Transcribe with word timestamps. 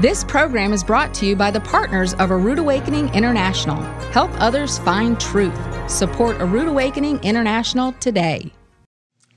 This 0.00 0.22
program 0.22 0.72
is 0.72 0.84
brought 0.84 1.12
to 1.14 1.26
you 1.26 1.34
by 1.34 1.50
the 1.50 1.58
partners 1.58 2.14
of 2.14 2.30
A 2.30 2.36
Rood 2.36 2.60
Awakening 2.60 3.12
International. 3.14 3.82
Help 4.12 4.30
others 4.40 4.78
find 4.78 5.18
truth. 5.18 5.58
Support 5.90 6.40
A 6.40 6.44
Rood 6.44 6.68
Awakening 6.68 7.18
International 7.24 7.90
today. 7.94 8.52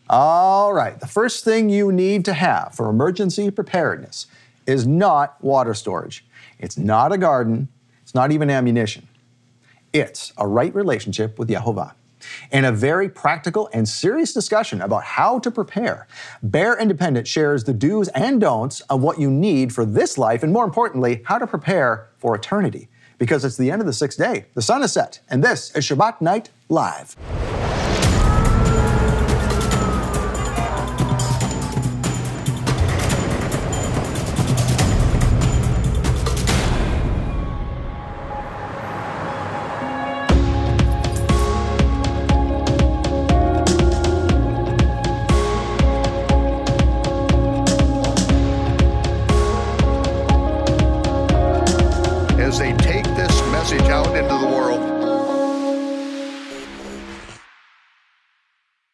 All 0.08 0.72
right, 0.72 1.00
the 1.00 1.08
first 1.08 1.44
thing 1.44 1.70
you 1.70 1.92
need 1.92 2.26
to 2.26 2.34
have 2.34 2.76
for 2.76 2.92
emergency 2.92 3.50
preparedness 3.50 4.28
is 4.68 4.86
not 4.86 5.44
water 5.44 5.74
storage. 5.74 6.24
It's 6.60 6.78
not 6.78 7.12
a 7.12 7.18
garden. 7.18 7.68
It's 8.04 8.14
not 8.14 8.32
even 8.32 8.52
ammunition. 8.52 9.08
It's 9.94 10.32
a 10.38 10.48
right 10.48 10.76
relationship 10.76 11.40
with 11.40 11.50
Yehovah. 11.50 11.94
In 12.52 12.66
a 12.66 12.72
very 12.72 13.10
practical 13.10 13.70
and 13.74 13.88
serious 13.88 14.34
discussion 14.34 14.82
about 14.82 15.04
how 15.04 15.40
to 15.40 15.52
prepare, 15.52 16.08
Bear 16.44 16.78
Independent 16.78 17.28
shares 17.28 17.64
the 17.64 17.74
do's 17.74 18.08
and 18.10 18.42
don'ts 18.42 18.82
of 18.82 19.02
what 19.02 19.20
you 19.20 19.30
need 19.30 19.74
for 19.74 19.86
this 19.86 20.18
life, 20.18 20.44
and 20.44 20.52
more 20.52 20.66
importantly, 20.66 21.22
how 21.26 21.38
to 21.38 21.48
prepare 21.48 22.10
for 22.18 22.36
eternity. 22.36 22.90
Because 23.18 23.46
it's 23.46 23.58
the 23.58 23.70
end 23.70 23.82
of 23.82 23.86
the 23.86 23.94
sixth 23.94 24.18
day, 24.18 24.46
the 24.56 24.62
sun 24.62 24.82
is 24.82 24.92
set, 24.92 25.20
and 25.30 25.44
this 25.44 25.76
is 25.76 25.86
Shabbat 25.86 26.22
Night 26.22 26.50
Live. 26.70 27.16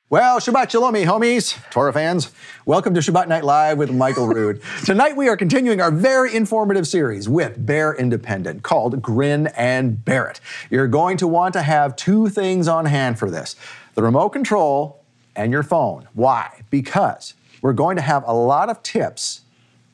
Well, 0.10 0.40
Shabbat 0.40 0.70
Shalom, 0.70 0.96
eh, 0.96 1.04
homies, 1.04 1.60
Torah 1.70 1.92
fans. 1.92 2.32
Welcome 2.66 2.94
to 2.94 3.02
Shabbat 3.02 3.28
Night 3.28 3.44
Live 3.44 3.78
with 3.78 3.92
Michael 3.92 4.26
Rood. 4.26 4.62
Tonight 4.86 5.18
we 5.18 5.28
are 5.28 5.36
continuing 5.36 5.82
our 5.82 5.92
very 5.92 6.34
informative 6.34 6.88
series 6.88 7.28
with 7.28 7.66
Bear 7.66 7.94
Independent 7.94 8.64
called 8.64 9.02
Grin 9.02 9.48
and 9.48 10.06
Bear 10.06 10.28
It. 10.28 10.40
You're 10.70 10.88
going 10.88 11.18
to 11.18 11.28
want 11.28 11.52
to 11.56 11.62
have 11.62 11.98
two 11.98 12.30
things 12.30 12.70
on 12.70 12.86
hand 12.86 13.20
for 13.20 13.30
this 13.30 13.58
the 13.96 14.02
remote 14.02 14.30
control 14.30 15.04
and 15.36 15.52
your 15.52 15.62
phone. 15.62 16.08
Why? 16.14 16.62
Because 16.70 17.34
we're 17.62 17.74
going 17.74 17.98
to 17.98 18.02
have 18.02 18.24
a 18.26 18.34
lot 18.34 18.70
of 18.70 18.82
tips 18.84 19.42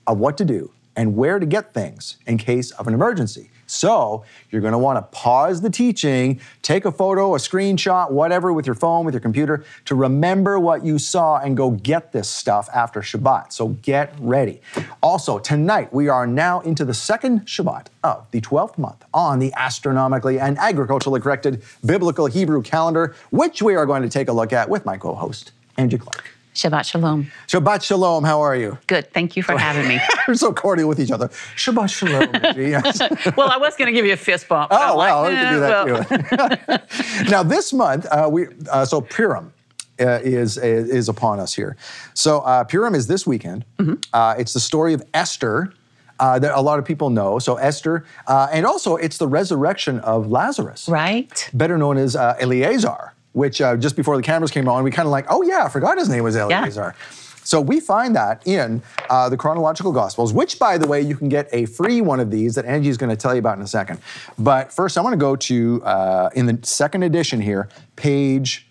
of 0.05 0.19
what 0.19 0.37
to 0.37 0.45
do 0.45 0.73
and 0.95 1.17
where 1.17 1.39
to 1.39 1.45
get 1.47 1.73
things 1.73 2.17
in 2.27 2.37
case 2.37 2.69
of 2.69 2.87
an 2.87 2.93
emergency. 2.93 3.49
So, 3.73 4.23
you're 4.51 4.61
going 4.61 4.73
to 4.73 4.77
want 4.77 4.97
to 4.97 5.17
pause 5.17 5.61
the 5.61 5.69
teaching, 5.69 6.39
take 6.61 6.85
a 6.85 6.91
photo, 6.91 7.35
a 7.35 7.37
screenshot, 7.37 8.11
whatever 8.11 8.53
with 8.53 8.65
your 8.65 8.75
phone, 8.75 9.05
with 9.05 9.13
your 9.13 9.21
computer 9.21 9.65
to 9.85 9.95
remember 9.95 10.59
what 10.59 10.85
you 10.85 10.99
saw 10.99 11.39
and 11.39 11.57
go 11.57 11.71
get 11.71 12.11
this 12.11 12.29
stuff 12.29 12.69
after 12.73 13.01
Shabbat. 13.01 13.51
So, 13.51 13.69
get 13.69 14.13
ready. 14.19 14.61
Also, 15.01 15.39
tonight 15.39 15.91
we 15.91 16.07
are 16.07 16.27
now 16.27 16.59
into 16.61 16.85
the 16.85 16.93
second 16.93 17.41
Shabbat 17.45 17.87
of 18.03 18.27
the 18.31 18.41
12th 18.41 18.77
month 18.77 19.03
on 19.13 19.39
the 19.39 19.51
astronomically 19.53 20.39
and 20.39 20.57
agriculturally 20.57 21.19
corrected 21.19 21.63
biblical 21.85 22.27
Hebrew 22.27 22.61
calendar, 22.61 23.15
which 23.31 23.61
we 23.61 23.75
are 23.75 23.85
going 23.85 24.03
to 24.03 24.09
take 24.09 24.27
a 24.27 24.33
look 24.33 24.53
at 24.53 24.69
with 24.69 24.85
my 24.85 24.97
co 24.97 25.15
host, 25.15 25.51
Angie 25.77 25.97
Clark. 25.97 26.23
Shabbat 26.53 26.85
Shalom. 26.85 27.31
Shabbat 27.47 27.83
Shalom, 27.83 28.23
how 28.23 28.39
are 28.41 28.55
you? 28.55 28.77
Good. 28.87 29.11
Thank 29.11 29.35
you 29.35 29.43
for 29.43 29.57
having 29.57 29.87
me. 29.87 29.99
We're 30.27 30.35
so 30.35 30.53
cordial 30.53 30.87
with 30.87 30.99
each 30.99 31.11
other. 31.11 31.27
Shabbat 31.55 31.89
Shalom. 31.89 32.29
Well, 33.37 33.49
I 33.49 33.57
was 33.57 33.75
going 33.75 33.87
to 33.87 33.91
give 33.91 34.05
you 34.05 34.13
a 34.13 34.17
fist 34.17 34.47
bump. 34.47 34.69
Oh 34.71 34.97
well, 34.97 35.21
like, 35.23 35.29
we 35.29 35.35
can 35.35 35.45
eh, 35.45 35.53
do 35.53 35.59
that 35.59 36.69
well, 36.69 37.23
too. 37.23 37.23
now 37.31 37.43
this 37.43 37.73
month, 37.73 38.05
uh, 38.11 38.29
we 38.31 38.47
uh, 38.71 38.85
so 38.85 39.01
Purim. 39.01 39.53
Uh, 39.99 40.19
is 40.23 40.57
is 40.57 41.07
upon 41.07 41.39
us 41.39 41.53
here. 41.53 41.77
So 42.15 42.39
uh, 42.39 42.63
Purim 42.63 42.95
is 42.95 43.05
this 43.05 43.27
weekend. 43.27 43.63
Mm-hmm. 43.77 43.93
Uh, 44.11 44.33
it's 44.39 44.51
the 44.51 44.59
story 44.59 44.93
of 44.95 45.03
Esther 45.13 45.71
uh, 46.19 46.39
that 46.39 46.51
a 46.57 46.61
lot 46.61 46.79
of 46.79 46.85
people 46.85 47.11
know. 47.11 47.37
So 47.37 47.57
Esther, 47.57 48.03
uh, 48.25 48.47
and 48.51 48.65
also 48.65 48.95
it's 48.95 49.19
the 49.19 49.27
resurrection 49.27 49.99
of 49.99 50.27
Lazarus, 50.31 50.89
Right. 50.89 51.47
better 51.53 51.77
known 51.77 51.97
as 51.97 52.15
uh, 52.15 52.35
Eleazar. 52.39 53.13
Which 53.33 53.61
uh, 53.61 53.75
just 53.77 53.95
before 53.95 54.15
the 54.15 54.23
cameras 54.23 54.51
came 54.51 54.67
on, 54.67 54.83
we 54.83 54.91
kind 54.91 55.07
of 55.07 55.11
like, 55.11 55.25
oh 55.29 55.41
yeah, 55.41 55.65
I 55.65 55.69
forgot 55.69 55.97
his 55.97 56.07
name 56.09 56.23
was 56.23 56.35
Eleazar. 56.35 56.95
Yeah. 56.95 57.15
So 57.43 57.59
we 57.59 57.79
find 57.79 58.15
that 58.15 58.45
in 58.47 58.81
uh, 59.09 59.29
the 59.29 59.37
chronological 59.37 59.91
gospels, 59.91 60.33
which, 60.33 60.59
by 60.59 60.77
the 60.77 60.87
way, 60.87 61.01
you 61.01 61.15
can 61.15 61.29
get 61.29 61.49
a 61.51 61.65
free 61.65 62.01
one 62.01 62.19
of 62.19 62.31
these 62.31 62.55
that 62.55 62.65
Angie's 62.65 62.97
going 62.97 63.09
to 63.09 63.15
tell 63.15 63.33
you 63.33 63.39
about 63.39 63.57
in 63.57 63.63
a 63.63 63.67
second. 63.67 63.99
But 64.37 64.71
first, 64.71 64.97
I 64.97 65.01
want 65.01 65.13
to 65.13 65.17
go 65.17 65.35
to 65.35 65.83
uh, 65.83 66.29
in 66.35 66.45
the 66.45 66.59
second 66.63 67.03
edition 67.03 67.41
here, 67.41 67.69
page 67.95 68.67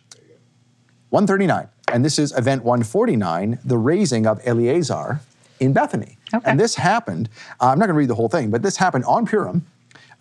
139, 1.10 1.68
and 1.92 2.04
this 2.04 2.18
is 2.18 2.36
event 2.36 2.64
149, 2.64 3.58
the 3.64 3.76
raising 3.76 4.26
of 4.26 4.40
Eleazar 4.44 5.20
in 5.60 5.72
Bethany. 5.72 6.16
Okay. 6.34 6.50
And 6.50 6.58
this 6.58 6.74
happened. 6.74 7.28
uh, 7.60 7.66
I'm 7.66 7.78
not 7.78 7.86
going 7.86 7.94
to 7.94 7.98
read 7.98 8.08
the 8.08 8.14
whole 8.14 8.30
thing, 8.30 8.50
but 8.50 8.62
this 8.62 8.78
happened 8.78 9.04
on 9.04 9.26
Purim, 9.26 9.66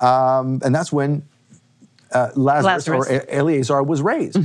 um, 0.02 0.60
and 0.66 0.76
that's 0.76 0.92
when 0.92 1.24
uh, 2.14 2.30
Lazarus, 2.36 2.88
or 2.88 2.98
Lazarus. 3.00 3.24
E- 3.24 3.32
Eleazar 3.32 3.84
was 3.84 4.02
raised. 4.02 4.38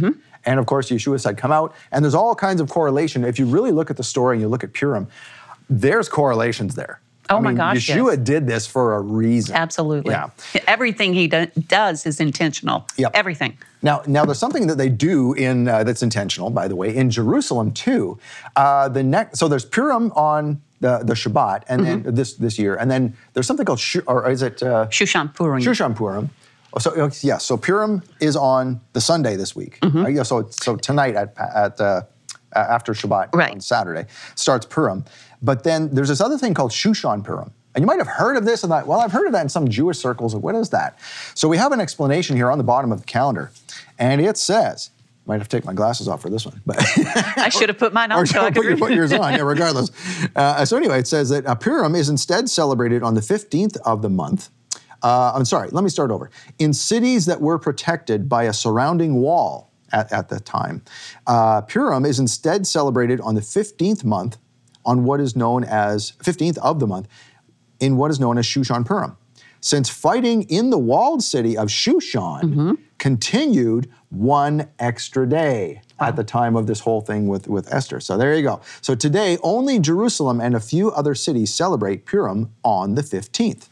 And 0.45 0.61
of 0.61 0.67
course, 0.67 0.91
Yeshua 0.91 1.21
said, 1.21 1.37
come 1.37 1.51
out. 1.51 1.75
And 1.91 2.05
there's 2.05 2.15
all 2.15 2.35
kinds 2.35 2.61
of 2.61 2.69
correlation. 2.71 3.25
If 3.25 3.39
you 3.39 3.47
really 3.47 3.73
look 3.73 3.91
at 3.91 3.97
the 3.97 4.05
story 4.05 4.37
and 4.37 4.43
you 4.43 4.49
look 4.49 4.63
at 4.63 4.73
Purim, 4.73 5.09
there's 5.69 6.09
correlations 6.09 6.75
there. 6.77 7.01
Oh 7.29 7.39
I 7.39 7.41
my 7.41 7.49
mean, 7.49 7.57
gosh, 7.57 7.89
Yeshua 7.89 8.11
yes. 8.17 8.19
did 8.25 8.47
this 8.47 8.69
for 8.69 8.95
a 8.95 9.01
reason. 9.01 9.57
Absolutely. 9.57 10.13
Yeah. 10.13 10.31
Everything 10.69 11.13
he 11.13 11.27
do- 11.27 11.47
does 11.67 12.07
is 12.07 12.21
intentional. 12.21 12.87
Yep. 12.97 13.11
Everything. 13.15 13.59
Now, 13.83 14.03
now 14.07 14.25
there's 14.25 14.39
something 14.39 14.69
that 14.69 14.79
they 14.79 14.89
do 14.89 15.33
in 15.33 15.67
uh, 15.67 15.83
that's 15.83 16.05
intentional, 16.05 16.51
by 16.51 16.69
the 16.69 16.77
way, 16.77 16.95
in 16.95 17.11
Jerusalem 17.11 17.73
too. 17.73 18.17
Uh, 18.55 18.89
the 18.89 19.03
next, 19.03 19.41
so 19.41 19.49
there's 19.49 19.65
Purim 19.65 20.13
on 20.13 20.63
the, 20.81 20.99
the 20.99 21.15
Shabbat, 21.15 21.65
and 21.69 21.83
Mm-hmm. 21.83 22.03
then 22.03 22.15
this 22.15 22.35
this 22.35 22.59
year, 22.61 22.77
and 22.77 22.89
then 22.89 23.17
there's 23.33 23.47
something 23.49 23.67
called 23.67 23.81
Shu, 23.81 24.03
or 24.07 24.31
is 24.31 24.43
it 24.43 24.63
uh, 24.63 24.87
Shushan 24.89 25.35
Purim. 25.35 25.61
Shushan 25.63 25.97
Purim? 25.97 26.31
Oh, 26.77 26.79
so 26.79 27.11
yeah, 27.23 27.39
so 27.39 27.57
Purim 27.57 28.03
is 28.21 28.37
on 28.37 28.81
the 28.93 29.01
Sunday 29.01 29.35
this 29.37 29.57
week. 29.57 29.81
Mm-hmm. 29.81 30.05
Uh, 30.05 30.09
yeah, 30.09 30.23
so 30.23 30.47
so 30.51 30.77
tonight 30.77 31.15
at 31.17 31.33
at 31.39 31.81
uh, 31.81 32.03
after 32.55 32.93
Shabbat 32.93 33.35
Right. 33.35 33.53
on 33.53 33.61
Saturday 33.61 34.07
starts 34.35 34.67
Purim, 34.67 35.05
but 35.41 35.65
then 35.65 35.95
there's 35.95 36.09
this 36.09 36.21
other 36.21 36.37
thing 36.37 36.53
called 36.55 36.73
Shushan 36.73 37.25
Purim. 37.25 37.51
And 37.75 37.83
you 37.83 37.87
might 37.87 37.99
have 37.99 38.07
heard 38.07 38.39
of 38.39 38.47
this 38.47 38.63
and 38.63 38.73
that. 38.73 38.87
Well, 38.87 39.01
I've 39.01 39.13
heard 39.13 39.27
of 39.27 39.33
that 39.33 39.43
in 39.43 39.49
some 39.51 39.69
Jewish 39.69 39.99
circles. 39.99 40.35
What 40.35 40.55
is 40.55 40.71
that? 40.71 40.99
So 41.35 41.47
we 41.47 41.59
have 41.59 41.73
an 41.73 41.81
explanation 41.81 42.35
here 42.37 42.51
on 42.51 42.57
the 42.57 42.65
bottom 42.65 42.93
of 42.93 43.01
the 43.01 43.07
calendar, 43.07 43.51
and 43.99 44.21
it 44.21 44.39
says, 44.39 44.91
might 45.27 45.39
have 45.39 45.49
to 45.49 45.57
take 45.57 45.65
my 45.65 45.75
glasses 45.75 46.09
off 46.09 46.23
for 46.23 46.31
this 46.31 46.47
one, 46.47 46.61
but 46.65 46.77
I 47.37 47.49
should 47.49 47.69
have 47.69 47.79
put 47.79 47.93
mine 47.93 48.13
on 48.13 48.23
or 48.23 48.27
so 48.27 48.43
I 48.43 48.51
put, 48.51 48.65
your, 48.65 48.77
put 48.77 48.93
yours 48.93 49.13
on, 49.13 49.33
yeah, 49.35 49.41
regardless. 49.43 49.91
Uh, 50.37 50.65
so 50.65 50.77
anyway, 50.77 51.01
it 51.01 51.07
says 51.07 51.31
that 51.31 51.47
uh, 51.47 51.55
Purim 51.55 51.95
is 51.95 52.09
instead 52.09 52.49
celebrated 52.49 53.03
on 53.03 53.15
the 53.15 53.21
15th 53.21 53.77
of 53.79 54.03
the 54.03 54.09
month. 54.09 54.51
Uh, 55.07 55.31
I'm 55.37 55.45
sorry, 55.45 55.69
let 55.71 55.85
me 55.85 55.91
start 55.91 56.11
over. 56.11 56.33
In 56.59 56.75
cities 56.75 57.27
that 57.27 57.41
were 57.41 57.61
protected 57.61 58.29
by 58.29 58.43
a 58.43 58.53
surrounding 58.53 59.15
wall 59.15 59.71
at, 59.93 60.13
at 60.13 60.29
the 60.31 60.41
time, 60.41 60.83
uh, 61.29 61.61
Purim 61.61 62.05
is 62.05 62.19
instead 62.19 62.67
celebrated 62.67 63.21
on 63.21 63.37
the 63.37 63.41
15th 63.41 64.03
month 64.03 64.37
on 64.85 65.05
what 65.05 65.21
is 65.21 65.37
known 65.37 65.63
as 65.63 66.15
15th 66.25 66.59
of 66.59 66.81
the 66.81 66.89
month 66.89 67.07
in 67.79 67.97
what 67.97 68.11
is 68.11 68.19
known 68.19 68.37
as 68.37 68.47
Shushan 68.47 68.85
Purim. 68.85 69.17
Since 69.61 69.91
fighting 69.91 70.43
in 70.43 70.71
the 70.71 70.79
walled 70.79 71.23
city 71.23 71.57
of 71.57 71.69
Shushan 71.69 72.77
continued 72.99 73.89
one 74.11 74.69
extra 74.81 75.29
day 75.29 75.83
at 76.01 76.17
the 76.17 76.25
time 76.25 76.57
of 76.57 76.67
this 76.67 76.81
whole 76.81 77.01
thing 77.01 77.29
with, 77.29 77.47
with 77.47 77.73
Esther. 77.73 78.01
So 78.01 78.17
there 78.17 78.35
you 78.35 78.43
go. 78.43 78.61
So 78.81 78.97
today, 78.97 79.39
only 79.45 79.79
Jerusalem 79.79 80.41
and 80.41 80.57
a 80.57 80.61
few 80.61 80.91
other 80.91 81.15
cities 81.15 81.55
celebrate 81.55 82.07
Purim 82.07 82.51
on 82.65 82.97
the 82.97 83.03
15th. 83.03 83.69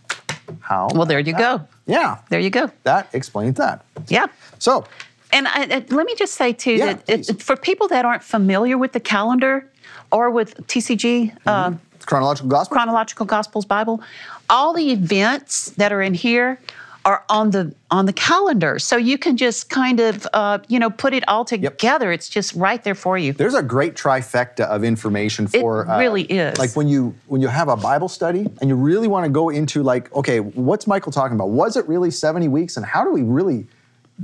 How? 0.61 0.89
Well, 0.95 1.07
there 1.07 1.19
you 1.21 1.33
go. 1.37 1.61
Yeah, 1.87 2.19
There 2.31 2.41
you 2.41 2.51
go. 2.51 2.71
that 2.85 3.09
explains 3.13 3.57
that. 3.59 3.85
Yeah. 4.09 4.27
So, 4.59 4.85
And 5.33 5.47
I, 5.49 5.63
I- 5.65 5.85
let 5.91 6.07
me 6.07 6.15
just 6.17 6.35
say 6.35 6.53
too 6.53 6.73
Yeah, 6.73 6.95
that 6.95 7.31
it, 7.31 7.43
for 7.43 7.57
people 7.57 7.89
that 7.89 8.05
aren't 8.05 8.23
familiar 8.23 8.79
with 8.79 8.93
the 8.93 9.01
calendar 9.01 9.69
or 10.11 10.31
with 10.31 10.55
TCG, 10.67 11.37
uh, 11.47 11.73
chronological 12.07 12.49
gospel? 12.51 12.75
chronological 12.75 13.25
gospels 13.27 13.65
bible 13.65 14.03
all 14.51 14.75
the 14.75 14.93
events 14.93 15.71
that 15.79 15.91
are 15.93 16.03
in 16.03 16.13
here 16.15 16.59
are 17.05 17.25
on 17.29 17.51
the 17.51 17.75
on 17.91 18.07
the 18.07 18.13
calendar. 18.13 18.79
So 18.79 18.97
you 18.97 19.19
can 19.19 19.37
just 19.37 19.69
kind 19.71 20.01
of 20.01 20.27
uh, 20.33 20.59
you 20.69 20.79
know 20.79 20.91
put 20.91 21.15
it 21.15 21.27
all 21.29 21.45
together. 21.45 22.13
It's 22.13 22.29
just 22.29 22.55
right 22.55 22.83
there 22.83 22.95
for 22.95 23.19
you. 23.19 23.33
There's 23.33 23.55
a 23.55 23.63
great 23.63 23.95
trifecta 23.95 24.65
of 24.67 24.85
information 24.85 25.47
for 25.47 25.89
uh, 25.89 25.97
It 25.97 26.01
really 26.01 26.23
is. 26.23 26.59
like 26.59 26.75
when 26.75 26.89
you 26.89 27.15
when 27.27 27.41
you 27.41 27.49
have 27.49 27.69
a 27.69 27.77
Bible 27.77 28.09
study 28.09 28.47
and 28.61 28.69
you 28.69 28.75
really 28.77 29.09
want 29.09 29.25
to 29.25 29.31
go 29.31 29.51
into 29.51 29.83
like 29.83 30.13
okay 30.15 30.41
what's 30.41 30.87
Michael 30.87 31.13
talking 31.13 31.35
about? 31.35 31.51
Was 31.51 31.77
it 31.77 31.87
really 31.89 32.11
70 32.11 32.49
weeks? 32.49 32.77
And 32.77 32.87
how 32.87 33.05
do 33.05 33.11
we 33.13 33.23
really 33.23 33.67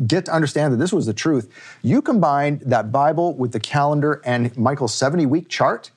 get 0.06 0.24
to 0.26 0.32
understand 0.32 0.72
that 0.72 0.78
this 0.78 0.92
was 0.92 1.06
the 1.06 1.14
truth? 1.14 1.52
You 1.82 2.00
combine 2.00 2.60
that 2.64 2.90
Bible 2.92 3.34
with 3.34 3.52
the 3.52 3.60
calendar 3.60 4.22
and 4.24 4.56
Michael's 4.56 4.94
70 4.94 5.26
week 5.26 5.48
chart 5.48 5.90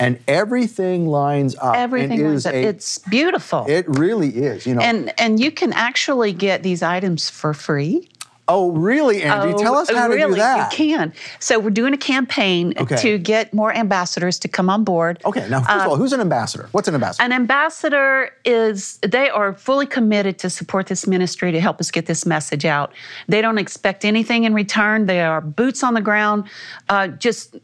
and 0.00 0.18
everything 0.26 1.06
lines 1.06 1.54
up. 1.60 1.76
Everything 1.76 2.24
lines 2.24 2.46
up. 2.46 2.54
A, 2.54 2.64
it's 2.64 2.98
beautiful. 2.98 3.66
It 3.68 3.86
really 3.88 4.30
is. 4.30 4.66
You 4.66 4.74
know, 4.74 4.80
and 4.80 5.12
and 5.20 5.38
you 5.38 5.50
can 5.50 5.72
actually 5.72 6.32
get 6.32 6.62
these 6.62 6.82
items 6.82 7.30
for 7.30 7.54
free. 7.54 8.08
Oh, 8.52 8.72
really, 8.72 9.22
Angie? 9.22 9.54
Oh, 9.54 9.58
Tell 9.58 9.76
us 9.76 9.88
how 9.88 10.08
really, 10.08 10.22
to 10.22 10.26
do 10.26 10.34
that. 10.34 10.72
You 10.72 10.76
can. 10.76 11.12
So 11.38 11.60
we're 11.60 11.70
doing 11.70 11.94
a 11.94 11.96
campaign 11.96 12.74
Okay. 12.76 12.96
to 12.96 13.16
get 13.16 13.54
more 13.54 13.72
ambassadors 13.72 14.40
to 14.40 14.48
come 14.48 14.68
on 14.68 14.82
board. 14.82 15.20
Okay, 15.24 15.48
now 15.48 15.60
first 15.60 15.70
of 15.84 15.86
all, 15.86 15.94
who's 15.94 16.12
an 16.12 16.20
ambassador? 16.20 16.68
What's 16.72 16.88
an 16.88 16.94
ambassador? 16.94 17.24
An 17.24 17.30
ambassador 17.32 18.30
is, 18.44 18.98
they 19.06 19.30
are 19.30 19.54
fully 19.54 19.86
committed 19.86 20.40
to 20.40 20.50
support 20.50 20.88
this 20.88 21.06
ministry 21.06 21.52
to 21.52 21.60
help 21.60 21.78
us 21.78 21.92
get 21.92 22.06
this 22.06 22.26
message 22.26 22.64
out. 22.64 22.92
They 23.28 23.40
don't 23.40 23.58
expect 23.58 24.04
anything 24.04 24.42
in 24.42 24.52
return. 24.52 25.06
They 25.06 25.20
are 25.20 25.40
boots 25.40 25.84
on 25.84 25.94
the 25.94 26.00
ground, 26.00 26.48
uh, 26.88 27.06
just 27.06 27.54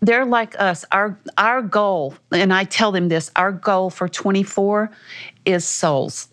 they're 0.00 0.24
like 0.24 0.58
us. 0.60 0.84
Our 0.92 1.18
our 1.38 1.62
goal, 1.62 2.14
and 2.32 2.52
I 2.52 2.64
tell 2.64 2.92
them 2.92 3.08
this, 3.08 3.30
our 3.36 3.52
goal 3.52 3.90
for 3.90 4.08
24 4.08 4.90
is 5.44 5.64
souls. 5.64 6.28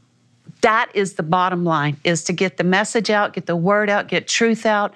That 0.62 0.89
is 0.95 1.13
the 1.13 1.24
bottom 1.24 1.63
line, 1.63 1.98
is 2.04 2.24
to 2.25 2.34
get 2.34 2.57
the 2.57 2.63
message 2.63 3.10
out, 3.10 3.34
get 3.34 3.45
the 3.45 3.56
word 3.56 3.89
out, 3.89 4.07
get 4.07 4.28
truth 4.28 4.66
out, 4.66 4.94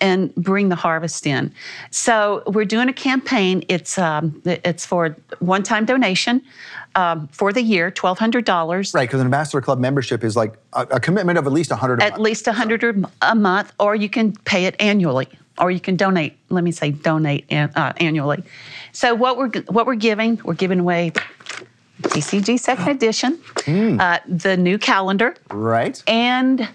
and 0.00 0.34
bring 0.34 0.70
the 0.70 0.74
harvest 0.76 1.24
in. 1.24 1.52
So 1.92 2.42
we're 2.48 2.64
doing 2.64 2.88
a 2.88 2.92
campaign. 2.92 3.64
It's 3.68 3.96
um, 3.96 4.42
it's 4.44 4.84
for 4.84 5.16
one-time 5.38 5.84
donation 5.84 6.42
um, 6.96 7.28
for 7.28 7.52
the 7.52 7.62
year, 7.62 7.92
twelve 7.92 8.18
hundred 8.18 8.44
dollars. 8.44 8.92
right, 8.92 9.08
because 9.08 9.20
an 9.20 9.26
ambassador 9.26 9.60
club 9.60 9.78
membership 9.78 10.24
is 10.24 10.34
like 10.34 10.54
a, 10.72 10.82
a 10.90 11.00
commitment 11.00 11.38
of 11.38 11.46
at 11.46 11.52
least 11.52 11.70
100 11.70 12.00
a 12.00 12.04
At 12.04 12.10
month. 12.14 12.20
least 12.22 12.48
a 12.48 12.52
hundred 12.52 13.06
a 13.22 13.34
month, 13.36 13.72
or 13.78 13.94
you 13.94 14.08
can 14.08 14.32
pay 14.32 14.64
it 14.66 14.74
annually, 14.80 15.28
or 15.58 15.70
you 15.70 15.80
can 15.80 15.96
donate. 15.96 16.36
Let 16.50 16.64
me 16.64 16.72
say 16.72 16.90
donate 16.90 17.44
an- 17.50 17.70
uh, 17.76 17.92
annually. 17.98 18.42
So 18.92 19.14
what 19.14 19.36
we're 19.36 19.50
what 19.68 19.86
we're 19.86 19.94
giving, 19.94 20.40
we're 20.44 20.54
giving 20.54 20.80
away 20.80 21.12
TCG 22.02 22.58
Second 22.58 22.88
Edition, 22.88 23.38
uh, 23.66 24.18
the 24.26 24.56
new 24.56 24.78
calendar, 24.78 25.34
Right. 25.50 26.02
and 26.06 26.68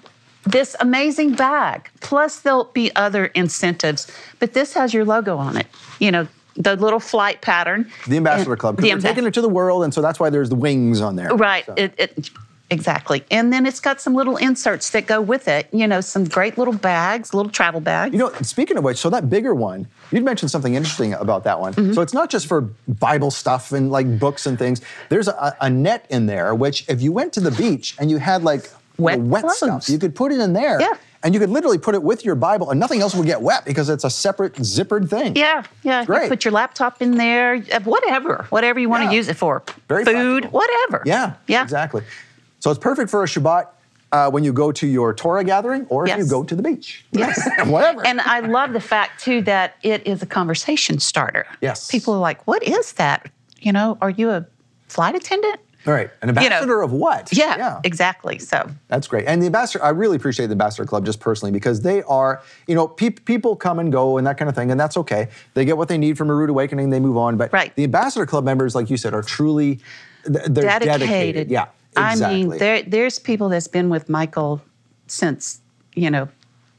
this 0.43 0.75
amazing 0.79 1.33
bag. 1.33 1.89
Plus, 2.01 2.39
there'll 2.39 2.65
be 2.73 2.93
other 2.95 3.25
incentives, 3.27 4.07
but 4.39 4.53
this 4.53 4.73
has 4.73 4.93
your 4.93 5.05
logo 5.05 5.37
on 5.37 5.57
it. 5.57 5.67
You 5.99 6.11
know, 6.11 6.27
the 6.55 6.75
little 6.75 6.99
flight 6.99 7.41
pattern. 7.41 7.89
The 8.07 8.17
ambassador 8.17 8.51
And- 8.53 8.59
club. 8.59 8.77
The 8.77 8.83
we're 8.83 8.91
ambas- 8.93 9.03
taking 9.03 9.25
it 9.25 9.33
to 9.35 9.41
the 9.41 9.49
world, 9.49 9.83
and 9.83 9.93
so 9.93 10.01
that's 10.01 10.19
why 10.19 10.29
there's 10.29 10.49
the 10.49 10.55
wings 10.55 11.01
on 11.01 11.15
there. 11.15 11.29
Right. 11.35 11.65
So- 11.65 11.73
It, 11.77 11.93
it, 11.97 12.29
exactly. 12.69 13.23
And 13.31 13.51
then 13.51 13.65
it's 13.65 13.79
got 13.79 13.99
some 14.01 14.13
little 14.13 14.37
inserts 14.37 14.89
that 14.91 15.07
go 15.07 15.21
with 15.21 15.47
it. 15.47 15.67
You 15.71 15.87
know, 15.87 16.01
some 16.01 16.23
great 16.25 16.57
little 16.57 16.73
bags, 16.73 17.33
little 17.33 17.51
travel 17.51 17.81
bags. 17.81 18.13
You 18.13 18.19
know, 18.19 18.31
speaking 18.41 18.77
of 18.77 18.83
which, 18.83 18.97
so 18.97 19.09
that 19.09 19.29
bigger 19.29 19.53
one, 19.55 19.87
you'd 20.11 20.23
mentioned 20.23 20.51
something 20.51 20.75
interesting 20.75 21.13
about 21.13 21.43
that 21.45 21.59
one. 21.59 21.73
Mm-hmm. 21.73 21.93
So 21.93 22.01
it's 22.01 22.13
not 22.13 22.29
just 22.29 22.47
for 22.47 22.61
Bible 22.87 23.31
stuff 23.31 23.71
and 23.71 23.91
like 23.91 24.19
books 24.19 24.45
and 24.45 24.57
things. 24.57 24.81
There's 25.09 25.27
a, 25.27 25.55
a 25.61 25.69
net 25.69 26.05
in 26.09 26.25
there, 26.25 26.53
which 26.55 26.87
if 26.89 27.01
you 27.01 27.11
went 27.11 27.33
to 27.33 27.39
the 27.39 27.51
beach 27.51 27.95
and 27.99 28.09
you 28.11 28.17
had 28.17 28.43
like 28.43 28.63
you 28.63 28.69
know, 29.05 29.17
Wet 29.17 29.19
wet 29.21 29.51
stuff, 29.51 29.87
you 29.89 29.97
could 29.97 30.13
put 30.15 30.31
it 30.31 30.39
in 30.39 30.53
there. 30.53 30.79
Yeah. 30.81 30.93
And 31.21 31.33
you 31.33 31.39
could 31.41 31.49
literally 31.49 31.77
put 31.77 31.95
it 31.95 32.03
with 32.03 32.23
your 32.23 32.35
Bible, 32.35 32.69
and 32.71 32.79
nothing 32.79 33.01
else 33.01 33.13
would 33.13 33.25
get 33.25 33.41
wet 33.41 33.65
because 33.65 33.89
it's 33.89 34.05
a 34.05 34.09
separate 34.09 34.53
zippered 34.53 35.09
thing. 35.09 35.35
yeah, 35.35 35.63
yeah. 35.83 35.99
You 35.99 36.05
Great. 36.05 36.29
put 36.29 36.45
your 36.45 36.53
laptop 36.53 37.01
in 37.01 37.17
there, 37.17 37.55
uh, 37.73 37.81
whatever, 37.81 38.45
whatever 38.51 38.79
you 38.79 38.87
want 38.87 39.03
Yeah. 39.03 39.09
to 39.09 39.15
use 39.17 39.27
it 39.27 39.35
for. 39.35 39.61
Very 39.89 40.05
Food, 40.05 40.43
practical. 40.43 40.59
whatever. 40.61 41.03
Yeah, 41.05 41.33
Yeah. 41.47 41.63
exactly. 41.63 42.03
So 42.59 42.69
it's 42.71 42.79
perfect 42.79 43.09
for 43.09 43.23
a 43.23 43.27
Shabbat 43.27 43.67
uh, 44.11 44.29
when 44.29 44.43
you 44.43 44.51
go 44.53 44.71
to 44.71 44.87
your 44.87 45.13
Torah 45.13 45.43
gathering 45.43 45.85
or 45.89 46.07
if 46.07 46.17
you 46.17 46.27
go 46.27 46.43
to 46.43 46.55
the 46.55 46.63
beach. 46.63 47.05
Yes. 47.11 47.47
Whatever. 47.65 48.05
And 48.05 48.21
I 48.21 48.39
love 48.41 48.73
the 48.73 48.81
fact 48.81 49.21
too 49.21 49.41
that 49.43 49.75
it 49.83 50.05
is 50.05 50.21
a 50.21 50.25
conversation 50.25 50.99
starter. 50.99 51.45
Yes. 51.61 51.89
People 51.89 52.13
are 52.15 52.19
like, 52.19 52.45
"What 52.47 52.63
is 52.63 52.93
that? 52.93 53.29
You 53.59 53.71
know, 53.71 53.97
are 54.01 54.09
you 54.09 54.29
a 54.29 54.45
flight 54.87 55.15
attendant?" 55.15 55.59
All 55.87 55.93
right. 55.93 56.09
An 56.21 56.27
you 56.29 56.33
know, 56.33 56.41
ambassador 56.41 56.81
of 56.81 56.91
what? 56.91 57.29
Yeah, 57.31 57.79
exactly. 57.85 58.37
So 58.37 58.69
That's 58.89 59.07
great. 59.07 59.25
And 59.27 59.41
the 59.41 59.45
ambassador, 59.45 59.81
I 59.83 59.89
really 59.89 60.17
appreciate 60.17 60.47
the 60.47 60.51
ambassador 60.51 60.85
club 60.85 61.05
just 61.05 61.21
personally 61.21 61.53
because 61.53 61.81
they 61.81 62.03
are, 62.03 62.41
you 62.67 62.75
know, 62.75 62.85
peop 62.85 63.23
people 63.23 63.55
come 63.55 63.79
and 63.79 63.89
go 63.89 64.17
and 64.17 64.27
that 64.27 64.37
kind 64.37 64.49
of 64.49 64.55
thing, 64.55 64.71
and 64.71 64.79
that's 64.79 64.97
okay. 64.97 65.29
They 65.53 65.63
get 65.63 65.77
what 65.77 65.87
they 65.87 65.97
need 65.97 66.17
from 66.17 66.29
a 66.29 66.35
Rood 66.35 66.49
Awakening, 66.49 66.89
they 66.89 66.99
move 66.99 67.15
on. 67.15 67.37
But 67.37 67.53
Right. 67.53 67.73
the 67.75 67.85
ambassador 67.85 68.25
club 68.25 68.43
members, 68.43 68.75
like 68.75 68.89
you 68.89 68.97
said, 68.97 69.13
are 69.13 69.21
truly 69.23 69.79
they're 70.25 70.49
dedicated. 70.49 70.99
dedicated. 70.99 71.49
Yeah. 71.49 71.67
Exactly. 71.97 72.25
I 72.25 72.29
mean, 72.29 72.57
there 72.57 72.81
there's 72.83 73.19
people 73.19 73.49
that's 73.49 73.67
been 73.67 73.89
with 73.89 74.09
Michael 74.09 74.61
since 75.07 75.61
you 75.95 76.09
know 76.09 76.29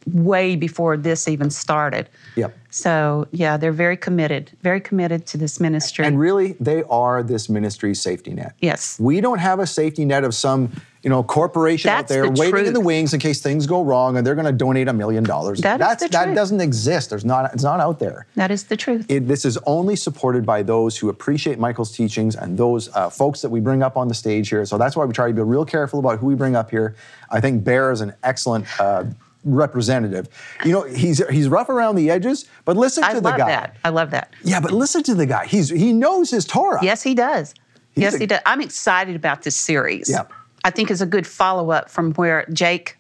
way 0.07 0.57
before 0.57 0.97
this 0.97 1.29
even 1.29 1.51
started. 1.51 2.09
Yep. 2.37 2.57
So 2.71 3.27
yeah, 3.33 3.57
they're 3.57 3.73
very 3.73 3.97
committed, 3.97 4.53
very 4.63 4.81
committed 4.81 5.27
to 5.27 5.39
this 5.39 5.59
ministry. 5.61 6.07
And 6.07 6.19
really, 6.19 6.53
they 6.61 6.85
are 6.85 7.23
this 7.23 7.49
ministry's 7.49 8.01
safety 8.01 8.33
net. 8.33 8.55
Yes. 8.61 8.99
We 9.01 9.21
don't 9.21 9.39
have 9.39 9.59
a 9.59 9.67
safety 9.67 10.05
net 10.05 10.23
of 10.23 10.35
some, 10.35 10.71
you 11.03 11.11
know, 11.11 11.25
corporation 11.25 11.91
out 11.91 12.07
there 12.07 12.31
the 12.31 12.41
waiting 12.41 12.67
in 12.67 12.73
the 12.73 12.81
wings 12.81 13.13
in 13.13 13.19
case 13.19 13.43
things 13.43 13.67
go 13.67 13.83
wrong 13.83 14.17
and 14.17 14.25
they're 14.25 14.37
going 14.37 14.47
to 14.47 14.53
donate 14.53 14.87
a 14.87 14.93
million 14.93 15.25
dollars. 15.25 15.61
That 15.61 15.81
is 15.81 15.87
That's 15.87 16.03
the 16.05 16.09
that 16.11 16.25
truth. 16.27 16.37
doesn't 16.37 16.61
exist. 16.61 17.11
There's 17.11 17.25
not 17.25 17.53
it's 17.53 17.65
not 17.65 17.81
out 17.81 17.99
there. 17.99 18.27
that 18.37 18.53
is 18.53 18.65
the 18.65 18.77
truth. 18.77 19.07
It, 19.09 19.27
this 19.27 19.45
is 19.45 19.59
only 19.67 19.97
supported 19.97 20.47
by 20.47 20.63
those 20.63 20.97
who 20.97 21.09
appreciate 21.09 21.59
Michael's 21.59 21.91
teachings 21.91 22.37
and 22.37 22.57
those 22.57 22.89
uh, 22.95 23.11
folks 23.11 23.43
that 23.43 23.49
we 23.51 23.59
bring 23.59 23.83
up 23.83 23.97
on 23.97 24.07
the 24.07 24.15
stage 24.15 24.49
here. 24.49 24.65
So 24.65 24.79
that's 24.79 24.95
why 24.95 25.05
we 25.05 25.13
try 25.13 25.27
to 25.27 25.35
be 25.35 25.43
real 25.43 25.65
careful 25.65 25.99
about 25.99 26.21
who 26.21 26.27
we 26.27 26.37
bring 26.37 26.55
up 26.55 26.71
here. 26.71 26.95
I 27.31 27.41
think 27.41 27.65
Bear 27.65 27.91
is 27.91 28.01
an 28.01 28.15
excellent 28.23 28.67
uh, 28.81 29.05
representative. 29.45 30.29
You 30.65 30.73
know, 30.73 30.83
he's 30.83 31.27
he's 31.29 31.49
rough 31.49 31.69
around 31.69 31.97
the 31.97 32.11
edges, 32.11 32.47
but 32.65 32.77
listen 32.77 33.05
I 33.05 33.15
to 33.15 33.21
the 33.21 33.31
guy. 33.31 33.37
I 33.37 33.39
love 33.39 33.49
that. 33.49 33.77
I 33.85 33.89
love 33.89 34.11
that. 34.11 34.35
Yeah, 34.45 34.61
but 34.61 34.73
listen 34.73 35.03
to 35.05 35.15
the 35.15 35.27
guy. 35.27 35.47
He's 35.47 35.69
he 35.69 35.93
knows 35.93 36.31
his 36.31 36.45
Torah. 36.45 36.81
Yes, 36.83 37.03
he 37.03 37.15
does. 37.15 37.55
He's 37.93 38.03
yes, 38.03 38.15
a- 38.15 38.19
he 38.19 38.27
does. 38.27 38.41
I'm 38.47 38.61
excited 38.61 39.17
about 39.17 39.43
this 39.43 39.57
series. 39.57 40.09
Yeah. 40.11 40.25
I 40.65 40.71
think 40.71 40.91
it's 40.91 41.01
a 41.01 41.07
good 41.07 41.27
follow 41.27 41.71
up 41.71 41.91
from 41.91 42.13
where 42.15 42.47
Jake 42.53 42.97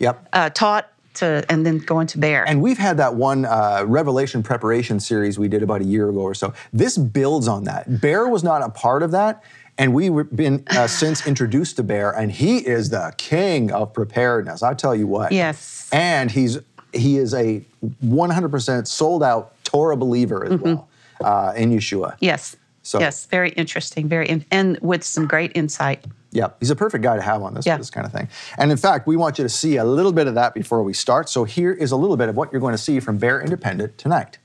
Yep. 0.00 0.28
uh, 0.32 0.50
taught 0.50 0.90
to, 1.14 1.44
and 1.48 1.64
then 1.64 1.78
going 1.78 2.08
to 2.08 2.18
Bear. 2.18 2.46
And 2.46 2.60
we've 2.60 2.76
had 2.76 2.96
that 2.96 3.14
one 3.14 3.44
uh, 3.44 3.84
Revelation 3.86 4.42
preparation 4.42 4.98
series 4.98 5.38
we 5.38 5.46
did 5.46 5.62
about 5.62 5.80
a 5.80 5.84
year 5.84 6.08
ago 6.10 6.18
or 6.20 6.34
so. 6.34 6.52
This 6.72 6.98
builds 6.98 7.46
on 7.46 7.62
that. 7.64 8.00
Bear 8.00 8.28
was 8.28 8.42
not 8.42 8.62
a 8.62 8.68
part 8.68 9.04
of 9.04 9.12
that, 9.12 9.44
and 9.78 9.92
we've 9.94 10.12
been 10.34 10.64
uh, 10.70 10.86
since 10.86 11.26
introduced 11.26 11.76
to 11.76 11.82
Bear, 11.82 12.10
and 12.12 12.30
he 12.30 12.58
is 12.58 12.90
the 12.90 13.12
king 13.16 13.72
of 13.72 13.92
preparedness. 13.92 14.62
I 14.62 14.74
tell 14.74 14.94
you 14.94 15.06
what. 15.06 15.32
Yes. 15.32 15.88
And 15.92 16.30
he's 16.30 16.58
he 16.92 17.18
is 17.18 17.34
a 17.34 17.60
100% 18.04 18.86
sold 18.86 19.22
out 19.24 19.52
Torah 19.64 19.96
believer 19.96 20.44
as 20.44 20.60
well 20.60 20.88
uh, 21.22 21.52
in 21.56 21.70
Yeshua. 21.72 22.16
yes. 22.20 22.56
So- 22.86 23.00
yes, 23.00 23.24
very 23.24 23.48
interesting. 23.52 24.08
Very 24.08 24.28
in, 24.28 24.44
and 24.50 24.78
with 24.80 25.02
some 25.04 25.26
great 25.26 25.52
insight. 25.54 26.04
Yeah, 26.32 26.48
he's 26.60 26.68
a 26.70 26.76
perfect 26.76 27.02
guy 27.02 27.16
to 27.16 27.22
have 27.22 27.42
on 27.42 27.54
this, 27.54 27.64
Yeah. 27.64 27.78
this 27.78 27.88
kind 27.90 28.04
of 28.06 28.12
thing. 28.12 28.28
And 28.58 28.70
in 28.70 28.76
fact, 28.76 29.06
we 29.06 29.16
want 29.16 29.38
you 29.38 29.44
to 29.44 29.48
see 29.48 29.76
a 29.76 29.84
little 29.84 30.12
bit 30.12 30.26
of 30.26 30.34
that 30.34 30.52
before 30.52 30.82
we 30.82 30.92
start. 30.92 31.28
So 31.30 31.44
here 31.44 31.72
is 31.72 31.92
a 31.92 31.96
little 31.96 32.16
bit 32.18 32.28
of 32.28 32.36
what 32.36 32.52
you're 32.52 32.60
going 32.60 32.74
to 32.74 32.82
see 32.82 33.00
from 33.00 33.16
Bear 33.16 33.40
Independent 33.40 33.96
tonight. 33.96 34.36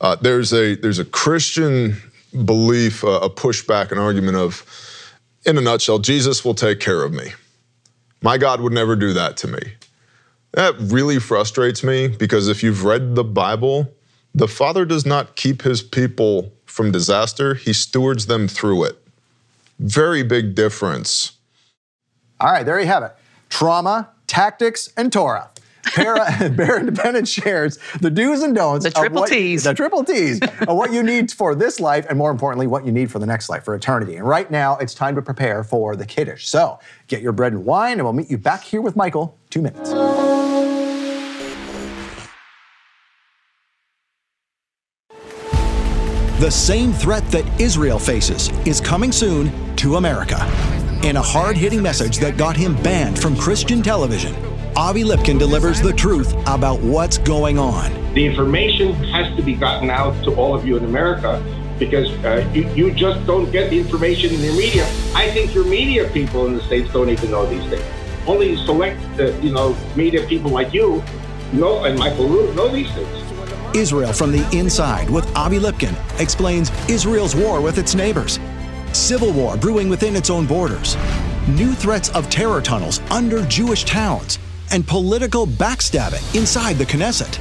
Uh, 0.00 0.14
there's 0.16 0.52
a 0.52 0.76
there's 0.76 0.98
a 1.00 1.04
Christian 1.04 1.96
belief, 2.44 3.04
uh, 3.04 3.20
a 3.22 3.30
pushback, 3.30 3.92
an 3.92 3.98
argument 3.98 4.36
of, 4.36 4.64
in 5.46 5.56
a 5.58 5.60
nutshell, 5.60 5.98
Jesus 5.98 6.44
will 6.44 6.54
take 6.54 6.80
care 6.80 7.02
of 7.02 7.12
me. 7.12 7.32
My 8.22 8.38
God 8.38 8.60
would 8.60 8.72
never 8.72 8.96
do 8.96 9.12
that 9.12 9.36
to 9.38 9.48
me. 9.48 9.60
That 10.52 10.74
really 10.78 11.18
frustrates 11.18 11.82
me 11.82 12.08
because 12.08 12.48
if 12.48 12.62
you've 12.62 12.84
read 12.84 13.14
the 13.16 13.24
Bible, 13.24 13.92
the 14.34 14.48
Father 14.48 14.84
does 14.84 15.04
not 15.04 15.36
keep 15.36 15.62
his 15.62 15.82
people 15.82 16.52
from 16.64 16.90
disaster; 16.90 17.54
He 17.54 17.72
stewards 17.72 18.26
them 18.26 18.48
through 18.48 18.84
it. 18.84 18.98
Very 19.78 20.22
big 20.22 20.54
difference. 20.54 21.32
All 22.40 22.50
right, 22.50 22.64
there 22.64 22.80
you 22.80 22.86
have 22.86 23.02
it. 23.02 23.12
Trauma, 23.48 24.10
tactics, 24.26 24.92
and 24.96 25.12
Torah. 25.12 25.50
Bear, 25.96 26.50
Bear 26.50 26.78
Independent 26.80 27.28
shares 27.28 27.78
the 28.00 28.10
do's 28.10 28.42
and 28.42 28.54
don'ts. 28.54 28.84
The 28.84 28.90
triple 28.90 29.20
what- 29.22 29.30
Ts. 29.30 29.64
The 29.64 29.74
triple 29.74 30.04
T's 30.04 30.40
of 30.40 30.76
what 30.76 30.92
you 30.92 31.02
need 31.02 31.30
for 31.32 31.54
this 31.54 31.80
life, 31.80 32.06
and 32.08 32.18
more 32.18 32.30
importantly, 32.30 32.66
what 32.66 32.84
you 32.84 32.92
need 32.92 33.10
for 33.10 33.18
the 33.18 33.26
next 33.26 33.48
life, 33.48 33.64
for 33.64 33.74
eternity. 33.74 34.16
And 34.16 34.26
right 34.26 34.50
now, 34.50 34.76
it's 34.78 34.94
time 34.94 35.14
to 35.14 35.22
prepare 35.22 35.64
for 35.64 35.96
the 35.96 36.06
Kiddush. 36.06 36.46
So 36.46 36.78
get 37.08 37.22
your 37.22 37.32
bread 37.32 37.52
and 37.52 37.64
wine, 37.64 37.94
and 37.94 38.04
we'll 38.04 38.12
meet 38.12 38.30
you 38.30 38.38
back 38.38 38.62
here 38.62 38.80
with 38.80 38.96
Michael. 38.96 39.38
Two 39.50 39.62
minutes. 39.62 39.90
The 46.40 46.50
same 46.50 46.92
threat 46.92 47.26
that 47.30 47.44
Israel 47.60 47.98
faces 47.98 48.50
is 48.66 48.80
coming 48.80 49.12
soon 49.12 49.50
to 49.76 49.96
America. 49.96 50.36
In 51.02 51.16
a 51.16 51.22
hard 51.22 51.56
hitting 51.56 51.80
message 51.80 52.18
that 52.18 52.36
got 52.36 52.56
him 52.56 52.74
banned 52.82 53.18
from 53.18 53.36
Christian 53.36 53.82
television, 53.82 54.34
Avi 54.76 55.04
Lipkin 55.04 55.38
delivers 55.38 55.80
the 55.80 55.92
truth 55.92 56.34
about 56.48 56.80
what's 56.80 57.16
going 57.18 57.58
on. 57.58 57.92
The 58.14 58.26
information 58.26 58.92
has 59.12 59.34
to 59.36 59.42
be 59.42 59.54
gotten 59.54 59.88
out 59.88 60.20
to 60.24 60.34
all 60.34 60.52
of 60.52 60.66
you 60.66 60.76
in 60.76 60.84
America 60.84 61.40
because 61.78 62.10
uh, 62.24 62.44
you, 62.52 62.68
you 62.70 62.90
just 62.92 63.24
don't 63.24 63.52
get 63.52 63.70
the 63.70 63.78
information 63.78 64.34
in 64.34 64.40
your 64.40 64.56
media. 64.56 64.84
I 65.14 65.30
think 65.30 65.54
your 65.54 65.64
media 65.64 66.08
people 66.10 66.46
in 66.46 66.56
the 66.56 66.62
States 66.62 66.92
don't 66.92 67.08
even 67.08 67.30
know 67.30 67.46
these 67.46 67.64
things. 67.70 67.84
Only 68.26 68.56
select, 68.64 69.00
uh, 69.20 69.26
you 69.38 69.52
know, 69.52 69.76
media 69.94 70.26
people 70.26 70.50
like 70.50 70.74
you 70.74 71.04
know, 71.52 71.84
and 71.84 71.96
Michael 71.96 72.28
Rood 72.28 72.56
know 72.56 72.66
these 72.66 72.90
things. 72.94 73.76
Israel 73.76 74.12
from 74.12 74.32
the 74.32 74.44
Inside 74.56 75.08
with 75.08 75.24
Avi 75.36 75.60
Lipkin 75.60 75.94
explains 76.20 76.72
Israel's 76.88 77.36
war 77.36 77.60
with 77.60 77.78
its 77.78 77.94
neighbors, 77.94 78.40
civil 78.92 79.32
war 79.32 79.56
brewing 79.56 79.88
within 79.88 80.16
its 80.16 80.30
own 80.30 80.46
borders, 80.46 80.96
new 81.48 81.74
threats 81.74 82.08
of 82.10 82.28
terror 82.28 82.60
tunnels 82.60 83.00
under 83.10 83.44
Jewish 83.46 83.84
towns, 83.84 84.38
and 84.70 84.86
political 84.86 85.46
backstabbing 85.46 86.34
inside 86.34 86.74
the 86.74 86.84
Knesset. 86.84 87.38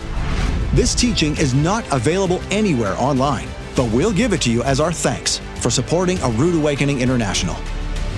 This 0.74 0.96
teaching 0.96 1.38
is 1.38 1.53
not 1.53 1.86
available 1.92 2.42
anywhere 2.50 2.96
online, 2.98 3.48
but 3.75 3.92
we'll 3.92 4.12
give 4.12 4.34
it 4.34 4.42
to 4.42 4.51
you 4.51 4.63
as 4.63 4.80
our 4.80 4.92
thanks 4.92 5.39
for 5.58 5.70
supporting 5.70 6.20
A 6.22 6.30
Rood 6.32 6.56
Awakening 6.56 7.01
International. 7.01 7.56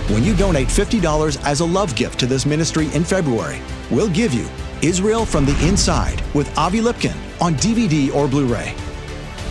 When 0.08 0.24
you 0.24 0.36
donate 0.36 0.68
$50 0.68 1.44
as 1.46 1.60
a 1.60 1.66
love 1.66 1.96
gift 1.96 2.20
to 2.20 2.26
this 2.26 2.46
ministry 2.46 2.90
in 2.94 3.04
February, 3.04 3.60
we'll 3.90 4.10
give 4.10 4.34
you 4.34 4.48
Israel 4.82 5.26
from 5.26 5.46
the 5.46 5.68
Inside 5.68 6.22
with 6.34 6.56
Avi 6.58 6.80
Lipkin 6.80 7.16
on 7.42 7.56
DVD 7.56 8.14
or 8.14 8.28
Blu 8.28 8.46
ray. 8.46 8.76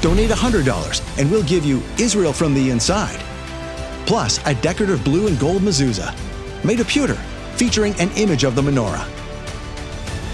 Donate 0.00 0.30
$100 0.30 1.18
and 1.18 1.30
we'll 1.30 1.42
give 1.42 1.64
you 1.64 1.82
Israel 1.98 2.32
from 2.32 2.54
the 2.54 2.70
Inside. 2.70 3.20
Plus, 4.06 4.38
a 4.46 4.54
decorative 4.56 5.02
blue 5.04 5.26
and 5.26 5.38
gold 5.38 5.62
mezuzah 5.62 6.14
made 6.64 6.80
of 6.80 6.88
pewter 6.88 7.16
featuring 7.56 7.94
an 8.00 8.10
image 8.12 8.44
of 8.44 8.54
the 8.54 8.62
menorah. 8.62 9.08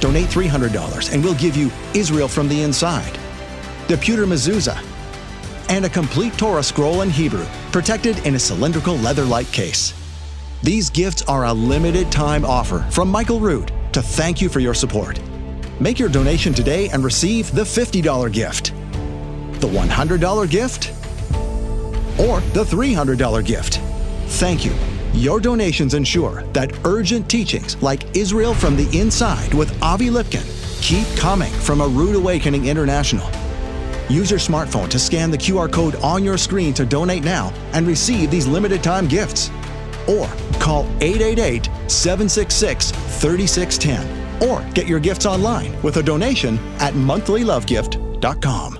Donate 0.00 0.28
$300 0.28 1.12
and 1.12 1.22
we'll 1.22 1.34
give 1.34 1.56
you 1.56 1.70
Israel 1.94 2.28
from 2.28 2.48
the 2.48 2.62
Inside, 2.62 3.18
the 3.88 3.96
pewter 3.96 4.26
mezuzah, 4.26 4.82
and 5.68 5.84
a 5.84 5.88
complete 5.88 6.36
Torah 6.36 6.62
scroll 6.62 7.02
in 7.02 7.10
Hebrew 7.10 7.46
protected 7.70 8.26
in 8.26 8.34
a 8.34 8.38
cylindrical 8.38 8.96
leather 8.96 9.24
like 9.24 9.50
case. 9.52 9.94
These 10.62 10.90
gifts 10.90 11.22
are 11.22 11.44
a 11.44 11.52
limited 11.52 12.10
time 12.10 12.44
offer 12.44 12.80
from 12.90 13.08
Michael 13.08 13.40
Rood 13.40 13.72
to 13.92 14.02
thank 14.02 14.40
you 14.40 14.48
for 14.48 14.60
your 14.60 14.74
support. 14.74 15.20
Make 15.80 15.98
your 15.98 16.08
donation 16.08 16.52
today 16.52 16.88
and 16.90 17.02
receive 17.02 17.50
the 17.54 17.62
$50 17.62 18.32
gift, 18.32 18.74
the 19.60 19.68
$100 19.68 20.50
gift, 20.50 20.90
or 22.20 22.40
the 22.52 22.64
$300 22.64 23.44
gift. 23.44 23.80
Thank 24.26 24.64
you. 24.64 24.72
Your 25.14 25.40
donations 25.40 25.94
ensure 25.94 26.42
that 26.52 26.72
urgent 26.84 27.28
teachings 27.28 27.80
like 27.82 28.16
Israel 28.16 28.54
from 28.54 28.76
the 28.76 28.88
Inside 28.98 29.52
with 29.54 29.80
Avi 29.82 30.08
Lipkin 30.08 30.46
keep 30.80 31.06
coming 31.16 31.52
from 31.52 31.80
A 31.80 31.86
Rood 31.86 32.16
Awakening 32.16 32.66
International. 32.66 33.28
Use 34.08 34.30
your 34.30 34.40
smartphone 34.40 34.88
to 34.88 34.98
scan 34.98 35.30
the 35.30 35.38
QR 35.38 35.70
code 35.70 35.96
on 35.96 36.24
your 36.24 36.38
screen 36.38 36.74
to 36.74 36.84
donate 36.86 37.22
now 37.22 37.52
and 37.72 37.86
receive 37.86 38.30
these 38.30 38.46
limited 38.46 38.82
time 38.82 39.06
gifts. 39.06 39.50
Or 40.08 40.26
call 40.58 40.84
888 41.00 41.66
766 41.90 42.90
3610 42.92 44.48
or 44.48 44.62
get 44.72 44.86
your 44.86 45.00
gifts 45.00 45.26
online 45.26 45.80
with 45.82 45.98
a 45.98 46.02
donation 46.02 46.58
at 46.78 46.94
monthlylovegift.com. 46.94 48.79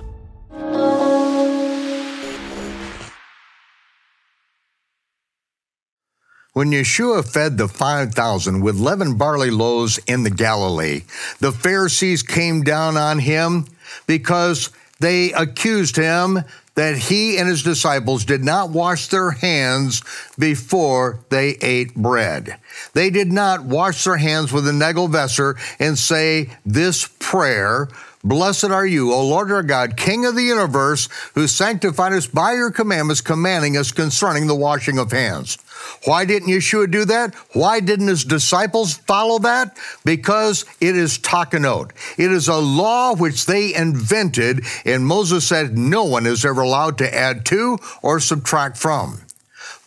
When 6.61 6.69
Yeshua 6.69 7.27
fed 7.27 7.57
the 7.57 7.67
5,000 7.67 8.61
with 8.61 8.75
leavened 8.75 9.17
barley 9.17 9.49
loaves 9.49 9.97
in 10.05 10.21
the 10.21 10.29
Galilee, 10.29 11.01
the 11.39 11.51
Pharisees 11.51 12.21
came 12.21 12.61
down 12.61 12.97
on 12.97 13.17
him 13.17 13.65
because 14.05 14.69
they 14.99 15.33
accused 15.33 15.95
him 15.95 16.43
that 16.75 16.97
he 16.99 17.39
and 17.39 17.49
his 17.49 17.63
disciples 17.63 18.25
did 18.25 18.43
not 18.43 18.69
wash 18.69 19.07
their 19.07 19.31
hands 19.31 20.03
before 20.37 21.17
they 21.29 21.57
ate 21.63 21.95
bread. 21.95 22.57
They 22.93 23.09
did 23.09 23.31
not 23.31 23.63
wash 23.63 24.03
their 24.03 24.17
hands 24.17 24.53
with 24.53 24.67
a 24.67 24.71
negelvesser 24.71 25.57
and 25.79 25.97
say 25.97 26.51
this 26.63 27.09
prayer 27.17 27.87
Blessed 28.23 28.65
are 28.65 28.85
you, 28.85 29.11
O 29.13 29.25
Lord 29.25 29.51
our 29.51 29.63
God, 29.63 29.97
King 29.97 30.25
of 30.25 30.35
the 30.35 30.43
universe, 30.43 31.09
who 31.33 31.47
sanctified 31.47 32.13
us 32.13 32.27
by 32.27 32.53
your 32.53 32.69
commandments, 32.69 33.21
commanding 33.21 33.75
us 33.77 33.91
concerning 33.91 34.47
the 34.47 34.55
washing 34.55 34.99
of 34.99 35.11
hands. 35.11 35.57
Why 36.05 36.25
didn't 36.25 36.49
Yeshua 36.49 36.91
do 36.91 37.05
that? 37.05 37.33
Why 37.53 37.79
didn't 37.79 38.07
his 38.07 38.23
disciples 38.23 38.93
follow 38.93 39.39
that? 39.39 39.75
Because 40.05 40.65
it 40.79 40.95
is 40.95 41.17
takanot. 41.17 41.91
It 42.19 42.31
is 42.31 42.47
a 42.47 42.57
law 42.57 43.15
which 43.15 43.47
they 43.47 43.73
invented, 43.73 44.63
and 44.85 45.05
Moses 45.05 45.47
said 45.47 45.77
no 45.77 46.03
one 46.03 46.27
is 46.27 46.45
ever 46.45 46.61
allowed 46.61 46.99
to 46.99 47.15
add 47.15 47.45
to 47.47 47.79
or 48.03 48.19
subtract 48.19 48.77
from. 48.77 49.21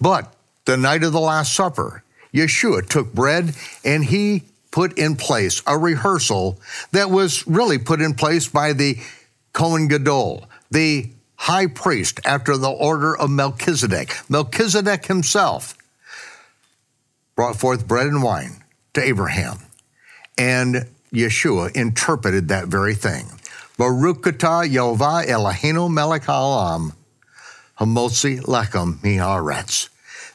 But 0.00 0.34
the 0.64 0.76
night 0.76 1.04
of 1.04 1.12
the 1.12 1.20
Last 1.20 1.54
Supper, 1.54 2.02
Yeshua 2.32 2.88
took 2.88 3.14
bread 3.14 3.54
and 3.84 4.04
he 4.06 4.42
put 4.74 4.98
in 4.98 5.14
place 5.14 5.62
a 5.68 5.78
rehearsal 5.78 6.58
that 6.90 7.08
was 7.08 7.46
really 7.46 7.78
put 7.78 8.00
in 8.00 8.12
place 8.12 8.48
by 8.48 8.72
the 8.72 8.98
Kohen 9.52 9.86
Gadol, 9.86 10.48
the 10.68 11.10
high 11.36 11.68
priest 11.68 12.18
after 12.24 12.56
the 12.56 12.70
order 12.70 13.16
of 13.16 13.30
Melchizedek. 13.30 14.16
Melchizedek 14.28 15.06
himself 15.06 15.78
brought 17.36 17.54
forth 17.54 17.86
bread 17.86 18.08
and 18.08 18.20
wine 18.20 18.64
to 18.94 19.00
Abraham. 19.00 19.58
And 20.36 20.88
Yeshua 21.12 21.70
interpreted 21.76 22.48
that 22.48 22.66
very 22.66 22.96
thing. 22.96 23.26
Baruch 23.78 24.22
atah 24.22 24.68
Yehovah 24.68 25.24
Eloheinu 25.26 25.88
melech 25.88 26.22
haolam, 26.22 26.94
hamotzi 27.78 28.40
lechem 28.40 29.00
mi'aretz. 29.04 29.88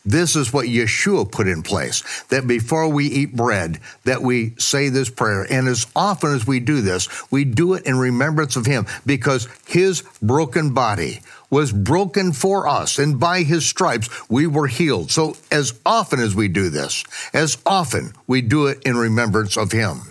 This 0.10 0.36
is 0.36 0.52
what 0.52 0.66
Yeshua 0.66 1.32
put 1.32 1.48
in 1.48 1.62
place, 1.62 2.02
that 2.30 2.48
before 2.48 2.88
we 2.88 3.06
eat 3.06 3.36
bread, 3.36 3.80
that 4.06 4.24
we 4.24 4.56
say 4.58 4.90
this 4.90 5.08
prayer. 5.08 5.46
And 5.48 5.68
as 5.68 5.86
often 5.96 6.34
as 6.34 6.48
we 6.48 6.60
do 6.60 6.82
this, 6.82 7.08
we 7.30 7.46
do 7.46 7.76
it 7.76 7.86
in 7.86 7.96
remembrance 8.00 8.56
of 8.56 8.66
him 8.66 8.88
because 9.06 9.48
his 9.68 10.02
broken 10.20 10.74
body 10.74 11.22
was 11.52 11.72
broken 11.72 12.32
for 12.32 12.68
us, 12.68 12.98
and 12.98 13.20
by 13.20 13.44
his 13.44 13.68
stripes 13.68 14.10
we 14.28 14.48
were 14.48 14.66
healed. 14.66 15.12
So 15.12 15.36
as 15.52 15.80
often 15.86 16.20
as 16.20 16.34
we 16.34 16.48
do 16.48 16.70
this, 16.70 17.04
as 17.32 17.60
often 17.64 18.14
we 18.26 18.42
do 18.42 18.66
it 18.66 18.82
in 18.88 18.98
remembrance 18.98 19.58
of 19.58 19.72
him. 19.72 20.02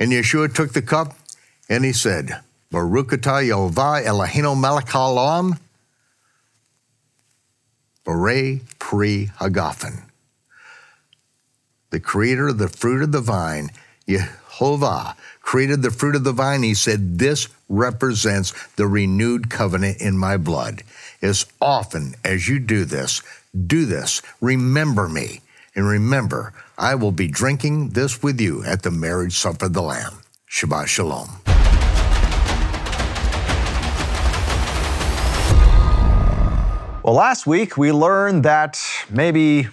And 0.00 0.12
Yeshua 0.12 0.54
took 0.54 0.72
the 0.72 0.80
cup 0.80 1.14
and 1.68 1.84
he 1.84 1.92
said, 1.92 2.40
Baruch 2.70 3.10
atah 3.10 3.46
Yehovah 3.46 4.02
Eloheinu 4.02 4.58
melech 4.58 4.86
Bore 8.04 8.60
Pri 8.78 9.30
Hagafen. 9.38 10.04
The 11.90 12.00
creator 12.00 12.48
of 12.48 12.58
the 12.58 12.68
fruit 12.68 13.02
of 13.02 13.12
the 13.12 13.20
vine, 13.20 13.70
Yehovah, 14.08 15.14
created 15.40 15.82
the 15.82 15.90
fruit 15.90 16.16
of 16.16 16.24
the 16.24 16.32
vine. 16.32 16.62
He 16.62 16.74
said, 16.74 17.18
This 17.18 17.48
represents 17.68 18.52
the 18.76 18.86
renewed 18.86 19.50
covenant 19.50 20.00
in 20.00 20.16
my 20.16 20.36
blood. 20.36 20.82
As 21.20 21.46
often 21.60 22.14
as 22.24 22.48
you 22.48 22.58
do 22.58 22.84
this, 22.84 23.22
do 23.54 23.84
this. 23.84 24.22
Remember 24.40 25.08
me. 25.08 25.40
And 25.74 25.86
remember, 25.86 26.52
I 26.76 26.94
will 26.94 27.12
be 27.12 27.28
drinking 27.28 27.90
this 27.90 28.22
with 28.22 28.40
you 28.40 28.64
at 28.64 28.82
the 28.82 28.90
marriage 28.90 29.36
supper 29.36 29.66
of 29.66 29.72
the 29.72 29.82
Lamb. 29.82 30.22
Shabbat 30.50 30.86
Shalom. 30.86 31.51
Well, 37.02 37.14
last 37.14 37.48
week 37.48 37.76
we 37.76 37.90
learned 37.90 38.44
that 38.44 38.80
maybe 39.10 39.66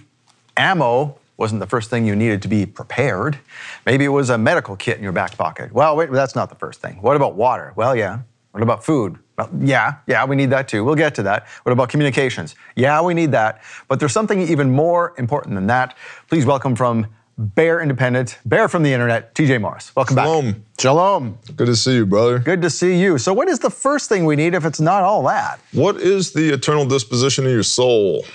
ammo 0.58 1.16
wasn't 1.38 1.60
the 1.60 1.68
first 1.68 1.92
thing 1.92 2.08
you 2.08 2.16
needed 2.16 2.42
to 2.42 2.48
be 2.48 2.66
prepared. 2.66 3.38
Maybe 3.86 4.04
it 4.04 4.10
was 4.10 4.32
a 4.32 4.38
medical 4.40 4.76
kit 4.76 4.98
in 4.98 5.04
your 5.04 5.12
back 5.12 5.38
pocket. 5.38 5.72
Well, 5.72 5.96
wait, 5.96 6.12
that's 6.12 6.34
not 6.36 6.50
the 6.50 6.56
first 6.56 6.82
thing. 6.82 7.00
What 7.04 7.16
about 7.16 7.36
water? 7.36 7.74
Well, 7.76 7.96
yeah. 7.96 8.22
What 8.50 8.64
about 8.64 8.84
food? 8.84 9.20
Well, 9.38 9.48
yeah, 9.60 9.98
yeah, 10.08 10.26
we 10.26 10.38
need 10.38 10.50
that 10.50 10.68
too. 10.68 10.84
We'll 10.84 10.96
get 10.96 11.14
to 11.16 11.24
that. 11.24 11.46
What 11.62 11.72
about 11.72 11.90
communications? 11.90 12.56
Yeah, 12.76 13.00
we 13.04 13.14
need 13.14 13.32
that. 13.34 13.62
But 13.88 14.00
there's 14.00 14.12
something 14.12 14.42
even 14.42 14.72
more 14.72 15.14
important 15.20 15.54
than 15.54 15.68
that. 15.68 15.96
Please 16.30 16.48
welcome 16.48 16.76
from 16.76 17.06
Bear 17.42 17.80
Independent, 17.80 18.38
Bear 18.44 18.68
from 18.68 18.84
the 18.84 18.92
Internet, 18.92 19.34
TJ 19.34 19.62
Morris. 19.62 19.96
Welcome 19.96 20.18
back. 20.18 20.26
Shalom. 20.26 20.52
back. 20.52 20.62
Shalom. 20.78 21.38
Good 21.56 21.68
to 21.68 21.76
see 21.78 21.96
you, 21.96 22.06
brother. 22.06 22.40
Good 22.40 22.62
to 22.64 22.70
see 22.70 23.00
you. 23.00 23.18
So, 23.18 23.34
what 23.34 23.48
is 23.48 23.60
the 23.60 23.70
first 23.70 24.10
thing 24.10 24.26
we 24.26 24.36
need 24.36 24.54
if 24.54 24.66
it's 24.66 24.82
not 24.82 25.04
all 25.04 25.24
that? 25.24 25.62
What 25.72 25.96
is 25.96 26.34
the 26.34 26.50
eternal 26.50 26.86
disposition 26.86 27.46
of 27.46 27.52
your 27.54 27.64
soul? 27.64 28.26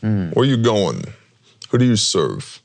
Where 0.00 0.32
are 0.38 0.44
you 0.44 0.56
going? 0.56 1.04
Who 1.68 1.76
do 1.76 1.84
you 1.84 1.96
serve? 1.96 2.62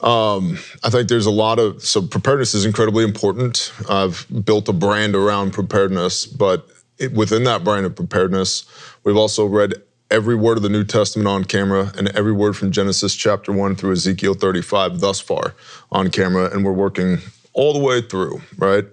Um, 0.00 0.58
I 0.82 0.90
think 0.90 1.08
there's 1.08 1.26
a 1.26 1.30
lot 1.30 1.60
of 1.60 1.84
so 1.84 2.02
preparedness 2.02 2.52
is 2.54 2.64
incredibly 2.64 3.04
important. 3.04 3.72
I've 3.88 4.26
built 4.44 4.68
a 4.68 4.72
brand 4.72 5.14
around 5.14 5.52
preparedness, 5.52 6.26
but 6.26 6.68
it, 6.98 7.12
within 7.12 7.44
that 7.44 7.62
brand 7.62 7.86
of 7.86 7.94
preparedness, 7.94 8.64
we've 9.04 9.16
also 9.16 9.46
read 9.46 9.74
every 10.14 10.36
word 10.36 10.56
of 10.56 10.62
the 10.62 10.68
New 10.68 10.84
Testament 10.84 11.26
on 11.26 11.42
camera 11.42 11.92
and 11.98 12.06
every 12.16 12.32
word 12.32 12.56
from 12.56 12.70
Genesis 12.70 13.16
chapter 13.16 13.50
1 13.50 13.74
through 13.74 13.90
Ezekiel 13.90 14.34
35 14.34 15.00
thus 15.00 15.18
far 15.18 15.56
on 15.90 16.08
camera 16.08 16.48
and 16.52 16.64
we're 16.64 16.72
working 16.72 17.18
all 17.52 17.72
the 17.72 17.80
way 17.80 18.00
through, 18.00 18.40
right? 18.56 18.84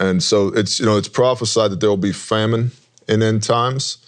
And 0.00 0.20
so 0.20 0.48
it's 0.48 0.80
you 0.80 0.86
know 0.86 0.96
it's 0.96 1.06
prophesied 1.06 1.70
that 1.70 1.78
there 1.78 1.88
will 1.88 1.96
be 1.96 2.12
famine 2.12 2.72
in 3.06 3.22
end 3.22 3.44
times. 3.44 3.98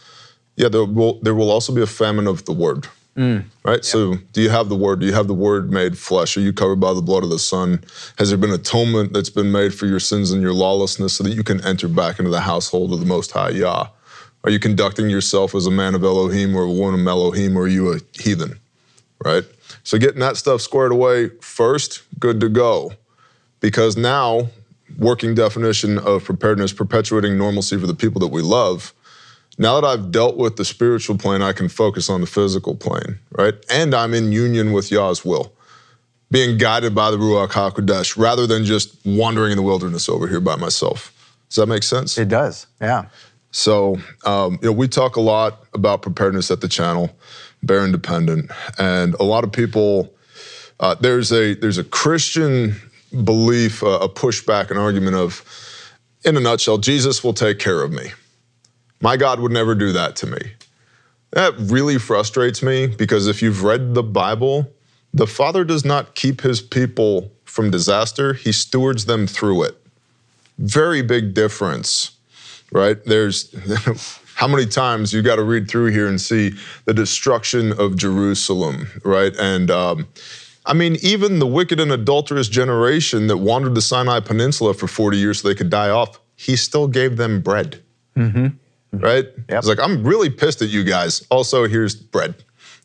Yeah, 0.56 0.68
there 0.68 0.84
will 0.84 1.20
there 1.20 1.36
will 1.36 1.52
also 1.52 1.72
be 1.72 1.82
a 1.82 1.86
famine 1.86 2.26
of 2.26 2.46
the 2.46 2.52
word. 2.52 2.88
Mm. 3.16 3.44
Right? 3.64 3.82
So, 3.82 4.16
do 4.32 4.42
you 4.42 4.50
have 4.50 4.68
the 4.68 4.76
word? 4.76 5.00
Do 5.00 5.06
you 5.06 5.14
have 5.14 5.26
the 5.26 5.34
word 5.34 5.72
made 5.72 5.96
flesh? 5.96 6.36
Are 6.36 6.40
you 6.40 6.52
covered 6.52 6.80
by 6.80 6.92
the 6.92 7.00
blood 7.00 7.22
of 7.24 7.30
the 7.30 7.38
Son? 7.38 7.82
Has 8.18 8.28
there 8.28 8.36
been 8.36 8.50
atonement 8.50 9.14
that's 9.14 9.30
been 9.30 9.50
made 9.50 9.72
for 9.72 9.86
your 9.86 10.00
sins 10.00 10.32
and 10.32 10.42
your 10.42 10.52
lawlessness 10.52 11.14
so 11.14 11.24
that 11.24 11.32
you 11.32 11.42
can 11.42 11.64
enter 11.64 11.88
back 11.88 12.18
into 12.18 12.30
the 12.30 12.42
household 12.42 12.92
of 12.92 13.00
the 13.00 13.06
Most 13.06 13.30
High 13.30 13.50
Yah? 13.50 13.88
Are 14.46 14.50
you 14.50 14.58
conducting 14.58 15.10
yourself 15.10 15.54
as 15.54 15.66
a 15.66 15.70
man 15.70 15.94
of 15.94 16.02
Elohim 16.02 16.56
or 16.56 16.62
a 16.62 16.70
woman 16.70 17.00
of 17.00 17.06
Elohim, 17.06 17.56
or 17.58 17.62
are 17.62 17.68
you 17.68 17.92
a 17.92 17.98
heathen? 18.18 18.58
Right? 19.22 19.44
So, 19.82 19.98
getting 19.98 20.20
that 20.20 20.38
stuff 20.38 20.62
squared 20.62 20.92
away 20.92 21.28
first, 21.40 22.02
good 22.18 22.40
to 22.40 22.48
go. 22.48 22.92
Because 23.60 23.96
now, 23.96 24.48
working 24.98 25.34
definition 25.34 25.98
of 25.98 26.24
preparedness, 26.24 26.72
perpetuating 26.72 27.36
normalcy 27.36 27.78
for 27.78 27.86
the 27.86 27.94
people 27.94 28.20
that 28.20 28.28
we 28.28 28.40
love 28.40 28.94
now 29.58 29.80
that 29.80 29.86
I've 29.86 30.10
dealt 30.10 30.36
with 30.36 30.56
the 30.56 30.64
spiritual 30.64 31.16
plane, 31.16 31.40
I 31.40 31.52
can 31.52 31.68
focus 31.68 32.10
on 32.10 32.20
the 32.20 32.26
physical 32.26 32.74
plane, 32.74 33.18
right? 33.30 33.54
And 33.70 33.94
I'm 33.94 34.12
in 34.12 34.32
union 34.32 34.72
with 34.72 34.90
Yah's 34.90 35.24
will, 35.24 35.52
being 36.30 36.58
guided 36.58 36.94
by 36.94 37.10
the 37.10 37.16
Ruach 37.16 37.50
HaKodesh 37.50 38.18
rather 38.18 38.46
than 38.46 38.64
just 38.64 38.96
wandering 39.06 39.52
in 39.52 39.56
the 39.56 39.62
wilderness 39.62 40.08
over 40.08 40.28
here 40.28 40.40
by 40.40 40.56
myself. 40.56 41.12
Does 41.48 41.56
that 41.56 41.66
make 41.66 41.84
sense? 41.84 42.18
It 42.18 42.28
does, 42.28 42.66
yeah. 42.80 43.06
So, 43.56 43.96
um, 44.26 44.58
you 44.60 44.68
know, 44.68 44.72
we 44.72 44.86
talk 44.86 45.16
a 45.16 45.20
lot 45.20 45.64
about 45.72 46.02
preparedness 46.02 46.50
at 46.50 46.60
the 46.60 46.68
channel, 46.68 47.10
Bear 47.62 47.86
Independent, 47.86 48.50
and 48.78 49.14
a 49.14 49.22
lot 49.22 49.44
of 49.44 49.52
people. 49.52 50.12
Uh, 50.78 50.94
there's 50.96 51.32
a 51.32 51.54
there's 51.54 51.78
a 51.78 51.84
Christian 51.84 52.76
belief, 53.24 53.82
uh, 53.82 54.00
a 54.02 54.10
pushback, 54.10 54.70
an 54.70 54.76
argument 54.76 55.16
of, 55.16 55.42
in 56.22 56.36
a 56.36 56.40
nutshell, 56.40 56.76
Jesus 56.76 57.24
will 57.24 57.32
take 57.32 57.58
care 57.58 57.82
of 57.82 57.92
me. 57.92 58.12
My 59.00 59.16
God 59.16 59.40
would 59.40 59.52
never 59.52 59.74
do 59.74 59.90
that 59.92 60.16
to 60.16 60.26
me. 60.26 60.38
That 61.30 61.54
really 61.56 61.98
frustrates 61.98 62.62
me 62.62 62.88
because 62.88 63.26
if 63.26 63.40
you've 63.40 63.62
read 63.62 63.94
the 63.94 64.02
Bible, 64.02 64.70
the 65.14 65.26
Father 65.26 65.64
does 65.64 65.82
not 65.82 66.14
keep 66.14 66.42
his 66.42 66.60
people 66.60 67.32
from 67.44 67.70
disaster, 67.70 68.34
he 68.34 68.52
stewards 68.52 69.06
them 69.06 69.26
through 69.26 69.62
it. 69.62 69.80
Very 70.58 71.00
big 71.00 71.32
difference, 71.32 72.15
right? 72.72 73.02
There's 73.04 73.54
how 74.34 74.48
many 74.48 74.66
times 74.66 75.12
you 75.12 75.22
got 75.22 75.36
to 75.36 75.44
read 75.44 75.68
through 75.68 75.92
here 75.92 76.06
and 76.06 76.20
see 76.20 76.52
the 76.84 76.94
destruction 76.94 77.72
of 77.78 77.96
Jerusalem, 77.96 78.88
right? 79.04 79.34
And 79.38 79.70
um, 79.70 80.08
I 80.66 80.74
mean, 80.74 80.96
even 81.02 81.38
the 81.38 81.46
wicked 81.46 81.80
and 81.80 81.92
adulterous 81.92 82.48
generation 82.48 83.28
that 83.28 83.38
wandered 83.38 83.74
the 83.74 83.82
Sinai 83.82 84.20
Peninsula 84.20 84.74
for 84.74 84.88
40 84.88 85.16
years 85.16 85.40
so 85.40 85.48
they 85.48 85.54
could 85.54 85.70
die 85.70 85.90
off, 85.90 86.20
he 86.34 86.56
still 86.56 86.88
gave 86.88 87.16
them 87.16 87.40
bread. 87.40 87.82
Mm-hmm 88.16 88.48
right? 89.00 89.24
Yep. 89.24 89.58
It's 89.58 89.68
like, 89.68 89.80
I'm 89.80 90.04
really 90.04 90.30
pissed 90.30 90.62
at 90.62 90.68
you 90.68 90.84
guys. 90.84 91.26
Also, 91.30 91.66
here's 91.66 91.94
bread, 91.94 92.34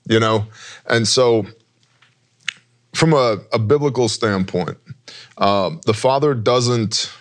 you 0.08 0.20
know? 0.20 0.46
And 0.88 1.08
so, 1.08 1.46
from 2.94 3.14
a, 3.14 3.38
a 3.54 3.60
biblical 3.60 4.10
standpoint, 4.10 4.78
um, 5.38 5.82
the 5.86 5.94
Father 5.94 6.34
doesn't, 6.34 7.12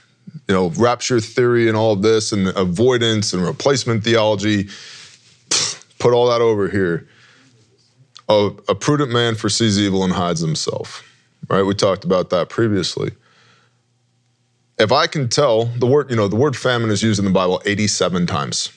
you 0.48 0.54
know, 0.54 0.70
rapture 0.70 1.20
theory 1.20 1.68
and 1.68 1.76
all 1.76 1.96
this 1.96 2.32
and 2.32 2.48
avoidance 2.48 3.32
and 3.32 3.44
replacement 3.44 4.04
theology, 4.04 4.68
put 5.98 6.12
all 6.12 6.28
that 6.28 6.40
over 6.40 6.68
here. 6.68 7.08
A, 8.28 8.50
a 8.68 8.74
prudent 8.74 9.10
man 9.10 9.34
foresees 9.34 9.78
evil 9.78 10.04
and 10.04 10.12
hides 10.12 10.40
himself, 10.40 11.02
right? 11.48 11.62
We 11.62 11.74
talked 11.74 12.04
about 12.04 12.30
that 12.30 12.48
previously 12.48 13.12
if 14.80 14.92
I 14.92 15.06
can 15.06 15.28
tell, 15.28 15.66
the 15.66 15.86
word, 15.86 16.10
you 16.10 16.16
know, 16.16 16.26
the 16.26 16.36
word 16.36 16.56
famine 16.56 16.90
is 16.90 17.02
used 17.02 17.18
in 17.18 17.26
the 17.26 17.30
Bible 17.30 17.60
87 17.66 18.26
times. 18.26 18.72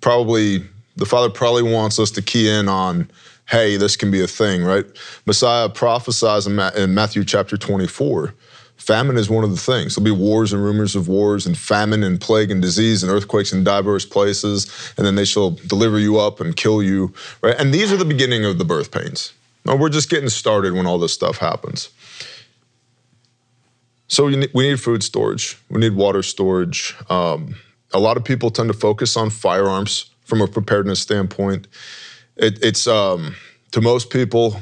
Probably, 0.00 0.64
the 0.96 1.04
Father 1.04 1.28
probably 1.28 1.62
wants 1.62 1.98
us 1.98 2.10
to 2.12 2.22
key 2.22 2.48
in 2.48 2.68
on, 2.68 3.10
hey, 3.48 3.76
this 3.76 3.96
can 3.96 4.10
be 4.10 4.22
a 4.22 4.26
thing, 4.26 4.64
right? 4.64 4.86
Messiah 5.26 5.68
prophesies 5.68 6.46
in, 6.46 6.94
Matthew 6.94 7.24
chapter 7.24 7.58
24. 7.58 8.34
Famine 8.84 9.16
is 9.16 9.30
one 9.30 9.44
of 9.44 9.50
the 9.50 9.56
things. 9.56 9.94
There'll 9.94 10.04
be 10.04 10.10
wars 10.10 10.52
and 10.52 10.62
rumors 10.62 10.94
of 10.94 11.08
wars 11.08 11.46
and 11.46 11.56
famine 11.56 12.02
and 12.02 12.20
plague 12.20 12.50
and 12.50 12.60
disease 12.60 13.02
and 13.02 13.10
earthquakes 13.10 13.50
in 13.50 13.64
diverse 13.64 14.04
places, 14.04 14.70
and 14.98 15.06
then 15.06 15.14
they 15.14 15.24
shall 15.24 15.52
deliver 15.52 15.98
you 15.98 16.18
up 16.18 16.38
and 16.38 16.54
kill 16.54 16.82
you, 16.82 17.14
right? 17.40 17.58
And 17.58 17.72
these 17.72 17.90
are 17.92 17.96
the 17.96 18.04
beginning 18.04 18.44
of 18.44 18.58
the 18.58 18.64
birth 18.64 18.90
pains. 18.90 19.32
Now, 19.64 19.76
we're 19.76 19.88
just 19.88 20.10
getting 20.10 20.28
started 20.28 20.74
when 20.74 20.84
all 20.84 20.98
this 20.98 21.14
stuff 21.14 21.38
happens. 21.38 21.88
So 24.08 24.26
we 24.26 24.36
need 24.36 24.80
food 24.80 25.02
storage. 25.02 25.58
We 25.70 25.80
need 25.80 25.94
water 25.94 26.22
storage. 26.22 26.94
Um, 27.08 27.56
a 27.94 27.98
lot 27.98 28.18
of 28.18 28.24
people 28.24 28.50
tend 28.50 28.68
to 28.68 28.78
focus 28.78 29.16
on 29.16 29.30
firearms 29.30 30.10
from 30.24 30.42
a 30.42 30.46
preparedness 30.46 31.00
standpoint. 31.00 31.68
It, 32.36 32.62
it's 32.62 32.86
um, 32.86 33.34
to 33.70 33.80
most 33.80 34.10
people, 34.10 34.56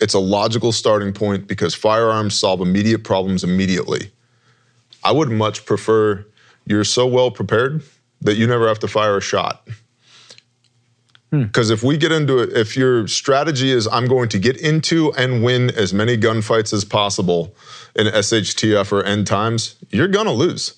it's 0.00 0.14
a 0.14 0.18
logical 0.18 0.72
starting 0.72 1.12
point 1.12 1.46
because 1.46 1.74
firearms 1.74 2.34
solve 2.34 2.60
immediate 2.60 3.04
problems 3.04 3.44
immediately. 3.44 4.10
I 5.02 5.12
would 5.12 5.30
much 5.30 5.66
prefer 5.66 6.24
you're 6.66 6.84
so 6.84 7.06
well 7.06 7.30
prepared 7.30 7.82
that 8.22 8.36
you 8.36 8.46
never 8.46 8.68
have 8.68 8.78
to 8.80 8.88
fire 8.88 9.16
a 9.16 9.20
shot. 9.20 9.68
Because 11.30 11.68
hmm. 11.68 11.74
if 11.74 11.82
we 11.82 11.96
get 11.96 12.12
into 12.12 12.38
it, 12.38 12.52
if 12.52 12.76
your 12.76 13.06
strategy 13.06 13.70
is 13.70 13.86
I'm 13.86 14.06
going 14.06 14.28
to 14.30 14.38
get 14.38 14.56
into 14.56 15.12
and 15.14 15.42
win 15.42 15.70
as 15.70 15.92
many 15.92 16.16
gunfights 16.16 16.72
as 16.72 16.84
possible 16.84 17.54
in 17.94 18.06
SHTF 18.06 18.92
or 18.92 19.02
end 19.04 19.26
times, 19.26 19.76
you're 19.90 20.08
going 20.08 20.26
to 20.26 20.32
lose. 20.32 20.74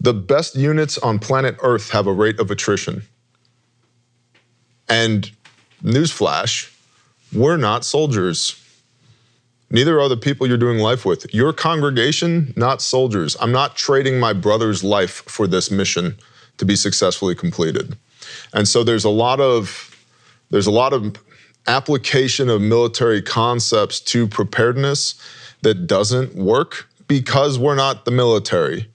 The 0.00 0.12
best 0.12 0.56
units 0.56 0.98
on 0.98 1.18
planet 1.18 1.56
Earth 1.62 1.90
have 1.90 2.06
a 2.06 2.12
rate 2.12 2.38
of 2.38 2.50
attrition. 2.50 3.02
And 4.88 5.30
newsflash, 5.82 6.73
we're 7.34 7.56
not 7.56 7.84
soldiers. 7.84 8.60
Neither 9.70 10.00
are 10.00 10.08
the 10.08 10.16
people 10.16 10.46
you're 10.46 10.56
doing 10.56 10.78
life 10.78 11.04
with. 11.04 11.32
Your 11.34 11.52
congregation, 11.52 12.52
not 12.56 12.80
soldiers. 12.80 13.36
I'm 13.40 13.52
not 13.52 13.76
trading 13.76 14.20
my 14.20 14.32
brother's 14.32 14.84
life 14.84 15.22
for 15.26 15.46
this 15.46 15.70
mission 15.70 16.16
to 16.58 16.64
be 16.64 16.76
successfully 16.76 17.34
completed. 17.34 17.96
And 18.52 18.68
so 18.68 18.84
there's 18.84 19.04
a 19.04 19.10
lot 19.10 19.40
of 19.40 19.90
there's 20.50 20.66
a 20.66 20.70
lot 20.70 20.92
of 20.92 21.16
application 21.66 22.48
of 22.48 22.60
military 22.60 23.22
concepts 23.22 23.98
to 23.98 24.28
preparedness 24.28 25.14
that 25.62 25.86
doesn't 25.86 26.34
work 26.36 26.88
because 27.08 27.58
we're 27.58 27.74
not 27.74 28.04
the 28.04 28.10
military. 28.10 28.88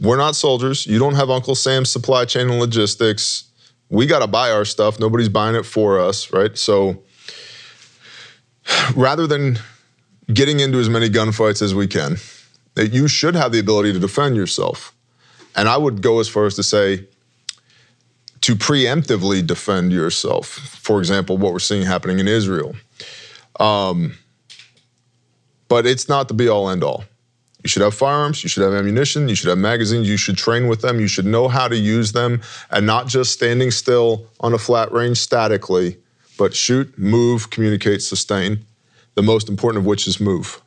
we're 0.00 0.16
not 0.16 0.36
soldiers. 0.36 0.86
You 0.86 0.98
don't 0.98 1.14
have 1.14 1.28
Uncle 1.28 1.54
Sam's 1.54 1.90
supply 1.90 2.24
chain 2.24 2.48
and 2.48 2.58
logistics. 2.58 3.44
We 3.88 4.06
got 4.06 4.20
to 4.20 4.26
buy 4.26 4.50
our 4.50 4.64
stuff. 4.64 4.98
Nobody's 4.98 5.28
buying 5.28 5.56
it 5.56 5.66
for 5.66 5.98
us, 5.98 6.32
right? 6.32 6.56
So 6.56 7.02
rather 8.94 9.26
than 9.26 9.58
getting 10.32 10.60
into 10.60 10.78
as 10.78 10.88
many 10.88 11.08
gunfights 11.08 11.62
as 11.62 11.74
we 11.74 11.86
can, 11.86 12.16
that 12.74 12.92
you 12.92 13.08
should 13.08 13.34
have 13.34 13.52
the 13.52 13.58
ability 13.58 13.92
to 13.92 13.98
defend 13.98 14.36
yourself. 14.36 14.94
And 15.56 15.68
I 15.68 15.76
would 15.76 16.02
go 16.02 16.20
as 16.20 16.28
far 16.28 16.46
as 16.46 16.54
to 16.56 16.62
say, 16.62 17.06
to 18.42 18.54
preemptively 18.54 19.46
defend 19.46 19.92
yourself. 19.92 20.46
For 20.46 20.98
example, 20.98 21.36
what 21.36 21.52
we're 21.52 21.58
seeing 21.58 21.82
happening 21.82 22.20
in 22.20 22.28
Israel. 22.28 22.74
Um, 23.58 24.14
but 25.68 25.86
it's 25.86 26.08
not 26.08 26.28
the 26.28 26.34
be 26.34 26.48
all 26.48 26.70
end 26.70 26.82
all. 26.82 27.04
You 27.62 27.68
should 27.68 27.82
have 27.82 27.94
firearms, 27.94 28.42
you 28.42 28.48
should 28.48 28.62
have 28.62 28.72
ammunition, 28.72 29.28
you 29.28 29.34
should 29.34 29.50
have 29.50 29.58
magazines, 29.58 30.08
you 30.08 30.16
should 30.16 30.38
train 30.38 30.66
with 30.66 30.80
them, 30.80 30.98
you 30.98 31.06
should 31.06 31.26
know 31.26 31.46
how 31.48 31.68
to 31.68 31.76
use 31.76 32.12
them, 32.12 32.40
and 32.70 32.86
not 32.86 33.06
just 33.06 33.32
standing 33.32 33.70
still 33.70 34.26
on 34.40 34.54
a 34.54 34.58
flat 34.58 34.90
range 34.92 35.18
statically, 35.18 35.98
but 36.40 36.56
shoot, 36.56 36.98
move, 36.98 37.50
communicate, 37.50 38.00
sustain. 38.00 38.64
The 39.14 39.20
most 39.20 39.50
important 39.50 39.82
of 39.82 39.86
which 39.86 40.08
is 40.08 40.18
move. 40.18 40.62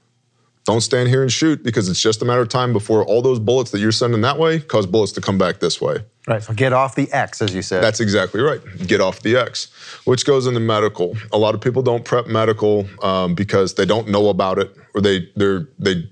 Don't 0.66 0.82
stand 0.82 1.10
here 1.10 1.24
and 1.24 1.32
shoot 1.32 1.64
because 1.64 1.90
it's 1.90 2.00
just 2.00 2.22
a 2.22 2.26
matter 2.26 2.42
of 2.42 2.50
time 2.50 2.74
before 2.74 3.04
all 3.04 3.24
those 3.24 3.40
bullets 3.40 3.72
that 3.72 3.80
you're 3.80 3.92
sending 3.92 4.22
that 4.22 4.38
way 4.38 4.60
cause 4.60 4.86
bullets 4.86 5.12
to 5.14 5.22
come 5.22 5.40
back 5.40 5.62
this 5.62 5.82
way. 5.82 5.98
Right. 6.28 6.44
So 6.44 6.54
get 6.54 6.74
off 6.74 6.94
the 6.94 7.12
X, 7.12 7.42
as 7.42 7.56
you 7.56 7.64
said. 7.64 7.84
That's 7.84 8.00
exactly 8.00 8.40
right. 8.40 8.62
Get 8.86 9.02
off 9.02 9.24
the 9.24 9.36
X, 9.36 9.72
which 10.06 10.28
goes 10.28 10.46
into 10.46 10.60
medical. 10.60 11.18
A 11.32 11.40
lot 11.40 11.56
of 11.56 11.60
people 11.60 11.82
don't 11.82 12.06
prep 12.06 12.28
medical 12.28 12.88
um, 13.02 13.34
because 13.34 13.74
they 13.74 13.86
don't 13.86 14.10
know 14.10 14.30
about 14.30 14.60
it 14.60 14.78
or 14.94 15.02
they 15.02 15.28
they're 15.36 15.68
they 15.80 16.08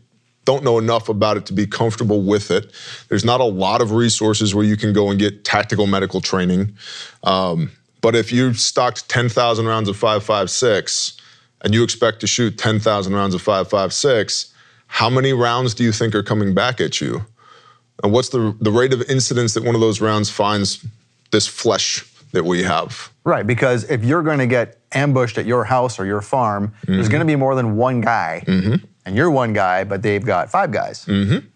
don't 0.45 0.63
know 0.63 0.79
enough 0.79 1.07
about 1.07 1.37
it 1.37 1.45
to 1.45 1.53
be 1.53 1.67
comfortable 1.67 2.23
with 2.23 2.49
it. 2.49 2.71
There's 3.09 3.23
not 3.23 3.41
a 3.41 3.45
lot 3.45 3.79
of 3.79 3.91
resources 3.91 4.55
where 4.55 4.65
you 4.65 4.75
can 4.75 4.91
go 4.91 5.11
and 5.11 5.19
get 5.19 5.45
tactical 5.45 5.85
medical 5.85 6.19
training. 6.19 6.75
Um, 7.23 7.71
but 8.01 8.15
if 8.15 8.31
you 8.31 8.53
stocked 8.53 9.07
10,000 9.09 9.65
rounds 9.65 9.87
of 9.87 9.97
5.56 9.97 11.19
and 11.61 11.73
you 11.73 11.83
expect 11.83 12.19
to 12.21 12.27
shoot 12.27 12.57
10,000 12.57 13.13
rounds 13.13 13.35
of 13.35 13.43
5.56, 13.43 14.51
how 14.87 15.09
many 15.09 15.31
rounds 15.33 15.73
do 15.73 15.83
you 15.83 15.91
think 15.91 16.13
are 16.15 16.23
coming 16.23 16.53
back 16.53 16.81
at 16.81 16.99
you? 16.99 17.25
And 18.03 18.11
what's 18.11 18.29
the, 18.29 18.55
the 18.59 18.71
rate 18.71 18.93
of 18.93 19.01
incidence 19.09 19.53
that 19.53 19.63
one 19.63 19.75
of 19.75 19.81
those 19.81 20.01
rounds 20.01 20.29
finds 20.29 20.83
this 21.31 21.47
flesh 21.47 22.03
that 22.31 22.43
we 22.43 22.63
have? 22.63 23.11
Right, 23.23 23.45
because 23.45 23.89
if 23.89 24.03
you're 24.03 24.23
going 24.23 24.39
to 24.39 24.47
get 24.47 24.79
ambushed 24.91 25.37
at 25.37 25.45
your 25.45 25.63
house 25.63 25.99
or 25.99 26.05
your 26.05 26.21
farm, 26.21 26.69
mm-hmm. 26.69 26.93
there's 26.93 27.09
going 27.09 27.19
to 27.21 27.25
be 27.25 27.35
more 27.35 27.55
than 27.55 27.77
one 27.77 28.01
guy. 28.01 28.43
Mm-hmm. 28.47 28.83
And 29.05 29.15
you're 29.15 29.31
one 29.31 29.53
guy, 29.53 29.83
but 29.83 30.01
they've 30.01 30.23
got 30.23 30.49
five 30.49 30.71
guys. 30.71 31.05
Mm-hmm. 31.05 31.47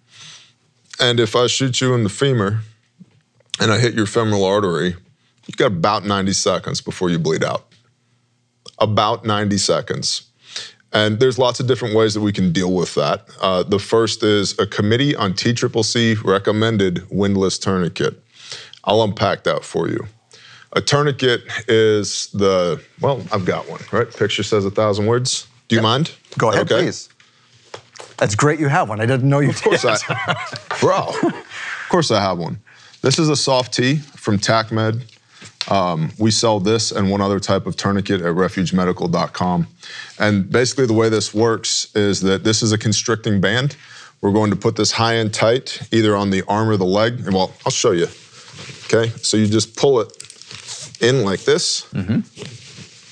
And 1.00 1.20
if 1.20 1.36
I 1.36 1.48
shoot 1.48 1.82
you 1.82 1.94
in 1.94 2.04
the 2.04 2.10
femur 2.10 2.62
and 3.60 3.72
I 3.72 3.80
hit 3.80 3.96
your 3.96 4.06
femoral 4.06 4.46
artery, 4.46 4.96
you've 5.48 5.58
got 5.58 5.68
about 5.68 6.06
90 6.06 6.34
seconds 6.34 6.82
before 6.82 7.10
you 7.10 7.20
bleed 7.20 7.44
out. 7.44 7.66
about 8.80 9.26
90 9.26 9.58
seconds. 9.58 10.24
And 10.92 11.20
there's 11.20 11.38
lots 11.38 11.60
of 11.60 11.68
different 11.68 11.96
ways 11.96 12.14
that 12.14 12.22
we 12.22 12.32
can 12.32 12.52
deal 12.54 12.74
with 12.74 12.94
that. 12.96 13.26
Uh, 13.42 13.64
the 13.64 13.80
first 13.80 14.24
is 14.24 14.58
a 14.60 14.66
committee 14.68 15.16
on 15.16 15.34
TCCC 15.34 16.24
recommended 16.24 17.04
windlass 17.10 17.58
tourniquet. 17.58 18.22
I'll 18.84 19.02
unpack 19.04 19.44
that 19.44 19.64
for 19.64 19.88
you. 19.90 20.08
A 20.74 20.82
tourniquet 20.82 21.42
is 21.68 22.28
the, 22.34 22.82
well, 23.02 23.22
I've 23.32 23.46
got 23.46 23.70
one, 23.70 23.82
right? 23.92 24.10
Picture 24.14 24.44
says 24.44 24.66
a 24.66 24.72
thousand 24.72 25.06
words. 25.06 25.48
Do 25.70 25.76
you 25.76 25.82
mind? 25.82 26.12
Go 26.38 26.50
ahead, 26.52 26.72
Okay. 26.72 26.84
please. 26.84 27.10
That's 28.18 28.36
great 28.36 28.60
you 28.60 28.68
have 28.68 28.88
one. 28.90 29.00
I 29.02 29.06
didn't 29.06 29.28
know 29.30 29.40
you 29.40 29.50
Of 29.50 29.62
course 29.62 29.82
did. 29.82 29.92
I, 30.10 30.58
bro. 30.82 30.98
Of 31.30 31.90
course 31.90 32.12
I 32.12 32.22
have 32.22 32.38
one. 32.38 32.60
This 33.02 33.20
is 33.20 33.30
a 33.30 33.36
soft 33.36 33.74
tee 33.74 33.98
from 33.98 34.38
TacMed. 34.38 35.04
Um, 35.70 36.12
we 36.20 36.32
sell 36.32 36.60
this 36.60 36.92
and 36.92 37.10
one 37.10 37.22
other 37.22 37.40
type 37.40 37.66
of 37.66 37.76
tourniquet 37.76 38.22
at 38.22 38.36
refugemedical.com. 38.36 39.68
And 40.20 40.50
basically, 40.50 40.86
the 40.86 40.94
way 40.94 41.10
this 41.10 41.34
works 41.34 41.94
is 41.96 42.22
that 42.22 42.44
this 42.44 42.62
is 42.62 42.72
a 42.72 42.78
constricting 42.78 43.42
band. 43.42 43.76
We're 44.22 44.32
going 44.32 44.52
to 44.52 44.56
put 44.56 44.76
this 44.76 44.92
high 44.92 45.14
and 45.16 45.34
tight, 45.34 45.88
either 45.92 46.16
on 46.16 46.30
the 46.30 46.44
arm 46.48 46.70
or 46.70 46.78
the 46.78 46.86
leg. 46.86 47.20
And 47.26 47.34
well, 47.34 47.54
I'll 47.66 47.72
show 47.72 47.92
you. 47.92 48.08
Okay, 48.86 49.10
so 49.18 49.38
you 49.38 49.48
just 49.48 49.76
pull 49.76 50.00
it 50.00 50.12
in 51.02 51.24
like 51.24 51.44
this. 51.44 51.82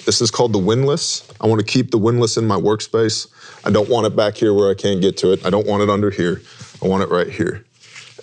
This 0.06 0.22
is 0.22 0.32
called 0.32 0.54
the 0.54 0.60
windlass. 0.60 1.28
I 1.40 1.48
want 1.48 1.60
to 1.60 1.66
keep 1.66 1.92
the 1.92 1.98
windlass 1.98 2.38
in 2.38 2.46
my 2.46 2.58
workspace. 2.58 3.28
I 3.66 3.72
don't 3.72 3.90
want 3.90 4.06
it 4.06 4.16
back 4.16 4.36
here 4.36 4.54
where 4.54 4.70
I 4.70 4.76
can't 4.76 5.02
get 5.02 5.18
to 5.18 5.32
it. 5.32 5.46
I 5.46 5.50
don't 5.50 5.66
want 5.66 5.82
it 5.82 5.90
under 5.90 6.10
here. 6.12 6.42
I 6.84 6.88
want 6.88 7.04
it 7.04 7.10
right 7.10 7.30
here. 7.30 7.64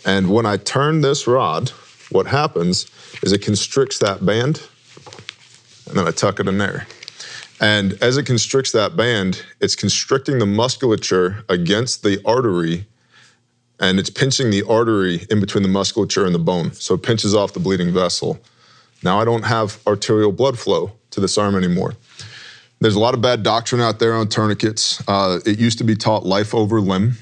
And 0.05 0.31
when 0.31 0.47
I 0.47 0.57
turn 0.57 1.01
this 1.01 1.27
rod, 1.27 1.71
what 2.11 2.27
happens 2.27 2.91
is 3.23 3.33
it 3.33 3.43
constricts 3.43 3.99
that 3.99 4.25
band, 4.25 4.63
and 5.87 5.97
then 5.97 6.07
I 6.07 6.11
tuck 6.11 6.41
it 6.41 6.49
in 6.49 6.59
there. 6.59 6.87
And 7.61 7.93
as 8.01 8.17
it 8.17 8.25
constricts 8.25 8.73
that 8.73 8.97
band, 8.97 9.43
it's 9.61 9.77
constricting 9.77 10.39
the 10.39 10.47
musculature 10.47 11.45
against 11.49 12.03
the 12.03 12.23
artery, 12.25 12.87
and 13.79 13.99
it's 13.99 14.11
pinching 14.11 14.51
the 14.51 14.63
artery 14.69 15.27
in 15.31 15.41
between 15.41 15.63
the 15.63 15.69
musculature 15.69 16.25
and 16.25 16.35
the 16.35 16.39
bone. 16.39 16.73
So 16.73 16.95
it 16.95 17.03
pinches 17.03 17.35
off 17.35 17.53
the 17.53 17.61
bleeding 17.61 17.93
vessel. 17.93 18.41
Now 19.03 19.21
I 19.21 19.25
don't 19.25 19.45
have 19.45 19.79
arterial 19.87 20.33
blood 20.33 20.59
flow 20.59 20.93
to 21.11 21.21
this 21.21 21.37
arm 21.37 21.55
anymore. 21.55 21.95
There's 22.81 22.95
a 22.95 23.01
lot 23.01 23.13
of 23.13 23.21
bad 23.21 23.43
doctrine 23.43 23.81
out 23.83 23.99
there 23.99 24.15
on 24.15 24.29
tourniquets. 24.29 25.03
Uh, 25.07 25.41
it 25.45 25.59
used 25.59 25.77
to 25.79 25.85
be 25.85 25.95
taught 25.95 26.25
life 26.25 26.55
over 26.55 26.81
limb, 26.81 27.19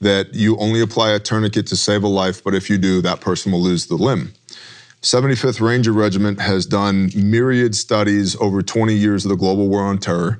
that 0.00 0.34
you 0.34 0.56
only 0.58 0.80
apply 0.80 1.12
a 1.12 1.18
tourniquet 1.18 1.66
to 1.68 1.76
save 1.76 2.02
a 2.02 2.08
life, 2.08 2.44
but 2.44 2.54
if 2.54 2.68
you 2.68 2.76
do, 2.76 3.00
that 3.00 3.20
person 3.20 3.52
will 3.52 3.62
lose 3.62 3.86
the 3.86 3.94
limb. 3.94 4.34
75th 5.02 5.60
Ranger 5.60 5.92
Regiment 5.92 6.40
has 6.40 6.64
done 6.64 7.10
myriad 7.16 7.74
studies 7.74 8.36
over 8.36 8.62
20 8.62 8.94
years 8.94 9.24
of 9.24 9.30
the 9.30 9.36
global 9.36 9.68
war 9.68 9.82
on 9.82 9.98
terror, 9.98 10.38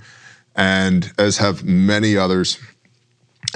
and 0.55 1.13
as 1.19 1.39
have 1.39 1.65
many 1.65 2.17
others. 2.17 2.61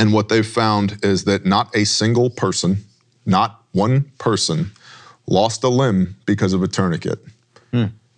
And 0.00 0.12
what 0.12 0.28
they've 0.28 0.46
found 0.46 0.98
is 1.04 1.24
that 1.24 1.46
not 1.46 1.74
a 1.76 1.84
single 1.84 2.28
person, 2.28 2.78
not 3.24 3.62
one 3.70 4.10
person, 4.18 4.72
lost 5.28 5.62
a 5.62 5.68
limb 5.68 6.16
because 6.26 6.52
of 6.52 6.62
a 6.62 6.68
tourniquet. 6.68 7.20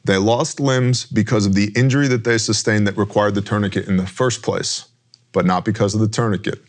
They 0.04 0.16
lost 0.16 0.58
limbs 0.58 1.04
because 1.04 1.44
of 1.44 1.54
the 1.54 1.70
injury 1.76 2.08
that 2.08 2.24
they 2.24 2.38
sustained 2.38 2.86
that 2.86 2.96
required 2.96 3.34
the 3.34 3.42
tourniquet 3.42 3.86
in 3.86 3.98
the 3.98 4.06
first 4.06 4.42
place, 4.42 4.86
but 5.32 5.44
not 5.44 5.66
because 5.66 5.94
of 5.94 6.00
the 6.00 6.08
tourniquet. 6.08 6.62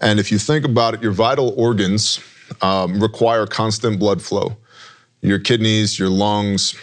And 0.00 0.20
if 0.20 0.30
you 0.30 0.38
think 0.38 0.64
about 0.64 0.94
it, 0.94 1.02
your 1.02 1.10
vital 1.10 1.52
organs 1.56 2.20
um, 2.62 3.00
require 3.00 3.44
constant 3.46 3.98
blood 3.98 4.22
flow. 4.22 4.56
Your 5.20 5.38
kidneys, 5.38 5.98
your 5.98 6.08
lungs, 6.08 6.74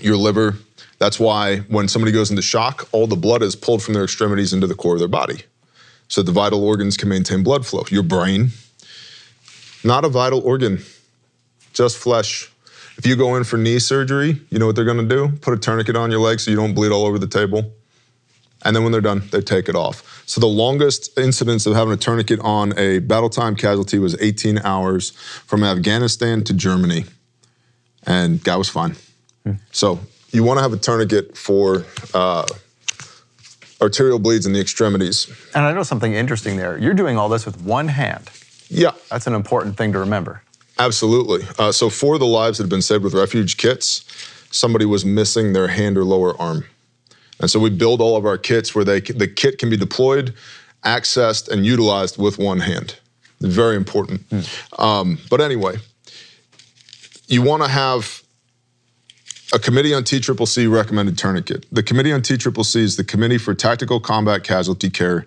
your 0.00 0.16
liver. 0.16 0.56
That's 0.98 1.18
why 1.18 1.58
when 1.68 1.88
somebody 1.88 2.12
goes 2.12 2.30
into 2.30 2.42
shock, 2.42 2.88
all 2.92 3.06
the 3.06 3.16
blood 3.16 3.42
is 3.42 3.56
pulled 3.56 3.82
from 3.82 3.94
their 3.94 4.04
extremities 4.04 4.52
into 4.52 4.66
the 4.66 4.74
core 4.74 4.94
of 4.94 5.00
their 5.00 5.08
body. 5.08 5.42
So 6.08 6.22
the 6.22 6.32
vital 6.32 6.62
organs 6.64 6.96
can 6.96 7.08
maintain 7.08 7.42
blood 7.42 7.66
flow. 7.66 7.84
Your 7.88 8.02
brain, 8.02 8.50
not 9.82 10.04
a 10.04 10.08
vital 10.08 10.40
organ, 10.40 10.82
just 11.72 11.96
flesh. 11.98 12.50
If 12.98 13.06
you 13.06 13.16
go 13.16 13.36
in 13.36 13.44
for 13.44 13.56
knee 13.56 13.78
surgery, 13.78 14.40
you 14.50 14.58
know 14.58 14.66
what 14.66 14.76
they're 14.76 14.84
gonna 14.84 15.02
do? 15.04 15.30
Put 15.40 15.54
a 15.54 15.56
tourniquet 15.56 15.96
on 15.96 16.10
your 16.10 16.20
leg 16.20 16.38
so 16.38 16.50
you 16.50 16.56
don't 16.56 16.74
bleed 16.74 16.92
all 16.92 17.06
over 17.06 17.18
the 17.18 17.26
table. 17.26 17.72
And 18.64 18.76
then 18.76 18.82
when 18.82 18.92
they're 18.92 19.00
done, 19.00 19.22
they 19.32 19.40
take 19.40 19.68
it 19.68 19.74
off. 19.74 20.22
So 20.26 20.40
the 20.40 20.46
longest 20.46 21.18
incidence 21.18 21.66
of 21.66 21.74
having 21.74 21.92
a 21.92 21.96
tourniquet 21.96 22.40
on 22.40 22.78
a 22.78 23.00
battle 23.00 23.28
time 23.28 23.56
casualty 23.56 23.98
was 23.98 24.16
18 24.20 24.58
hours 24.58 25.10
from 25.10 25.64
Afghanistan 25.64 26.44
to 26.44 26.54
Germany. 26.54 27.06
And 28.04 28.42
guy 28.42 28.56
was 28.56 28.68
fine. 28.68 28.96
So 29.72 30.00
you 30.32 30.44
wanna 30.44 30.62
have 30.62 30.72
a 30.72 30.76
tourniquet 30.76 31.36
for 31.36 31.84
uh, 32.14 32.46
arterial 33.80 34.18
bleeds 34.18 34.46
in 34.46 34.52
the 34.52 34.60
extremities. 34.60 35.30
And 35.54 35.64
I 35.64 35.72
know 35.72 35.82
something 35.82 36.14
interesting 36.14 36.56
there. 36.56 36.78
You're 36.78 36.94
doing 36.94 37.18
all 37.18 37.28
this 37.28 37.44
with 37.44 37.60
one 37.62 37.88
hand. 37.88 38.30
Yeah, 38.68 38.92
That's 39.10 39.26
an 39.26 39.34
important 39.34 39.76
thing 39.76 39.92
to 39.92 39.98
remember. 39.98 40.42
Absolutely. 40.78 41.46
Uh, 41.58 41.72
so, 41.72 41.90
for 41.90 42.16
the 42.18 42.24
lives 42.26 42.56
that 42.56 42.64
have 42.64 42.70
been 42.70 42.80
saved 42.80 43.04
with 43.04 43.12
refuge 43.12 43.58
kits, 43.58 44.04
somebody 44.50 44.86
was 44.86 45.04
missing 45.04 45.52
their 45.52 45.68
hand 45.68 45.98
or 45.98 46.04
lower 46.04 46.40
arm. 46.40 46.64
And 47.38 47.50
so, 47.50 47.60
we 47.60 47.68
build 47.68 48.00
all 48.00 48.16
of 48.16 48.24
our 48.24 48.38
kits 48.38 48.74
where 48.74 48.84
they, 48.84 49.00
the 49.00 49.28
kit 49.28 49.58
can 49.58 49.68
be 49.68 49.76
deployed, 49.76 50.32
accessed, 50.84 51.48
and 51.50 51.66
utilized 51.66 52.16
with 52.16 52.38
one 52.38 52.60
hand. 52.60 52.96
Very 53.40 53.76
important. 53.76 54.22
Um, 54.78 55.18
but 55.28 55.40
anyway, 55.42 55.76
you 57.32 57.40
want 57.40 57.62
to 57.62 57.68
have 57.68 58.22
a 59.54 59.58
committee 59.58 59.94
on 59.94 60.02
TCCC 60.02 60.70
recommended 60.70 61.16
tourniquet. 61.16 61.64
The 61.72 61.82
committee 61.82 62.12
on 62.12 62.20
TCCC 62.20 62.76
is 62.76 62.96
the 62.96 63.04
Committee 63.04 63.38
for 63.38 63.54
Tactical 63.54 64.00
Combat 64.00 64.44
Casualty 64.44 64.90
Care. 64.90 65.24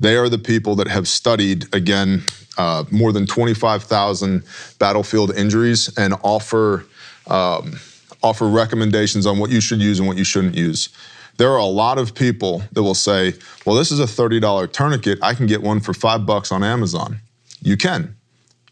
They 0.00 0.16
are 0.16 0.28
the 0.28 0.38
people 0.38 0.74
that 0.74 0.88
have 0.88 1.06
studied, 1.06 1.72
again, 1.72 2.24
uh, 2.58 2.84
more 2.90 3.12
than 3.12 3.24
25,000 3.24 4.42
battlefield 4.80 5.36
injuries 5.36 5.96
and 5.96 6.14
offer, 6.24 6.86
um, 7.28 7.78
offer 8.20 8.48
recommendations 8.48 9.24
on 9.24 9.38
what 9.38 9.50
you 9.50 9.60
should 9.60 9.80
use 9.80 10.00
and 10.00 10.08
what 10.08 10.18
you 10.18 10.24
shouldn't 10.24 10.56
use. 10.56 10.88
There 11.36 11.50
are 11.50 11.58
a 11.58 11.64
lot 11.64 11.98
of 11.98 12.16
people 12.16 12.64
that 12.72 12.82
will 12.82 12.94
say, 12.94 13.34
well, 13.64 13.76
this 13.76 13.92
is 13.92 14.00
a 14.00 14.06
$30 14.06 14.72
tourniquet. 14.72 15.20
I 15.22 15.34
can 15.34 15.46
get 15.46 15.62
one 15.62 15.78
for 15.78 15.94
five 15.94 16.26
bucks 16.26 16.50
on 16.50 16.64
Amazon. 16.64 17.20
You 17.62 17.76
can, 17.76 18.16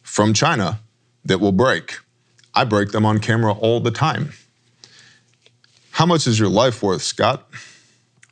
from 0.03 0.35
China, 0.35 0.81
that 1.25 1.38
will 1.38 1.53
break. 1.53 1.99
I 2.55 2.65
break 2.65 2.91
them 2.93 3.05
on 3.05 3.19
camera 3.19 3.53
all 3.53 3.81
the 3.81 3.91
time. 3.91 4.33
How 5.91 6.07
much 6.07 6.27
is 6.27 6.38
your 6.38 6.49
life 6.49 6.83
worth, 6.83 7.03
Scott? 7.03 7.49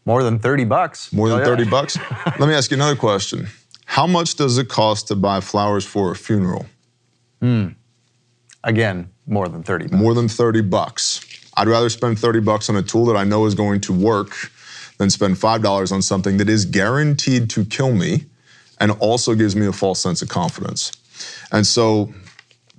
More 0.04 0.22
than 0.22 0.38
30 0.38 0.64
bucks. 0.64 1.12
More 1.12 1.28
than 1.28 1.38
Oh, 1.38 1.40
yeah. 1.40 1.46
30 1.46 1.64
bucks? 1.70 1.98
Let 2.38 2.48
me 2.48 2.54
ask 2.54 2.70
you 2.70 2.76
another 2.76 2.96
question. 2.96 3.48
How 3.84 4.06
much 4.06 4.36
does 4.36 4.56
it 4.58 4.68
cost 4.68 5.08
to 5.08 5.16
buy 5.16 5.40
flowers 5.40 5.84
for 5.84 6.12
a 6.12 6.16
funeral? 6.16 6.66
Hmm. 7.40 7.68
Again, 8.64 9.10
more 9.26 9.48
than 9.48 9.62
30 9.62 9.86
bucks. 9.88 10.00
More 10.00 10.14
than 10.14 10.28
30 10.28 10.62
bucks. 10.62 11.20
I'd 11.56 11.68
rather 11.68 11.88
spend 11.88 12.18
30 12.18 12.40
bucks 12.40 12.68
on 12.70 12.76
a 12.76 12.82
tool 12.82 13.04
that 13.06 13.16
I 13.16 13.24
know 13.24 13.46
is 13.46 13.54
going 13.54 13.80
to 13.82 13.92
work 13.92 14.50
than 14.98 15.10
spend 15.10 15.36
$5 15.36 15.92
on 15.92 16.02
something 16.02 16.36
that 16.36 16.48
is 16.48 16.64
guaranteed 16.64 17.50
to 17.50 17.64
kill 17.64 17.92
me 17.92 18.26
and 18.78 18.92
also 18.92 19.34
gives 19.34 19.56
me 19.56 19.66
a 19.66 19.72
false 19.72 20.00
sense 20.00 20.22
of 20.22 20.28
confidence. 20.28 20.92
And 21.52 21.66
so 21.66 22.12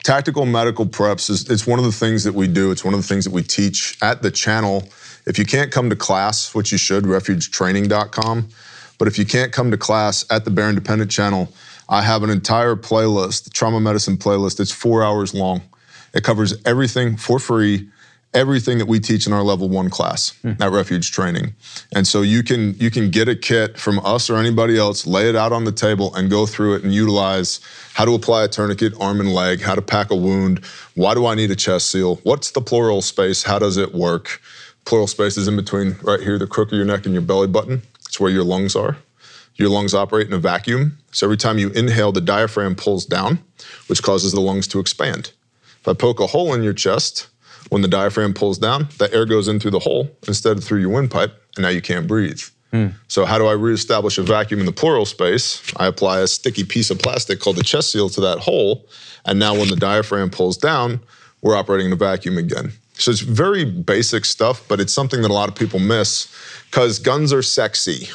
tactical 0.04 0.46
medical 0.46 0.86
preps 0.86 1.30
is 1.30 1.50
it's 1.50 1.68
one 1.68 1.80
of 1.80 1.86
the 1.86 1.92
things 1.92 2.24
that 2.24 2.34
we 2.34 2.48
do. 2.48 2.72
It's 2.72 2.84
one 2.84 2.94
of 2.94 3.02
the 3.02 3.08
things 3.08 3.26
that 3.26 3.32
we 3.32 3.44
teach 3.44 3.98
at 4.02 4.22
the 4.22 4.32
channel. 4.32 4.88
If 5.26 5.38
you 5.38 5.46
can't 5.46 5.72
come 5.72 5.90
to 5.90 5.96
class, 5.96 6.54
which 6.56 6.72
you 6.72 6.78
should, 6.78 7.04
refugetraining.com. 7.04 8.50
But 8.98 9.08
if 9.08 9.18
you 9.18 9.26
can't 9.26 9.52
come 9.52 9.72
to 9.72 9.78
class 9.78 10.26
at 10.30 10.46
the 10.46 10.52
Bear 10.52 10.70
Independent 10.70 11.12
channel, 11.12 11.52
I 11.90 12.02
have 12.04 12.24
an 12.24 12.30
entire 12.30 12.76
playlist, 12.76 13.52
trauma 13.54 13.80
medicine 13.80 14.18
playlist. 14.18 14.60
It's 14.60 14.72
four 14.72 15.04
hours 15.04 15.34
long. 15.34 15.62
It 16.14 16.24
covers 16.24 16.54
everything 16.66 17.18
for 17.18 17.40
free, 17.40 17.90
everything 18.34 18.78
that 18.78 18.88
we 18.88 19.00
teach 19.00 19.28
in 19.28 19.34
our 19.34 19.44
level 19.44 19.68
one 19.68 19.90
class 19.90 20.30
hmm. 20.42 20.54
at 20.62 20.72
Refuge 20.72 21.12
Training. 21.12 21.54
And 21.94 22.08
so 22.08 22.22
you 22.22 22.44
can 22.44 22.76
you 22.76 22.90
can 22.90 23.10
get 23.10 23.28
a 23.28 23.36
kit 23.36 23.78
from 23.78 24.00
us 24.06 24.30
or 24.30 24.38
anybody 24.38 24.78
else, 24.78 25.06
lay 25.06 25.30
it 25.30 25.36
out 25.36 25.52
on 25.52 25.66
the 25.66 25.72
table, 25.72 26.14
and 26.16 26.30
go 26.30 26.46
through 26.46 26.76
it 26.76 26.84
and 26.84 26.94
utilize 26.94 27.60
how 27.94 28.06
to 28.06 28.14
apply 28.14 28.44
a 28.44 28.48
tourniquet, 28.48 28.94
arm 29.00 29.20
and 29.20 29.34
leg, 29.34 29.62
how 29.62 29.76
to 29.76 29.82
pack 29.82 30.12
a 30.12 30.16
wound, 30.16 30.64
why 30.96 31.14
do 31.14 31.26
I 31.26 31.36
need 31.36 31.52
a 31.52 31.56
chest 31.56 31.90
seal, 31.90 32.18
what's 32.24 32.52
the 32.52 32.62
pleural 32.62 33.02
space, 33.02 33.44
how 33.44 33.60
does 33.60 33.78
it 33.78 33.94
work? 33.94 34.42
Pleural 34.86 35.08
space 35.08 35.38
is 35.38 35.48
in 35.48 35.56
between 35.56 35.96
right 36.02 36.20
here, 36.20 36.40
the 36.40 36.48
crook 36.48 36.72
of 36.72 36.78
your 36.78 36.86
neck 36.86 37.06
and 37.06 37.14
your 37.14 37.22
belly 37.22 37.48
button. 37.48 37.82
It's 38.08 38.20
where 38.20 38.32
your 38.32 38.44
lungs 38.44 38.76
are. 38.76 38.98
Your 39.56 39.70
lungs 39.70 39.94
operate 39.94 40.28
in 40.28 40.34
a 40.34 40.40
vacuum. 40.40 40.98
So 41.12 41.28
every 41.28 41.38
time 41.38 41.60
you 41.60 41.70
inhale, 41.70 42.12
the 42.12 42.22
diaphragm 42.22 42.76
pulls 42.76 43.06
down, 43.06 43.40
which 43.88 44.02
causes 44.02 44.32
the 44.32 44.40
lungs 44.40 44.68
to 44.70 44.80
expand. 44.80 45.32
If 45.82 45.88
I 45.88 45.94
poke 45.94 46.20
a 46.20 46.28
hole 46.28 46.54
in 46.54 46.64
your 46.64 46.74
chest, 46.74 47.28
when 47.72 47.82
the 47.82 47.88
diaphragm 47.88 48.34
pulls 48.34 48.58
down, 48.58 48.90
that 48.98 49.14
air 49.14 49.26
goes 49.26 49.48
in 49.48 49.58
through 49.58 49.72
the 49.72 49.80
hole 49.80 50.12
instead 50.28 50.58
of 50.58 50.64
through 50.64 50.82
your 50.82 50.90
windpipe, 50.90 51.34
and 51.56 51.64
now 51.64 51.70
you 51.70 51.82
can't 51.82 52.06
breathe. 52.06 52.42
Hmm. 52.72 52.88
So, 53.08 53.24
how 53.24 53.38
do 53.38 53.48
I 53.48 53.54
reestablish 53.54 54.18
a 54.18 54.24
vacuum 54.24 54.60
in 54.60 54.66
the 54.66 54.74
pleural 54.74 55.06
space? 55.06 55.64
I 55.78 55.88
apply 55.88 56.20
a 56.20 56.28
sticky 56.28 56.66
piece 56.66 56.92
of 56.92 57.00
plastic 57.00 57.40
called 57.40 57.56
the 57.56 57.64
chest 57.64 57.92
seal 57.92 58.10
to 58.10 58.22
that 58.22 58.40
hole, 58.40 58.86
and 59.26 59.40
now 59.40 59.54
when 59.54 59.70
the 59.70 59.78
diaphragm 59.78 60.30
pulls 60.30 60.58
down, 60.58 61.00
we're 61.42 61.56
operating 61.56 61.88
in 61.88 61.94
a 61.94 61.96
vacuum 61.96 62.38
again. 62.38 62.74
So 62.96 63.10
it's 63.10 63.22
very 63.22 63.64
basic 63.64 64.26
stuff, 64.26 64.68
but 64.68 64.82
it's 64.82 64.94
something 64.94 65.22
that 65.22 65.32
a 65.32 65.34
lot 65.34 65.48
of 65.48 65.56
people 65.56 65.80
miss 65.80 66.28
because 66.70 67.00
guns 67.00 67.32
are 67.32 67.42
sexy. 67.42 68.10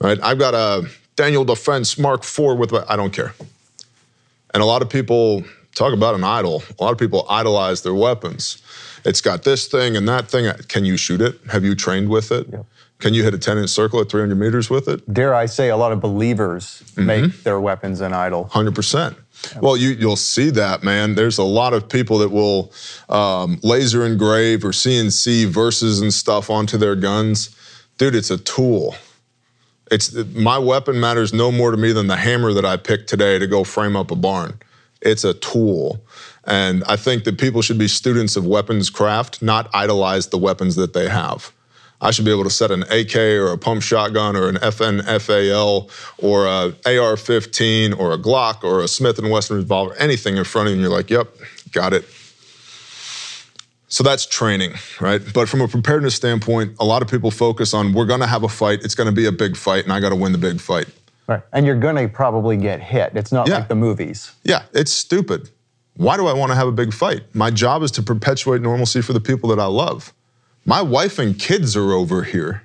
Right? 0.00 0.18
I've 0.22 0.38
got 0.38 0.54
a 0.54 0.88
Daniel 1.16 1.44
Defense 1.44 1.98
Mark 1.98 2.24
IV 2.24 2.56
with, 2.56 2.72
I 2.72 2.96
don't 2.96 3.12
care. 3.12 3.34
And 4.54 4.62
a 4.62 4.66
lot 4.66 4.80
of 4.80 4.88
people 4.88 5.44
talk 5.74 5.92
about 5.92 6.14
an 6.14 6.24
idol. 6.24 6.62
A 6.78 6.82
lot 6.82 6.92
of 6.92 6.98
people 6.98 7.26
idolize 7.28 7.82
their 7.82 7.94
weapons. 7.94 8.62
It's 9.04 9.20
got 9.20 9.44
this 9.44 9.66
thing 9.66 9.96
and 9.96 10.08
that 10.08 10.28
thing. 10.28 10.52
Can 10.68 10.84
you 10.84 10.96
shoot 10.96 11.20
it? 11.20 11.38
Have 11.50 11.64
you 11.64 11.74
trained 11.74 12.08
with 12.08 12.32
it? 12.32 12.46
Can 12.98 13.14
you 13.14 13.22
hit 13.22 13.32
a 13.32 13.38
10 13.38 13.58
inch 13.58 13.70
circle 13.70 14.00
at 14.00 14.08
300 14.08 14.34
meters 14.34 14.68
with 14.68 14.88
it? 14.88 15.12
Dare 15.12 15.34
I 15.34 15.46
say, 15.46 15.68
a 15.68 15.76
lot 15.76 15.92
of 15.92 16.00
believers 16.00 16.82
make 16.96 17.44
their 17.44 17.60
weapons 17.60 18.00
an 18.00 18.12
idol. 18.12 18.44
Hundred 18.48 18.74
percent. 18.74 19.16
Well, 19.60 19.76
you 19.76 19.90
you'll 19.90 20.16
see 20.16 20.50
that, 20.50 20.82
man. 20.82 21.14
There's 21.14 21.38
a 21.38 21.44
lot 21.44 21.74
of 21.74 21.88
people 21.88 22.18
that 22.18 22.30
will 22.30 22.72
um, 23.08 23.60
laser 23.62 24.04
engrave 24.04 24.64
or 24.64 24.70
CNC 24.70 25.46
verses 25.46 26.00
and 26.00 26.12
stuff 26.12 26.50
onto 26.50 26.76
their 26.76 26.96
guns. 26.96 27.54
Dude, 27.98 28.16
it's 28.16 28.30
a 28.32 28.38
tool. 28.38 28.96
It's 29.90 30.12
my 30.34 30.58
weapon 30.58 30.98
matters 31.00 31.32
no 31.32 31.52
more 31.52 31.70
to 31.70 31.76
me 31.76 31.92
than 31.92 32.08
the 32.08 32.16
hammer 32.16 32.52
that 32.52 32.64
I 32.64 32.76
picked 32.76 33.08
today 33.08 33.38
to 33.38 33.46
go 33.46 33.62
frame 33.62 33.96
up 33.96 34.10
a 34.10 34.16
barn. 34.16 34.58
It's 35.00 35.24
a 35.24 35.34
tool. 35.34 36.00
And 36.44 36.82
I 36.84 36.96
think 36.96 37.24
that 37.24 37.38
people 37.38 37.62
should 37.62 37.78
be 37.78 37.88
students 37.88 38.36
of 38.36 38.46
weapons 38.46 38.90
craft, 38.90 39.42
not 39.42 39.68
idolize 39.74 40.28
the 40.28 40.38
weapons 40.38 40.76
that 40.76 40.92
they 40.92 41.08
have. 41.08 41.52
I 42.00 42.12
should 42.12 42.24
be 42.24 42.30
able 42.30 42.44
to 42.44 42.50
set 42.50 42.70
an 42.70 42.84
AK 42.84 43.16
or 43.16 43.52
a 43.52 43.58
pump 43.58 43.82
shotgun 43.82 44.36
or 44.36 44.48
an 44.48 44.56
FN 44.56 45.02
FAL 45.20 45.90
or 46.18 46.46
a 46.46 46.72
AR-15 46.86 47.98
or 47.98 48.12
a 48.12 48.18
Glock 48.18 48.62
or 48.62 48.82
a 48.82 48.88
Smith 48.88 49.20
& 49.20 49.22
Wesson 49.22 49.56
revolver, 49.56 49.94
anything 49.96 50.36
in 50.36 50.44
front 50.44 50.68
of 50.68 50.70
you, 50.70 50.74
and 50.76 50.82
you're 50.82 50.96
like, 50.96 51.10
yep, 51.10 51.28
got 51.72 51.92
it. 51.92 52.04
So 53.88 54.04
that's 54.04 54.26
training, 54.26 54.74
right? 55.00 55.20
But 55.34 55.48
from 55.48 55.60
a 55.60 55.66
preparedness 55.66 56.14
standpoint, 56.14 56.76
a 56.78 56.84
lot 56.84 57.02
of 57.02 57.08
people 57.08 57.30
focus 57.30 57.74
on 57.74 57.94
we're 57.94 58.06
going 58.06 58.20
to 58.20 58.26
have 58.26 58.44
a 58.44 58.48
fight, 58.48 58.84
it's 58.84 58.94
going 58.94 59.08
to 59.08 59.14
be 59.14 59.26
a 59.26 59.32
big 59.32 59.56
fight, 59.56 59.84
and 59.84 59.92
I 59.92 59.98
got 59.98 60.10
to 60.10 60.16
win 60.16 60.32
the 60.32 60.38
big 60.38 60.60
fight. 60.60 60.86
Right. 61.28 61.42
And 61.52 61.66
you're 61.66 61.78
going 61.78 61.96
to 61.96 62.08
probably 62.08 62.56
get 62.56 62.80
hit. 62.80 63.12
It's 63.14 63.30
not 63.30 63.46
Yeah. 63.48 63.56
like 63.58 63.68
the 63.68 63.74
movies. 63.74 64.32
Yeah, 64.44 64.62
it's 64.72 64.90
stupid. 64.90 65.50
Why 65.96 66.16
do 66.16 66.26
I 66.26 66.32
want 66.32 66.50
to 66.50 66.56
have 66.56 66.66
a 66.66 66.72
big 66.72 66.92
fight? 66.94 67.22
My 67.34 67.50
job 67.50 67.82
is 67.82 67.90
to 67.92 68.02
perpetuate 68.02 68.62
normalcy 68.62 69.02
for 69.02 69.12
the 69.12 69.20
people 69.20 69.50
that 69.50 69.60
I 69.60 69.66
love. 69.66 70.12
My 70.64 70.80
wife 70.80 71.18
and 71.18 71.38
kids 71.38 71.76
are 71.76 71.92
over 71.92 72.22
here. 72.22 72.62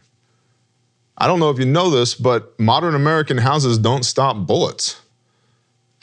I 1.18 1.28
don't 1.28 1.40
know 1.40 1.50
if 1.50 1.60
you 1.60 1.66
know 1.66 1.90
this, 1.90 2.16
but 2.16 2.58
modern 2.60 2.96
American 2.96 3.38
houses 3.38 3.78
don't 3.78 4.04
stop 4.04 4.48
bullets 4.48 5.02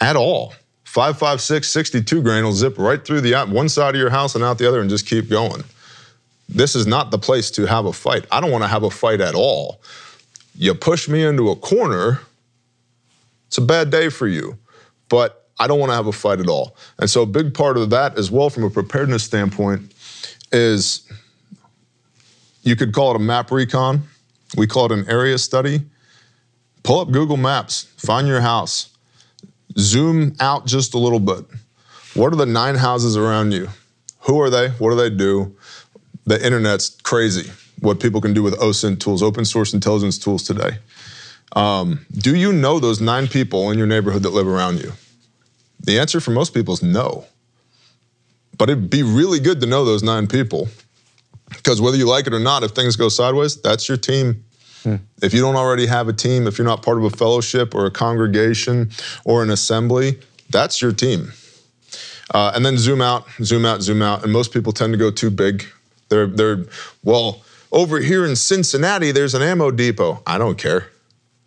at 0.00 0.16
all. 0.16 0.54
556 0.84 1.68
62 1.68 2.22
grain 2.22 2.44
will 2.44 2.52
zip 2.52 2.76
right 2.78 3.04
through 3.04 3.20
the 3.20 3.34
one 3.46 3.68
side 3.68 3.94
of 3.94 4.00
your 4.00 4.10
house 4.10 4.34
and 4.34 4.42
out 4.44 4.58
the 4.58 4.66
other 4.68 4.80
and 4.80 4.90
just 4.90 5.06
keep 5.06 5.28
going. 5.30 5.62
This 6.48 6.74
is 6.74 6.86
not 6.86 7.10
the 7.12 7.18
place 7.18 7.50
to 7.52 7.66
have 7.66 7.86
a 7.86 7.92
fight. 7.92 8.26
I 8.32 8.40
don't 8.40 8.50
want 8.50 8.64
to 8.64 8.68
have 8.68 8.82
a 8.82 8.90
fight 8.90 9.20
at 9.20 9.34
all. 9.36 9.80
You 10.56 10.74
push 10.74 11.08
me 11.08 11.24
into 11.24 11.48
a 11.50 11.56
corner, 11.56 12.20
it's 13.50 13.58
a 13.58 13.62
bad 13.62 13.90
day 13.90 14.10
for 14.10 14.28
you. 14.28 14.56
But 15.08 15.48
I 15.58 15.66
don't 15.66 15.80
want 15.80 15.90
to 15.90 15.96
have 15.96 16.06
a 16.06 16.12
fight 16.12 16.38
at 16.38 16.46
all. 16.46 16.76
And 17.00 17.10
so 17.10 17.22
a 17.22 17.26
big 17.26 17.52
part 17.52 17.76
of 17.76 17.90
that 17.90 18.16
as 18.16 18.30
well 18.30 18.48
from 18.48 18.62
a 18.62 18.70
preparedness 18.70 19.24
standpoint 19.24 19.92
is 20.52 21.02
you 22.62 22.76
could 22.76 22.94
call 22.94 23.10
it 23.10 23.16
a 23.16 23.18
map 23.18 23.50
recon. 23.50 24.02
We 24.56 24.68
call 24.68 24.86
it 24.86 24.92
an 24.92 25.10
area 25.10 25.36
study. 25.36 25.80
Pull 26.84 27.00
up 27.00 27.10
Google 27.10 27.36
Maps, 27.36 27.88
find 27.96 28.28
your 28.28 28.40
house, 28.40 28.96
zoom 29.76 30.36
out 30.38 30.64
just 30.64 30.94
a 30.94 30.98
little 30.98 31.18
bit. 31.18 31.44
What 32.14 32.32
are 32.32 32.36
the 32.36 32.46
nine 32.46 32.76
houses 32.76 33.16
around 33.16 33.50
you? 33.50 33.68
Who 34.20 34.40
are 34.40 34.48
they? 34.48 34.68
What 34.68 34.90
do 34.90 34.96
they 34.96 35.10
do? 35.10 35.56
The 36.24 36.40
internet's 36.46 36.90
crazy. 37.02 37.50
What 37.80 37.98
people 37.98 38.20
can 38.20 38.32
do 38.32 38.44
with 38.44 38.54
OSINT 38.60 39.00
tools, 39.00 39.24
open 39.24 39.44
source 39.44 39.74
intelligence 39.74 40.18
tools 40.18 40.44
today. 40.44 40.78
Um, 41.56 42.06
do 42.12 42.34
you 42.36 42.52
know 42.52 42.78
those 42.78 43.00
nine 43.00 43.26
people 43.26 43.70
in 43.70 43.78
your 43.78 43.86
neighborhood 43.86 44.22
that 44.22 44.30
live 44.30 44.46
around 44.46 44.80
you? 44.80 44.92
The 45.80 45.98
answer 45.98 46.20
for 46.20 46.30
most 46.30 46.54
people 46.54 46.74
is 46.74 46.82
no. 46.82 47.24
But 48.56 48.70
it'd 48.70 48.90
be 48.90 49.02
really 49.02 49.40
good 49.40 49.60
to 49.60 49.66
know 49.66 49.84
those 49.84 50.02
nine 50.02 50.26
people. 50.26 50.68
Because 51.48 51.80
whether 51.80 51.96
you 51.96 52.06
like 52.06 52.26
it 52.26 52.34
or 52.34 52.38
not, 52.38 52.62
if 52.62 52.72
things 52.72 52.94
go 52.96 53.08
sideways, 53.08 53.56
that's 53.60 53.88
your 53.88 53.98
team. 53.98 54.44
If 55.20 55.34
you 55.34 55.40
don't 55.40 55.56
already 55.56 55.86
have 55.86 56.08
a 56.08 56.12
team, 56.12 56.46
if 56.46 56.56
you're 56.56 56.66
not 56.66 56.82
part 56.82 56.96
of 56.98 57.04
a 57.04 57.10
fellowship 57.10 57.74
or 57.74 57.86
a 57.86 57.90
congregation 57.90 58.90
or 59.24 59.42
an 59.42 59.50
assembly, 59.50 60.20
that's 60.50 60.80
your 60.80 60.92
team. 60.92 61.32
Uh, 62.32 62.52
and 62.54 62.64
then 62.64 62.78
zoom 62.78 63.02
out, 63.02 63.26
zoom 63.42 63.66
out, 63.66 63.82
zoom 63.82 64.02
out. 64.02 64.22
And 64.22 64.32
most 64.32 64.52
people 64.52 64.72
tend 64.72 64.92
to 64.92 64.96
go 64.96 65.10
too 65.10 65.30
big. 65.30 65.66
They're, 66.08 66.26
they're, 66.26 66.64
well, 67.02 67.42
over 67.72 67.98
here 68.00 68.24
in 68.24 68.36
Cincinnati, 68.36 69.12
there's 69.12 69.34
an 69.34 69.42
ammo 69.42 69.70
depot. 69.70 70.22
I 70.26 70.38
don't 70.38 70.56
care. 70.56 70.86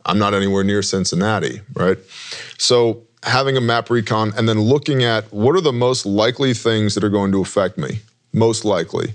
I'm 0.05 0.19
not 0.19 0.33
anywhere 0.33 0.63
near 0.63 0.81
Cincinnati, 0.81 1.61
right? 1.73 1.97
So 2.57 3.03
having 3.23 3.55
a 3.57 3.61
map 3.61 3.89
recon 3.89 4.33
and 4.37 4.47
then 4.47 4.59
looking 4.59 5.03
at 5.03 5.31
what 5.31 5.55
are 5.55 5.61
the 5.61 5.73
most 5.73 6.05
likely 6.05 6.53
things 6.53 6.95
that 6.95 7.03
are 7.03 7.09
going 7.09 7.31
to 7.31 7.41
affect 7.41 7.77
me, 7.77 7.99
most 8.33 8.65
likely. 8.65 9.13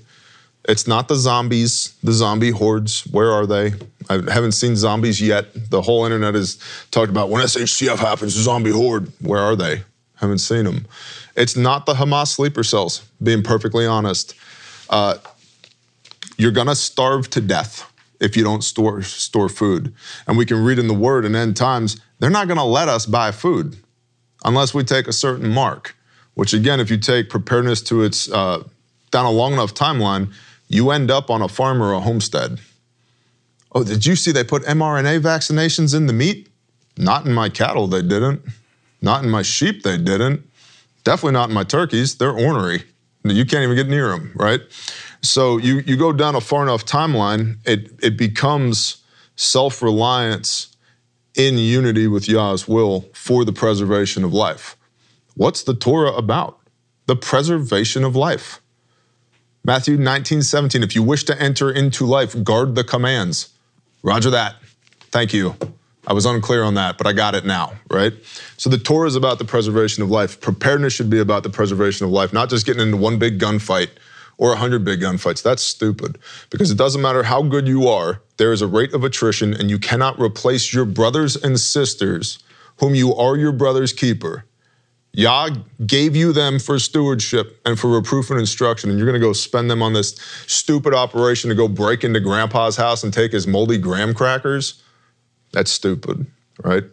It's 0.68 0.87
not 0.87 1.09
the 1.09 1.16
zombies, 1.16 1.94
the 2.03 2.12
zombie 2.12 2.51
hordes. 2.51 3.03
Where 3.07 3.31
are 3.31 3.46
they? 3.46 3.72
I 4.11 4.14
haven't 4.31 4.53
seen 4.53 4.77
zombies 4.77 5.20
yet. 5.20 5.46
The 5.70 5.81
whole 5.81 6.05
internet 6.05 6.35
has 6.35 6.59
talked 6.90 7.11
about 7.11 7.31
when 7.31 7.42
SHTF 7.42 7.98
happens, 7.98 8.35
the 8.35 8.42
zombie 8.42 8.70
horde. 8.70 9.11
Where 9.20 9.40
are 9.40 9.57
they? 9.57 9.83
Haven't 10.16 10.38
seen 10.38 10.64
them. 10.64 10.87
It's 11.37 11.57
not 11.57 11.87
the 11.87 11.94
Hamas 11.94 12.29
sleeper 12.29 12.64
cells, 12.64 13.09
being 13.22 13.42
perfectly 13.42 13.87
honest. 13.87 14.35
Uh, 14.90 15.18
you're 16.37 16.53
gonna 16.53 16.74
starve 16.74 17.31
to 17.31 17.40
death 17.40 17.90
if 18.20 18.37
you 18.37 18.44
don't 18.44 18.62
store 18.62 19.02
store 19.02 19.48
food. 19.48 19.94
And 20.26 20.37
we 20.37 20.46
can 20.46 20.64
read 20.64 20.78
in 20.78 20.88
the 20.88 20.94
Word 20.94 21.24
in 21.24 21.35
end 21.35 21.57
times, 21.57 22.00
they're 22.18 22.31
not 22.31 22.48
gonna 22.48 22.64
let 22.64 22.88
us 22.88 23.07
buy 23.07 23.31
food 23.31 23.76
unless 24.44 24.74
we 24.74 24.85
take 24.85 25.07
a 25.07 25.12
certain 25.12 25.48
mark. 25.50 25.94
Which 26.35 26.52
again, 26.52 26.78
if 26.78 26.90
you 26.90 26.98
take 26.98 27.31
preparedness 27.31 27.83
to 27.83 28.02
its 28.02 28.31
uh, 28.31 28.62
down 29.11 29.26
a 29.26 29.31
long 29.31 29.52
enough 29.52 29.74
timeline, 29.74 30.33
you 30.68 30.90
end 30.90 31.11
up 31.11 31.31
on 31.31 31.42
a 31.42 31.48
farm 31.48 31.83
or 31.83 31.92
a 31.92 32.00
homestead. 32.00 32.61
Oh, 33.72 33.85
did 33.85 34.07
you 34.07 34.16
see 34.16 34.33
they 34.33 34.44
put 34.44 34.62
mRNA 34.62 35.20
vaccinations 35.20 35.94
in 35.94 36.07
the 36.07 36.12
meat? 36.12 36.48
Not 36.96 37.26
in 37.26 37.33
my 37.33 37.48
cattle, 37.48 37.87
they 37.87 38.02
didn't. 38.02 38.42
Not 39.00 39.24
in 39.24 39.31
my 39.31 39.42
sheep, 39.42 39.83
they 39.83 39.98
didn't. 39.98 40.48
Definitely 41.04 41.33
not 41.33 41.48
in 41.48 41.54
my 41.54 41.64
turkeys. 41.64 42.16
They're 42.16 42.33
ornery. 42.33 42.85
You 43.24 43.44
can't 43.44 43.62
even 43.62 43.76
get 43.76 43.88
near 43.88 44.09
them, 44.09 44.33
right? 44.35 44.61
So 45.22 45.59
you, 45.59 45.78
you 45.81 45.96
go 45.96 46.12
down 46.12 46.35
a 46.35 46.40
far 46.40 46.62
enough 46.62 46.85
timeline, 46.85 47.59
it, 47.64 47.90
it 48.02 48.16
becomes 48.16 49.02
self 49.37 49.83
reliance 49.83 50.76
in 51.35 51.59
unity 51.59 52.07
with 52.07 52.28
Yah's 52.28 52.66
will 52.66 53.09
for 53.12 53.44
the 53.44 53.52
preservation 53.52 54.24
of 54.24 54.33
life. 54.33 54.76
What's 55.35 55.62
the 55.62 55.74
Torah 55.74 56.12
about? 56.12 56.59
The 57.07 57.16
preservation 57.16 58.04
of 58.04 58.16
life. 58.16 58.61
Matthew 59.64 59.96
19, 59.96 60.42
17. 60.42 60.83
If 60.83 60.94
you 60.94 61.02
wish 61.02 61.24
to 61.24 61.40
enter 61.40 61.70
into 61.70 62.04
life, 62.04 62.42
guard 62.42 62.74
the 62.74 62.85
commands. 62.85 63.50
Roger 64.02 64.31
that. 64.31 64.57
Thank 65.11 65.33
you. 65.33 65.54
I 66.07 66.14
was 66.14 66.24
unclear 66.24 66.62
on 66.62 66.74
that, 66.74 66.96
but 66.96 67.07
I 67.07 67.12
got 67.12 67.35
it 67.35 67.44
now, 67.44 67.74
right? 67.90 68.14
So 68.57 68.70
the 68.70 68.78
Torah 68.78 69.07
is 69.07 69.14
about 69.14 69.38
the 69.38 69.44
preservation 69.44 70.02
of 70.02 70.11
life. 70.11 70.40
Preparedness 70.40 70.94
should 70.94 71.11
be 71.11 71.18
about 71.18 71.42
the 71.42 71.50
preservation 71.50 72.07
of 72.07 72.12
life, 72.12 72.33
not 72.33 72.48
just 72.48 72.64
getting 72.64 72.83
into 72.83 72.96
one 72.96 73.18
big 73.18 73.38
gunfight 73.38 73.90
or 74.38 74.53
a 74.53 74.57
hundred 74.57 74.85
big 74.85 75.01
gunfights. 75.01 75.42
That's 75.42 75.62
stupid 75.62 76.18
because 76.48 76.70
it 76.70 76.79
doesn't 76.79 77.03
matter 77.03 77.24
how 77.24 77.42
good 77.42 77.68
you 77.68 77.88
are, 77.88 78.22
there 78.38 78.53
is 78.53 78.62
a 78.62 78.66
rate 78.66 78.94
of 78.94 79.05
attrition, 79.05 79.53
and 79.53 79.68
you 79.68 79.79
cannot 79.79 80.18
replace 80.18 80.72
your 80.72 80.85
brothers 80.85 81.37
and 81.37 81.61
sisters, 81.61 82.38
whom 82.77 82.94
you 82.94 83.14
are 83.14 83.37
your 83.37 83.53
brother's 83.53 83.92
keeper. 83.92 84.44
Yah 85.12 85.48
gave 85.87 86.14
you 86.14 86.33
them 86.33 86.61
for 86.61 86.79
stewardship 86.79 87.61
and 87.64 87.79
for 87.79 87.90
reproof 87.90 88.31
and 88.31 88.38
instruction, 88.38 88.88
and 88.88 88.98
you're 88.98 89.09
going 89.09 89.20
to 89.20 89.27
go 89.27 89.33
spend 89.33 89.70
them 89.70 89.83
on 89.83 89.92
this 89.92 90.14
stupid 90.46 90.94
operation 90.94 91.48
to 91.48 91.57
go 91.57 91.66
break 91.66 92.05
into 92.05 92.20
grandpa's 92.20 92.77
house 92.77 93.03
and 93.03 93.12
take 93.12 93.33
his 93.33 93.46
moldy 93.46 93.79
graham 93.79 94.14
crackers? 94.14 94.83
That's 95.53 95.70
stupid, 95.70 96.27
right? 96.64 96.85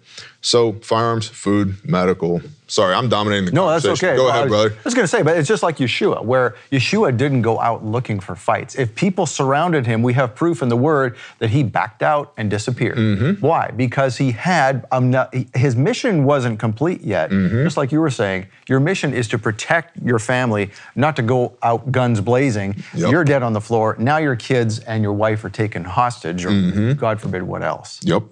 So, 0.42 0.74
firearms, 0.74 1.28
food, 1.28 1.76
medical. 1.90 2.40
Sorry, 2.68 2.94
I'm 2.94 3.10
dominating 3.10 3.46
the 3.46 3.52
No, 3.52 3.68
that's 3.70 3.86
okay. 3.86 4.16
Go 4.16 4.26
Well, 4.26 4.32
I 4.32 4.36
ahead, 4.38 4.44
was- 4.44 4.52
brother. 4.52 4.76
I 4.76 4.82
was 4.84 4.94
going 4.94 5.04
to 5.04 5.08
say, 5.08 5.22
but 5.24 5.38
it's 5.38 5.48
just 5.48 5.64
like 5.64 5.78
Yeshua, 5.78 6.24
where 6.24 6.56
Yeshua 6.72 7.16
didn't 7.18 7.42
go 7.42 7.60
out 7.60 7.84
looking 7.84 8.20
for 8.20 8.36
fights. 8.36 8.76
If 8.76 8.94
people 8.96 9.26
surrounded 9.26 9.86
him, 9.88 10.04
we 10.04 10.14
have 10.14 10.36
proof 10.36 10.62
in 10.62 10.70
the 10.70 10.76
Word 10.78 11.16
that 11.40 11.50
he 11.50 11.64
backed 11.64 12.04
out 12.04 12.32
and 12.38 12.50
disappeared. 12.50 12.98
Mm-hmm. 12.98 13.46
Why? 13.46 13.72
Because 13.72 14.18
he 14.18 14.32
had 14.32 14.86
um, 14.92 15.16
his 15.56 15.76
mission 15.76 16.26
wasn't 16.26 16.60
complete 16.60 17.02
yet. 17.02 17.32
Mm-hmm. 17.32 17.64
Just 17.64 17.78
like 17.78 17.92
you 17.92 18.00
were 18.00 18.12
saying, 18.12 18.46
your 18.68 18.80
mission 18.80 19.14
is 19.14 19.28
to 19.30 19.40
protect 19.40 19.98
your 20.04 20.20
family, 20.20 20.70
not 20.96 21.16
to 21.16 21.22
go 21.24 21.58
out 21.64 21.92
guns 21.92 22.22
blazing. 22.22 22.84
Yep. 22.94 23.12
You're 23.12 23.24
dead 23.24 23.42
on 23.44 23.54
the 23.54 23.62
floor. 23.62 23.96
Now 24.00 24.18
your 24.18 24.36
kids 24.36 24.80
and 24.80 25.02
your 25.04 25.14
wife 25.14 25.44
are 25.44 25.50
taken 25.50 25.84
hostage, 25.84 26.46
or 26.46 26.50
Mm-hmm. 26.50 26.94
God 27.00 27.20
forbid 27.20 27.42
what 27.44 27.64
else. 27.64 28.00
Yep. 28.04 28.24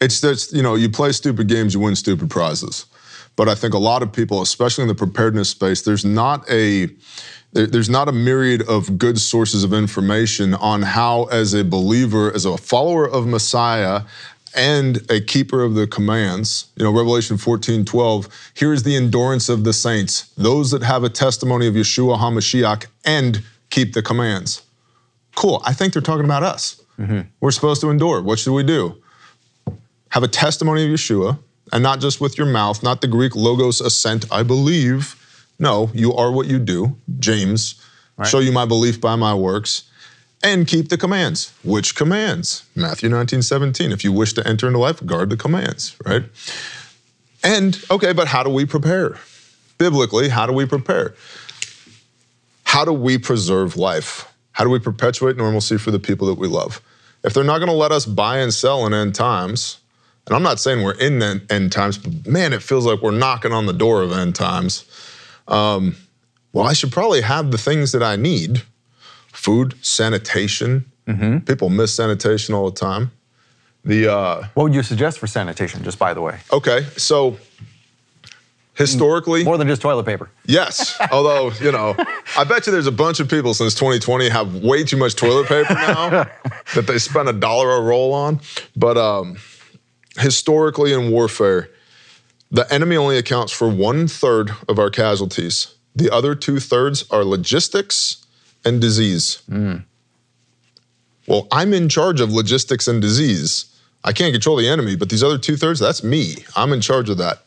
It's 0.00 0.20
that's 0.20 0.52
you 0.52 0.62
know 0.62 0.74
you 0.74 0.90
play 0.90 1.12
stupid 1.12 1.48
games, 1.48 1.74
you 1.74 1.80
win 1.80 1.96
stupid 1.96 2.30
prizes. 2.30 2.86
But 3.36 3.48
I 3.48 3.54
think 3.54 3.74
a 3.74 3.78
lot 3.78 4.02
of 4.02 4.12
people, 4.12 4.40
especially 4.40 4.82
in 4.82 4.88
the 4.88 4.94
preparedness 4.94 5.50
space, 5.50 5.82
there's 5.82 6.04
not 6.04 6.48
a 6.50 6.88
there's 7.52 7.88
not 7.88 8.08
a 8.08 8.12
myriad 8.12 8.62
of 8.68 8.98
good 8.98 9.18
sources 9.18 9.64
of 9.64 9.72
information 9.72 10.54
on 10.54 10.82
how, 10.82 11.24
as 11.24 11.54
a 11.54 11.64
believer, 11.64 12.32
as 12.34 12.44
a 12.44 12.56
follower 12.58 13.08
of 13.08 13.26
Messiah, 13.26 14.02
and 14.54 15.10
a 15.10 15.20
keeper 15.20 15.62
of 15.62 15.74
the 15.74 15.86
commands. 15.86 16.66
You 16.76 16.84
know, 16.84 16.90
Revelation 16.90 17.36
14, 17.36 17.84
12, 17.84 18.52
here 18.54 18.72
is 18.72 18.82
the 18.82 18.96
endurance 18.96 19.48
of 19.48 19.64
the 19.64 19.72
saints, 19.72 20.32
those 20.36 20.70
that 20.70 20.82
have 20.82 21.04
a 21.04 21.08
testimony 21.08 21.66
of 21.66 21.74
Yeshua 21.74 22.18
HaMashiach 22.18 22.86
and 23.04 23.42
keep 23.70 23.92
the 23.92 24.02
commands. 24.02 24.62
Cool. 25.34 25.62
I 25.64 25.74
think 25.74 25.92
they're 25.92 26.02
talking 26.02 26.24
about 26.24 26.42
us. 26.42 26.82
Mm-hmm. 26.98 27.28
We're 27.40 27.50
supposed 27.50 27.82
to 27.82 27.90
endure. 27.90 28.22
What 28.22 28.38
should 28.38 28.54
we 28.54 28.62
do? 28.62 29.02
Have 30.16 30.22
a 30.22 30.28
testimony 30.28 30.82
of 30.82 30.88
Yeshua, 30.88 31.38
and 31.74 31.82
not 31.82 32.00
just 32.00 32.22
with 32.22 32.38
your 32.38 32.46
mouth, 32.46 32.82
not 32.82 33.02
the 33.02 33.06
Greek 33.06 33.36
logos 33.36 33.82
assent, 33.82 34.24
I 34.32 34.44
believe. 34.44 35.14
No, 35.58 35.90
you 35.92 36.14
are 36.14 36.32
what 36.32 36.46
you 36.46 36.58
do. 36.58 36.96
James, 37.18 37.74
show 38.24 38.38
you 38.38 38.50
my 38.50 38.64
belief 38.64 38.98
by 38.98 39.14
my 39.16 39.34
works 39.34 39.82
and 40.42 40.66
keep 40.66 40.88
the 40.88 40.96
commands. 40.96 41.52
Which 41.62 41.94
commands? 41.94 42.64
Matthew 42.74 43.10
19, 43.10 43.42
17. 43.42 43.92
If 43.92 44.04
you 44.04 44.10
wish 44.10 44.32
to 44.32 44.48
enter 44.48 44.66
into 44.66 44.78
life, 44.78 45.04
guard 45.04 45.28
the 45.28 45.36
commands, 45.36 45.94
right? 46.06 46.24
And 47.44 47.78
okay, 47.90 48.14
but 48.14 48.26
how 48.26 48.42
do 48.42 48.48
we 48.48 48.64
prepare? 48.64 49.18
Biblically, 49.76 50.30
how 50.30 50.46
do 50.46 50.54
we 50.54 50.64
prepare? 50.64 51.14
How 52.64 52.86
do 52.86 52.92
we 52.94 53.18
preserve 53.18 53.76
life? 53.76 54.32
How 54.52 54.64
do 54.64 54.70
we 54.70 54.78
perpetuate 54.78 55.36
normalcy 55.36 55.76
for 55.76 55.90
the 55.90 56.00
people 56.00 56.26
that 56.28 56.38
we 56.38 56.48
love? 56.48 56.80
If 57.22 57.34
they're 57.34 57.44
not 57.44 57.58
going 57.58 57.68
to 57.68 57.74
let 57.74 57.92
us 57.92 58.06
buy 58.06 58.38
and 58.38 58.54
sell 58.54 58.86
in 58.86 58.94
end 58.94 59.14
times, 59.14 59.76
and 60.26 60.34
I'm 60.36 60.42
not 60.42 60.58
saying 60.60 60.82
we're 60.82 60.92
in 60.98 61.18
the 61.20 61.40
end 61.50 61.72
times, 61.72 61.98
but 61.98 62.26
man, 62.26 62.52
it 62.52 62.62
feels 62.62 62.84
like 62.86 63.00
we're 63.02 63.10
knocking 63.12 63.52
on 63.52 63.66
the 63.66 63.72
door 63.72 64.02
of 64.02 64.12
end 64.12 64.34
times. 64.34 64.84
Um, 65.48 65.96
well, 66.52 66.66
I 66.66 66.72
should 66.72 66.90
probably 66.92 67.20
have 67.20 67.50
the 67.52 67.58
things 67.58 67.92
that 67.92 68.02
I 68.02 68.16
need 68.16 68.62
food, 69.32 69.74
sanitation. 69.82 70.84
People 71.46 71.68
miss 71.70 71.94
sanitation 71.94 72.54
all 72.54 72.68
the 72.70 72.76
time. 72.76 73.12
The 73.84 74.12
uh, 74.12 74.46
What 74.54 74.64
would 74.64 74.74
you 74.74 74.82
suggest 74.82 75.20
for 75.20 75.28
sanitation, 75.28 75.84
just 75.84 75.98
by 76.00 76.12
the 76.14 76.20
way? 76.20 76.40
okay, 76.52 76.84
so 76.96 77.38
historically, 78.74 79.44
More 79.44 79.56
than 79.56 79.68
just 79.68 79.80
toilet 79.82 80.04
paper. 80.04 80.28
yes. 80.46 80.98
Although 81.12 81.52
you 81.60 81.70
know, 81.70 81.94
I 82.36 82.42
bet 82.44 82.66
you 82.66 82.72
there's 82.72 82.86
a 82.88 82.92
bunch 82.92 83.20
of 83.20 83.28
people 83.28 83.54
since 83.54 83.74
2020 83.74 84.28
have 84.28 84.56
way 84.56 84.82
too 84.82 84.96
much 84.96 85.14
toilet 85.14 85.46
paper 85.46 85.74
now 85.74 86.08
that 86.74 86.86
they 86.88 86.98
spend 86.98 87.28
a 87.28 87.32
dollar 87.32 87.70
a 87.76 87.80
roll 87.80 88.12
on. 88.12 88.40
But 88.74 88.96
um, 88.96 89.36
historically 90.18 90.92
in 90.92 91.10
warfare, 91.10 91.70
the 92.50 92.72
enemy 92.72 92.96
only 92.96 93.18
accounts 93.18 93.52
for 93.52 93.68
one 93.68 94.08
third 94.08 94.50
of 94.68 94.78
our 94.78 94.90
casualties. 94.90 95.74
The 95.94 96.10
other 96.10 96.34
two 96.34 96.60
thirds 96.60 97.10
are 97.10 97.24
logistics 97.24 98.24
and 98.64 98.80
disease. 98.80 99.42
Hmm. 99.48 99.76
Well, 101.26 101.48
I'm 101.50 101.74
in 101.74 101.88
charge 101.88 102.20
of 102.20 102.32
logistics 102.32 102.86
and 102.86 103.02
disease. 103.02 103.66
I 104.04 104.12
can't 104.12 104.32
control 104.32 104.56
the 104.56 104.68
enemy, 104.68 104.94
but 104.94 105.08
these 105.10 105.24
other 105.24 105.38
two 105.38 105.56
thirds, 105.56 105.80
that's 105.80 106.04
me. 106.04 106.36
I'm 106.54 106.72
in 106.72 106.80
charge 106.80 107.10
of 107.10 107.18
that. 107.18 107.42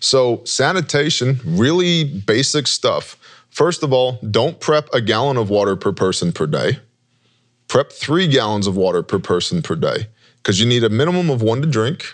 So, 0.00 0.42
sanitation, 0.44 1.40
really 1.44 2.02
basic 2.02 2.66
stuff. 2.66 3.16
First 3.50 3.84
of 3.84 3.92
all, 3.92 4.18
don't 4.28 4.58
prep 4.58 4.88
a 4.92 5.00
gallon 5.00 5.36
of 5.36 5.48
water 5.48 5.76
per 5.76 5.92
person 5.92 6.32
per 6.32 6.46
day. 6.46 6.80
Prep 7.68 7.92
three 7.92 8.26
gallons 8.26 8.66
of 8.66 8.76
water 8.76 9.02
per 9.02 9.20
person 9.20 9.62
per 9.62 9.76
day 9.76 10.08
because 10.42 10.58
you 10.58 10.66
need 10.66 10.82
a 10.82 10.88
minimum 10.88 11.30
of 11.30 11.40
one 11.40 11.60
to 11.62 11.68
drink, 11.68 12.04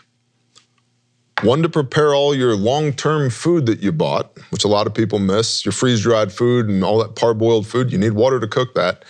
one 1.42 1.62
to 1.62 1.68
prepare 1.68 2.14
all 2.14 2.34
your 2.34 2.54
long 2.54 2.92
term 2.92 3.30
food 3.30 3.66
that 3.66 3.80
you 3.80 3.90
bought, 3.90 4.36
which 4.50 4.64
a 4.64 4.68
lot 4.68 4.86
of 4.86 4.94
people 4.94 5.18
miss, 5.18 5.64
your 5.64 5.72
freeze 5.72 6.02
dried 6.02 6.32
food 6.32 6.68
and 6.68 6.84
all 6.84 6.98
that 6.98 7.14
parboiled 7.14 7.66
food. 7.66 7.90
You 7.90 7.98
need 7.98 8.12
water 8.12 8.38
to 8.38 8.46
cook 8.46 8.74
that. 8.74 9.04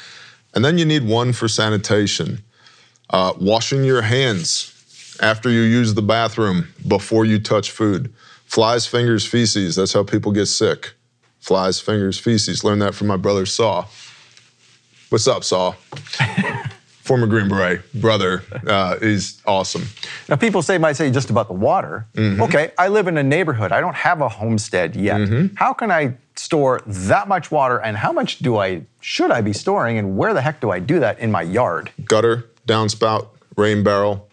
And 0.55 0.65
then 0.65 0.79
you 0.79 0.85
need 0.85 1.05
one 1.07 1.33
for 1.33 1.49
sanitation. 1.49 2.43
Uh, 3.11 3.33
washing 3.41 3.85
your 3.85 4.03
hands 4.03 5.17
after 5.21 5.51
you 5.51 5.63
use 5.63 5.95
the 5.95 6.03
bathroom 6.03 6.69
before 6.87 7.25
you 7.25 7.39
touch 7.39 7.71
food. 7.71 8.13
Flies, 8.45 8.87
fingers, 8.87 9.27
feces. 9.27 9.77
That's 9.77 9.93
how 9.93 10.05
people 10.05 10.33
get 10.33 10.47
sick. 10.47 10.95
Flies, 11.41 11.81
fingers, 11.81 12.19
feces. 12.19 12.65
Learned 12.65 12.83
that 12.83 12.95
from 12.95 13.07
my 13.07 13.17
brother 13.17 13.47
Saw. 13.47 13.87
What's 15.09 15.27
up, 15.27 15.45
Saw? 15.45 15.75
Former 17.09 17.27
Green 17.27 17.49
Beret 17.49 17.81
brother. 17.95 18.43
Uh, 18.67 18.99
he's 18.99 19.41
awesome. 19.47 19.87
Now, 20.29 20.37
people 20.37 20.61
say 20.61 20.77
might 20.77 20.93
say 20.93 21.11
just 21.11 21.31
about 21.31 21.49
the 21.49 21.55
water. 21.55 22.07
Mm-hmm. 22.13 22.43
Okay, 22.43 22.73
I 22.77 22.89
live 22.89 23.07
in 23.07 23.17
a 23.17 23.23
neighborhood. 23.23 23.73
I 23.73 23.81
don't 23.81 23.95
have 23.95 24.21
a 24.21 24.29
homestead 24.29 24.95
yet. 24.95 25.17
Mm-hmm. 25.17 25.55
How 25.55 25.73
can 25.73 25.91
I 25.91 26.19
store 26.37 26.83
that 26.87 27.27
much 27.27 27.51
water, 27.51 27.79
and 27.79 27.97
how 27.97 28.13
much 28.13 28.41
do 28.41 28.59
I 28.59 28.83
should 29.01 29.31
I 29.31 29.41
be 29.41 29.55
storing, 29.55 29.97
and 29.97 30.19
where 30.19 30.35
the 30.35 30.43
heck 30.43 30.61
do 30.61 30.71
I 30.71 30.81
do 30.81 31.01
that 31.01 31.19
in 31.19 31.33
my 31.33 31.41
yard? 31.41 31.91
Gutter, 32.05 32.51
downspout, 32.67 33.29
rain 33.57 33.83
barrel, 33.83 34.29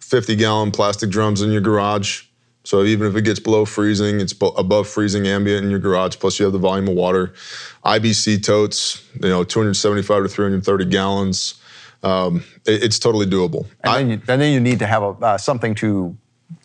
50 0.00 0.34
gallon 0.36 0.70
plastic 0.70 1.10
drums 1.10 1.42
in 1.42 1.50
your 1.50 1.60
garage. 1.60 2.22
So 2.64 2.84
even 2.84 3.06
if 3.06 3.16
it 3.16 3.22
gets 3.22 3.38
below 3.38 3.66
freezing, 3.66 4.18
it's 4.20 4.34
above 4.56 4.88
freezing 4.88 5.26
ambient 5.26 5.62
in 5.62 5.70
your 5.70 5.78
garage. 5.78 6.16
Plus, 6.18 6.38
you 6.38 6.46
have 6.46 6.54
the 6.54 6.58
volume 6.58 6.88
of 6.88 6.94
water. 6.94 7.34
IBC 7.84 8.42
totes, 8.42 9.06
you 9.22 9.28
know, 9.28 9.44
275 9.44 10.22
to 10.22 10.28
330 10.30 10.84
gallons. 10.86 11.60
Um, 12.02 12.44
it- 12.66 12.82
it's 12.84 12.98
totally 12.98 13.26
doable. 13.26 13.66
And, 13.84 13.90
I- 13.92 13.98
then, 13.98 14.10
you, 14.10 14.20
and 14.28 14.40
then 14.42 14.52
you 14.52 14.60
need 14.60 14.78
to 14.80 14.86
have 14.86 15.02
a, 15.02 15.08
uh, 15.08 15.38
something 15.38 15.74
to 15.76 16.16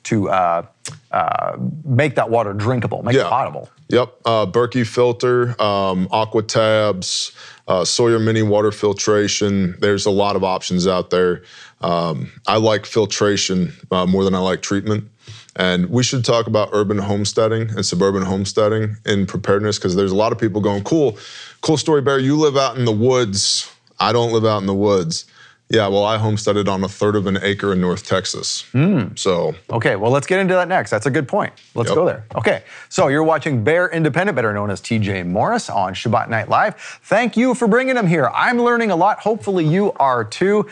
to 0.04 0.30
uh, 0.30 0.66
uh, 1.12 1.58
make 1.86 2.16
that 2.16 2.30
water 2.30 2.54
drinkable, 2.54 3.04
make 3.04 3.16
it 3.16 3.26
potable. 3.26 3.70
Yep. 3.90 4.14
Uh, 4.26 4.46
Berkey 4.46 4.86
filter, 4.88 5.50
um, 5.62 6.08
Aquatabs, 6.10 7.32
uh, 7.68 7.86
Sawyer 7.86 8.20
mini 8.20 8.42
water 8.42 8.72
filtration. 8.72 9.76
There's 9.80 10.06
a 10.06 10.10
lot 10.12 10.36
of 10.36 10.44
options 10.44 10.88
out 10.88 11.10
there. 11.10 11.44
Um, 11.82 12.32
I 12.48 12.58
like 12.58 12.86
filtration 12.86 13.74
uh, 13.92 14.06
more 14.06 14.24
than 14.24 14.36
I 14.36 14.40
like 14.40 14.62
treatment. 14.62 15.10
And 15.56 15.90
we 15.90 16.02
should 16.04 16.26
talk 16.26 16.48
about 16.48 16.70
urban 16.74 16.98
homesteading 16.98 17.70
and 17.72 17.86
suburban 17.86 18.24
homesteading 18.24 18.98
in 19.06 19.26
preparedness 19.26 19.78
because 19.78 19.96
there's 19.96 20.12
a 20.12 20.16
lot 20.16 20.32
of 20.32 20.38
people 20.40 20.62
going, 20.62 20.84
cool, 20.84 21.18
cool 21.62 21.78
story, 21.78 22.02
Bear. 22.02 22.20
You 22.20 22.38
live 22.38 22.58
out 22.58 22.78
in 22.78 22.86
the 22.86 22.92
woods. 22.92 23.70
I 24.04 24.12
don't 24.12 24.32
live 24.32 24.46
out 24.46 24.60
in 24.62 24.68
the 24.68 24.74
woods. 24.74 25.26
Yeah, 25.70 25.88
well, 25.88 26.04
I 26.04 26.18
homesteaded 26.18 26.68
on 26.68 26.84
a 26.84 26.90
third 26.90 27.16
of 27.16 27.26
an 27.26 27.40
acre 27.42 27.72
in 27.74 27.82
North 27.82 28.06
Texas. 28.06 28.64
Hmm. 28.74 29.16
So 29.16 29.56
Okay, 29.72 29.96
well, 29.96 30.12
let's 30.12 30.28
get 30.28 30.40
into 30.40 30.54
that 30.54 30.68
next. 30.68 30.92
That's 30.92 31.06
a 31.06 31.10
good 31.10 31.28
point. 31.28 31.54
Let's 31.74 31.90
Yep. 31.90 31.96
go 31.96 32.06
there. 32.06 32.26
Okay, 32.36 32.64
so 32.90 33.08
you're 33.08 33.24
watching 33.24 33.64
Bear 33.64 33.90
Independent, 33.90 34.36
better 34.36 34.54
known 34.54 34.70
as 34.70 34.82
TJ 34.82 35.24
Morris, 35.24 35.70
on 35.70 35.94
Shabbat 35.96 36.30
Night 36.30 36.50
Live. 36.50 36.76
Thank 37.04 37.38
you 37.38 37.56
for 37.56 37.68
bringing 37.68 37.96
him 37.98 38.06
here. 38.08 38.30
I'm 38.36 38.62
learning 38.62 38.92
a 38.92 38.96
lot. 38.96 39.20
Hopefully, 39.22 39.66
you 39.66 39.94
are 39.94 40.24
too. 40.24 40.68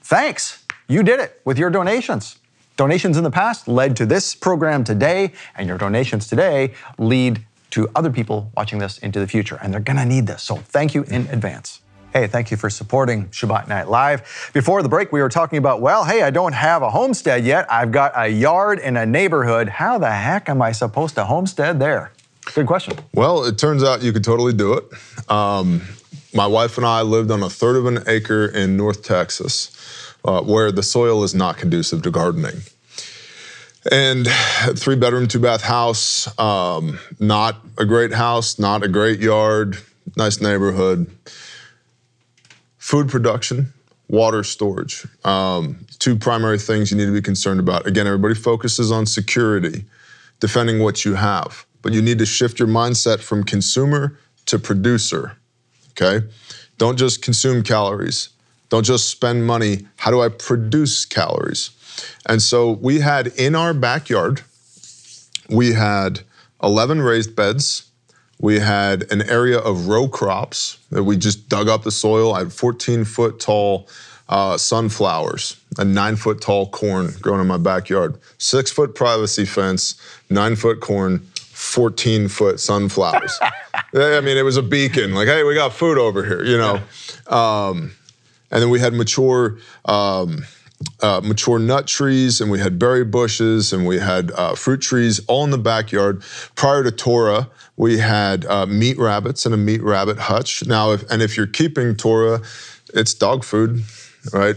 Thanks. 0.00 0.64
You 0.88 1.02
did 1.02 1.20
it 1.20 1.40
with 1.44 1.58
your 1.58 1.70
donations. 1.70 2.36
Donations 2.76 3.16
in 3.18 3.24
the 3.24 3.30
past 3.30 3.68
led 3.68 3.94
to 3.96 4.06
this 4.06 4.34
program 4.34 4.82
today, 4.82 5.32
and 5.54 5.68
your 5.68 5.78
donations 5.78 6.26
today 6.26 6.72
lead 6.98 7.44
to 7.70 7.88
other 7.94 8.10
people 8.10 8.50
watching 8.56 8.78
this 8.78 8.98
into 8.98 9.20
the 9.20 9.28
future, 9.28 9.58
and 9.62 9.72
they're 9.72 9.80
gonna 9.80 10.06
need 10.06 10.26
this. 10.26 10.42
So 10.42 10.56
thank 10.56 10.94
you 10.94 11.04
in 11.04 11.28
advance. 11.30 11.80
Hey, 12.12 12.26
thank 12.26 12.50
you 12.50 12.58
for 12.58 12.68
supporting 12.68 13.28
Shabbat 13.28 13.68
Night 13.68 13.88
Live. 13.88 14.50
Before 14.52 14.82
the 14.82 14.88
break, 14.88 15.12
we 15.12 15.22
were 15.22 15.30
talking 15.30 15.56
about, 15.56 15.80
well, 15.80 16.04
hey, 16.04 16.20
I 16.20 16.28
don't 16.28 16.52
have 16.52 16.82
a 16.82 16.90
homestead 16.90 17.42
yet. 17.46 17.66
I've 17.72 17.90
got 17.90 18.12
a 18.14 18.28
yard 18.28 18.80
in 18.80 18.98
a 18.98 19.06
neighborhood. 19.06 19.70
How 19.70 19.96
the 19.96 20.10
heck 20.10 20.50
am 20.50 20.60
I 20.60 20.72
supposed 20.72 21.14
to 21.14 21.24
homestead 21.24 21.80
there? 21.80 22.12
Good 22.54 22.66
question. 22.66 22.98
Well, 23.14 23.44
it 23.44 23.56
turns 23.56 23.82
out 23.82 24.02
you 24.02 24.12
could 24.12 24.24
totally 24.24 24.52
do 24.52 24.74
it. 24.74 24.84
Um, 25.30 25.80
my 26.34 26.46
wife 26.46 26.76
and 26.76 26.86
I 26.86 27.00
lived 27.00 27.30
on 27.30 27.42
a 27.42 27.48
third 27.48 27.76
of 27.76 27.86
an 27.86 28.00
acre 28.06 28.44
in 28.44 28.76
North 28.76 29.02
Texas, 29.02 30.14
uh, 30.22 30.42
where 30.42 30.70
the 30.70 30.82
soil 30.82 31.24
is 31.24 31.34
not 31.34 31.56
conducive 31.56 32.02
to 32.02 32.10
gardening. 32.10 32.60
And 33.90 34.28
three 34.76 34.96
bedroom, 34.96 35.28
two 35.28 35.40
bath 35.40 35.62
house, 35.62 36.38
um, 36.38 36.98
not 37.18 37.56
a 37.78 37.86
great 37.86 38.12
house, 38.12 38.58
not 38.58 38.82
a 38.82 38.88
great 38.88 39.20
yard, 39.20 39.78
nice 40.14 40.42
neighborhood. 40.42 41.10
Food 42.82 43.08
production, 43.08 43.72
water 44.08 44.42
storage. 44.42 45.06
Um, 45.24 45.86
two 46.00 46.18
primary 46.18 46.58
things 46.58 46.90
you 46.90 46.96
need 46.96 47.06
to 47.06 47.12
be 47.12 47.22
concerned 47.22 47.60
about. 47.60 47.86
Again, 47.86 48.08
everybody 48.08 48.34
focuses 48.34 48.90
on 48.90 49.06
security, 49.06 49.84
defending 50.40 50.80
what 50.82 51.04
you 51.04 51.14
have, 51.14 51.64
but 51.80 51.92
you 51.92 52.02
need 52.02 52.18
to 52.18 52.26
shift 52.26 52.58
your 52.58 52.66
mindset 52.66 53.20
from 53.20 53.44
consumer 53.44 54.18
to 54.46 54.58
producer. 54.58 55.36
Okay? 55.92 56.26
Don't 56.76 56.98
just 56.98 57.22
consume 57.22 57.62
calories. 57.62 58.30
Don't 58.68 58.84
just 58.84 59.08
spend 59.08 59.46
money. 59.46 59.86
How 59.98 60.10
do 60.10 60.20
I 60.20 60.28
produce 60.28 61.04
calories? 61.04 61.70
And 62.26 62.42
so 62.42 62.72
we 62.72 62.98
had 62.98 63.28
in 63.28 63.54
our 63.54 63.72
backyard, 63.74 64.42
we 65.48 65.74
had 65.74 66.22
11 66.60 67.00
raised 67.00 67.36
beds. 67.36 67.91
We 68.42 68.58
had 68.58 69.10
an 69.12 69.22
area 69.22 69.58
of 69.58 69.86
row 69.86 70.08
crops 70.08 70.76
that 70.90 71.04
we 71.04 71.16
just 71.16 71.48
dug 71.48 71.68
up 71.68 71.84
the 71.84 71.92
soil. 71.92 72.34
I 72.34 72.40
had 72.40 72.52
14 72.52 73.04
foot 73.04 73.38
tall 73.38 73.88
uh, 74.28 74.58
sunflowers, 74.58 75.56
a 75.78 75.84
nine 75.84 76.16
foot 76.16 76.40
tall 76.40 76.68
corn 76.68 77.12
growing 77.20 77.40
in 77.40 77.46
my 77.46 77.56
backyard, 77.56 78.18
six 78.38 78.70
foot 78.70 78.96
privacy 78.96 79.44
fence, 79.44 79.94
nine 80.28 80.56
foot 80.56 80.80
corn, 80.80 81.20
14 81.36 82.26
foot 82.26 82.58
sunflowers. 82.58 83.38
I 83.94 84.20
mean, 84.20 84.36
it 84.36 84.44
was 84.44 84.56
a 84.56 84.62
beacon. 84.62 85.14
Like, 85.14 85.28
hey, 85.28 85.44
we 85.44 85.54
got 85.54 85.72
food 85.72 85.96
over 85.96 86.24
here, 86.24 86.44
you 86.44 86.58
know. 86.58 86.80
Um, 87.28 87.92
and 88.50 88.60
then 88.60 88.70
we 88.70 88.80
had 88.80 88.92
mature. 88.92 89.58
Um, 89.84 90.44
uh, 91.00 91.20
mature 91.24 91.58
nut 91.58 91.86
trees, 91.86 92.40
and 92.40 92.50
we 92.50 92.58
had 92.58 92.78
berry 92.78 93.04
bushes, 93.04 93.72
and 93.72 93.86
we 93.86 93.98
had 93.98 94.30
uh, 94.32 94.54
fruit 94.54 94.80
trees 94.80 95.20
all 95.26 95.44
in 95.44 95.50
the 95.50 95.58
backyard. 95.58 96.22
Prior 96.54 96.82
to 96.82 96.90
Torah, 96.90 97.48
we 97.76 97.98
had 97.98 98.44
uh, 98.46 98.66
meat 98.66 98.98
rabbits 98.98 99.46
and 99.46 99.54
a 99.54 99.58
meat 99.58 99.82
rabbit 99.82 100.18
hutch. 100.18 100.64
Now, 100.66 100.92
if, 100.92 101.08
and 101.10 101.22
if 101.22 101.36
you're 101.36 101.46
keeping 101.46 101.96
Torah, 101.96 102.42
it's 102.94 103.14
dog 103.14 103.44
food, 103.44 103.82
right? 104.32 104.56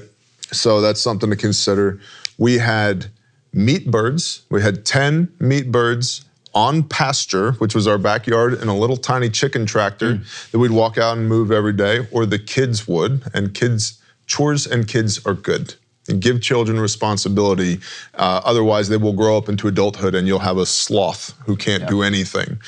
So 0.52 0.82
that's 0.82 1.02
something 1.02 1.30
to 1.30 1.36
consider. 1.36 2.00
We 2.38 2.58
had 2.58 3.08
meat 3.54 3.90
birds. 3.90 4.44
We 4.50 4.62
had 4.62 4.86
10 4.86 5.32
meat 5.40 5.72
birds 5.72 6.26
on 6.54 6.84
pasture, 6.84 7.54
which 7.54 7.76
was 7.76 7.88
our 7.88 7.98
backyard, 7.98 8.54
in 8.62 8.68
a 8.70 8.78
little 8.78 8.98
tiny 8.98 9.30
chicken 9.30 9.66
tractor 9.66 10.22
that 10.52 10.60
we'd 10.60 10.72
walk 10.72 10.98
out 10.98 11.18
and 11.18 11.28
move 11.28 11.52
every 11.52 11.74
day, 11.74 12.08
or 12.12 12.26
the 12.26 12.40
kids 12.40 12.88
would. 12.88 13.24
And 13.34 13.54
kids, 13.54 14.02
chores 14.26 14.66
and 14.66 14.88
kids 14.88 15.26
are 15.26 15.34
good. 15.34 15.76
Give 16.20 16.40
children 16.42 16.80
responsibility. 16.80 17.80
Uh, 18.14 18.42
otherwise, 18.44 18.90
they 18.90 18.98
will 18.98 19.14
grow 19.14 19.38
up 19.38 19.50
into 19.50 19.68
adulthood 19.68 20.14
and 20.14 20.28
you'll 20.28 20.40
have 20.40 20.58
a 20.58 20.66
sloth 20.66 21.34
who 21.46 21.56
can't 21.56 21.88
do 21.88 22.04
anything. 22.04 22.60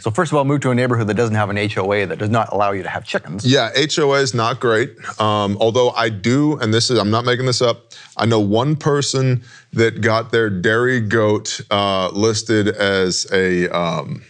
So 0.00 0.10
first 0.10 0.32
of 0.32 0.38
all, 0.38 0.44
move 0.44 0.62
to 0.62 0.70
a 0.70 0.74
neighborhood 0.74 1.06
that 1.08 1.14
doesn't 1.14 1.34
have 1.34 1.50
an 1.50 1.56
HOA 1.56 2.06
that 2.06 2.18
does 2.18 2.30
not 2.30 2.52
allow 2.52 2.72
you 2.72 2.82
to 2.82 2.88
have 2.88 3.04
chickens. 3.04 3.44
Yeah, 3.44 3.70
HOA 3.76 4.20
is 4.20 4.34
not 4.34 4.58
great. 4.58 4.96
Um, 5.20 5.56
although 5.60 5.90
I 5.90 6.08
do, 6.08 6.58
and 6.58 6.72
this 6.72 6.90
is, 6.90 6.98
I'm 6.98 7.10
not 7.10 7.24
making 7.24 7.46
this 7.46 7.60
up, 7.60 7.92
I 8.16 8.26
know 8.26 8.40
one 8.40 8.74
person 8.76 9.42
that 9.72 10.00
got 10.00 10.32
their 10.32 10.48
dairy 10.48 11.00
goat 11.00 11.60
uh, 11.70 12.08
listed 12.12 12.68
as 12.68 13.26
a 13.32 13.68
um, 13.68 14.22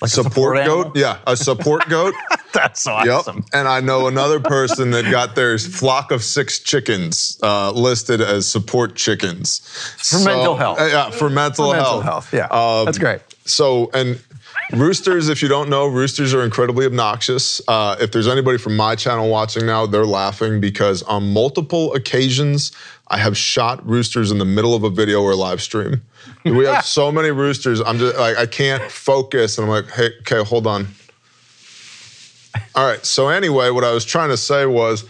Like 0.00 0.08
a 0.08 0.08
support, 0.08 0.64
goat. 0.64 0.96
Yeah, 0.96 1.18
a 1.26 1.36
support 1.36 1.88
goat. 1.88 2.14
That's 2.54 2.80
so 2.82 3.02
Yep. 3.04 3.44
And 3.52 3.68
I 3.68 3.80
know 3.80 4.06
another 4.06 4.40
person 4.40 4.90
that 4.92 5.10
got 5.10 5.34
their 5.34 5.58
flock 5.58 6.10
of 6.10 6.22
six 6.22 6.60
chickens 6.60 7.38
uh, 7.42 7.70
listed 7.72 8.20
as 8.20 8.48
support 8.48 8.94
chickens. 8.96 9.58
For 9.98 10.18
mental 10.24 10.56
health. 10.56 10.80
uh, 10.80 10.84
yeah, 10.84 11.10
for 11.10 11.28
mental 11.28 11.72
For 11.72 11.76
mental 11.76 12.00
health. 12.00 12.30
health, 12.30 12.34
yeah. 12.52 12.78
Um, 12.78 12.84
That's 12.86 12.98
great. 12.98 13.20
So, 13.44 13.90
and 13.92 14.20
roosters, 14.72 15.28
if 15.28 15.42
you 15.42 15.48
don't 15.48 15.68
know, 15.68 15.86
roosters 15.86 16.32
are 16.32 16.42
incredibly 16.44 16.86
obnoxious. 16.86 17.60
Uh, 17.68 17.96
if 18.00 18.12
there's 18.12 18.28
anybody 18.28 18.56
from 18.58 18.76
my 18.76 18.94
channel 18.94 19.28
watching 19.28 19.66
now, 19.66 19.84
they're 19.86 20.06
laughing 20.06 20.60
because 20.60 21.02
on 21.02 21.32
multiple 21.32 21.92
occasions, 21.94 22.72
I 23.08 23.18
have 23.18 23.36
shot 23.36 23.86
roosters 23.86 24.30
in 24.30 24.38
the 24.38 24.44
middle 24.46 24.74
of 24.74 24.82
a 24.84 24.90
video 24.90 25.20
or 25.22 25.34
live 25.34 25.60
stream. 25.60 26.00
We 26.44 26.64
have 26.64 26.84
so 26.86 27.12
many 27.12 27.30
roosters, 27.30 27.80
I'm 27.82 27.98
just 27.98 28.16
like, 28.16 28.38
I 28.38 28.46
can't 28.46 28.90
focus. 28.90 29.58
And 29.58 29.66
I'm 29.66 29.70
like, 29.70 29.90
hey, 29.90 30.10
okay, 30.20 30.42
hold 30.42 30.66
on. 30.66 30.88
All 32.74 32.86
right. 32.86 33.04
So 33.04 33.28
anyway, 33.28 33.70
what 33.70 33.84
I 33.84 33.92
was 33.92 34.04
trying 34.04 34.30
to 34.30 34.36
say 34.36 34.66
was, 34.66 35.04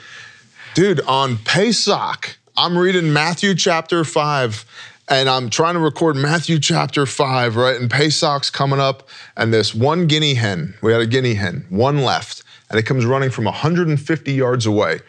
dude, 0.75 1.01
on 1.03 1.39
Pesach, 1.39 2.37
I'm 2.57 2.77
reading 2.77 3.13
Matthew 3.13 3.55
chapter 3.55 4.05
five, 4.05 4.65
and 5.09 5.29
I'm 5.29 5.51
trying 5.51 5.75
to 5.75 5.81
record 5.81 6.17
Matthew 6.17 6.59
chapter 6.59 7.07
five, 7.07 7.57
right? 7.57 7.81
And 7.81 7.91
Pesach's 7.91 8.51
coming 8.51 8.81
up, 8.81 9.09
and 9.37 9.53
this 9.53 9.75
one 9.75 10.07
guinea 10.07 10.35
hen. 10.35 10.75
We 10.83 10.93
had 10.93 11.01
a 11.01 11.07
guinea 11.07 11.35
hen, 11.35 11.67
one 11.69 12.03
left, 12.03 12.43
and 12.71 12.79
it 12.79 12.85
comes 12.85 13.05
running 13.05 13.31
from 13.31 13.45
150 13.45 14.33
yards 14.33 14.67
away. 14.67 15.01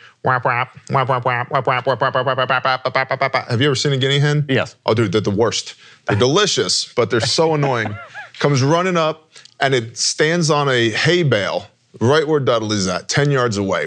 Have 3.47 3.61
you 3.61 3.67
ever 3.67 3.75
seen 3.75 3.93
a 3.93 3.97
guinea 3.97 4.19
hen? 4.19 4.45
Yes. 4.49 4.75
Oh, 4.85 4.93
dude, 4.93 5.11
they're 5.11 5.21
the 5.21 5.29
worst. 5.29 5.75
They're 6.07 6.17
delicious, 6.17 6.91
but 6.93 7.09
they're 7.09 7.19
so 7.19 7.53
annoying. 7.53 7.95
Comes 8.39 8.63
running 8.63 8.97
up, 8.97 9.31
and 9.59 9.73
it 9.73 9.97
stands 9.97 10.49
on 10.49 10.67
a 10.67 10.89
hay 10.89 11.23
bale 11.23 11.67
right 12.01 12.27
where 12.27 12.39
Dudley's 12.39 12.87
at, 12.87 13.09
10 13.09 13.31
yards 13.31 13.57
away. 13.57 13.85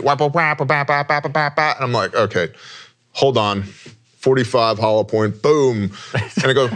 And 1.77 1.85
I'm 1.85 1.93
like, 1.93 2.15
okay, 2.15 2.49
hold 3.13 3.39
on. 3.39 3.65
45 4.19 4.79
hollow 4.79 5.05
point, 5.05 5.41
boom. 5.43 5.93
And 6.43 6.51
it 6.51 6.55
goes 6.55 6.71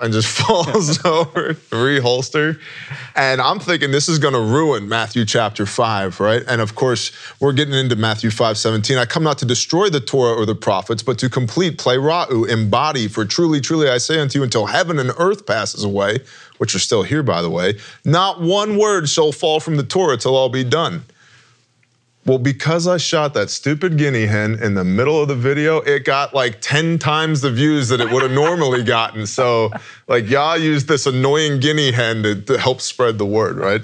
and 0.00 0.12
just 0.12 0.28
falls 0.28 1.04
over, 1.04 1.54
reholster. 1.70 2.60
And 3.16 3.40
I'm 3.40 3.58
thinking 3.58 3.90
this 3.90 4.08
is 4.08 4.18
gonna 4.18 4.40
ruin 4.40 4.88
Matthew 4.88 5.24
chapter 5.24 5.66
5, 5.66 6.20
right? 6.20 6.42
And 6.48 6.60
of 6.60 6.76
course, 6.76 7.10
we're 7.40 7.52
getting 7.52 7.74
into 7.74 7.96
Matthew 7.96 8.30
5 8.30 8.56
17. 8.56 8.96
I 8.96 9.06
come 9.06 9.24
not 9.24 9.38
to 9.38 9.44
destroy 9.44 9.88
the 9.88 10.00
Torah 10.00 10.34
or 10.34 10.46
the 10.46 10.54
prophets, 10.54 11.02
but 11.02 11.18
to 11.18 11.28
complete, 11.28 11.78
pleroo, 11.78 12.48
embody, 12.48 13.08
for 13.08 13.24
truly, 13.24 13.60
truly 13.60 13.88
I 13.88 13.98
say 13.98 14.20
unto 14.20 14.38
you, 14.38 14.44
until 14.44 14.66
heaven 14.66 14.98
and 15.00 15.10
earth 15.18 15.46
passes 15.46 15.82
away, 15.82 16.18
which 16.58 16.74
are 16.74 16.80
still 16.80 17.02
here, 17.02 17.22
by 17.22 17.42
the 17.42 17.50
way, 17.50 17.78
not 18.04 18.40
one 18.40 18.78
word 18.78 19.08
shall 19.08 19.32
fall 19.32 19.60
from 19.60 19.76
the 19.76 19.82
Torah 19.82 20.16
till 20.16 20.36
all 20.36 20.48
be 20.48 20.64
done. 20.64 21.04
Well, 22.26 22.38
because 22.38 22.88
I 22.88 22.96
shot 22.96 23.34
that 23.34 23.50
stupid 23.50 23.98
guinea 23.98 24.24
hen 24.24 24.58
in 24.62 24.72
the 24.72 24.84
middle 24.84 25.20
of 25.20 25.28
the 25.28 25.34
video, 25.34 25.80
it 25.80 26.06
got 26.06 26.32
like 26.32 26.58
10 26.62 26.98
times 26.98 27.42
the 27.42 27.50
views 27.50 27.90
that 27.90 28.00
it 28.00 28.10
would 28.10 28.22
have 28.22 28.32
normally 28.44 28.82
gotten. 28.82 29.26
So, 29.26 29.70
like, 30.08 30.30
y'all 30.30 30.56
used 30.56 30.88
this 30.88 31.06
annoying 31.06 31.60
guinea 31.60 31.92
hen 31.92 32.22
to, 32.22 32.40
to 32.42 32.58
help 32.58 32.80
spread 32.80 33.18
the 33.18 33.26
word, 33.26 33.58
right? 33.58 33.82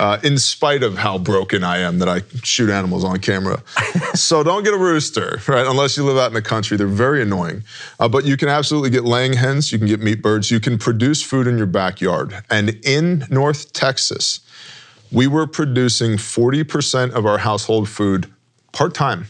Uh, 0.00 0.18
in 0.22 0.38
spite 0.38 0.82
of 0.82 0.96
how 0.96 1.18
broken 1.18 1.64
I 1.64 1.78
am 1.78 1.98
that 1.98 2.08
I 2.08 2.22
shoot 2.42 2.70
animals 2.70 3.04
on 3.04 3.18
camera. 3.18 3.62
so, 4.14 4.42
don't 4.42 4.64
get 4.64 4.72
a 4.72 4.78
rooster, 4.78 5.42
right? 5.46 5.66
Unless 5.66 5.98
you 5.98 6.04
live 6.04 6.16
out 6.16 6.28
in 6.28 6.34
the 6.34 6.40
country. 6.40 6.78
They're 6.78 6.86
very 6.86 7.20
annoying. 7.20 7.62
Uh, 8.00 8.08
but 8.08 8.24
you 8.24 8.38
can 8.38 8.48
absolutely 8.48 8.88
get 8.88 9.04
laying 9.04 9.34
hens, 9.34 9.70
you 9.70 9.78
can 9.78 9.86
get 9.86 10.00
meat 10.00 10.22
birds, 10.22 10.50
you 10.50 10.60
can 10.60 10.78
produce 10.78 11.20
food 11.20 11.46
in 11.46 11.58
your 11.58 11.66
backyard. 11.66 12.42
And 12.48 12.70
in 12.86 13.26
North 13.28 13.74
Texas, 13.74 14.40
we 15.12 15.26
were 15.26 15.46
producing 15.46 16.12
40% 16.12 17.12
of 17.12 17.26
our 17.26 17.38
household 17.38 17.88
food 17.88 18.32
part 18.72 18.94
time. 18.94 19.26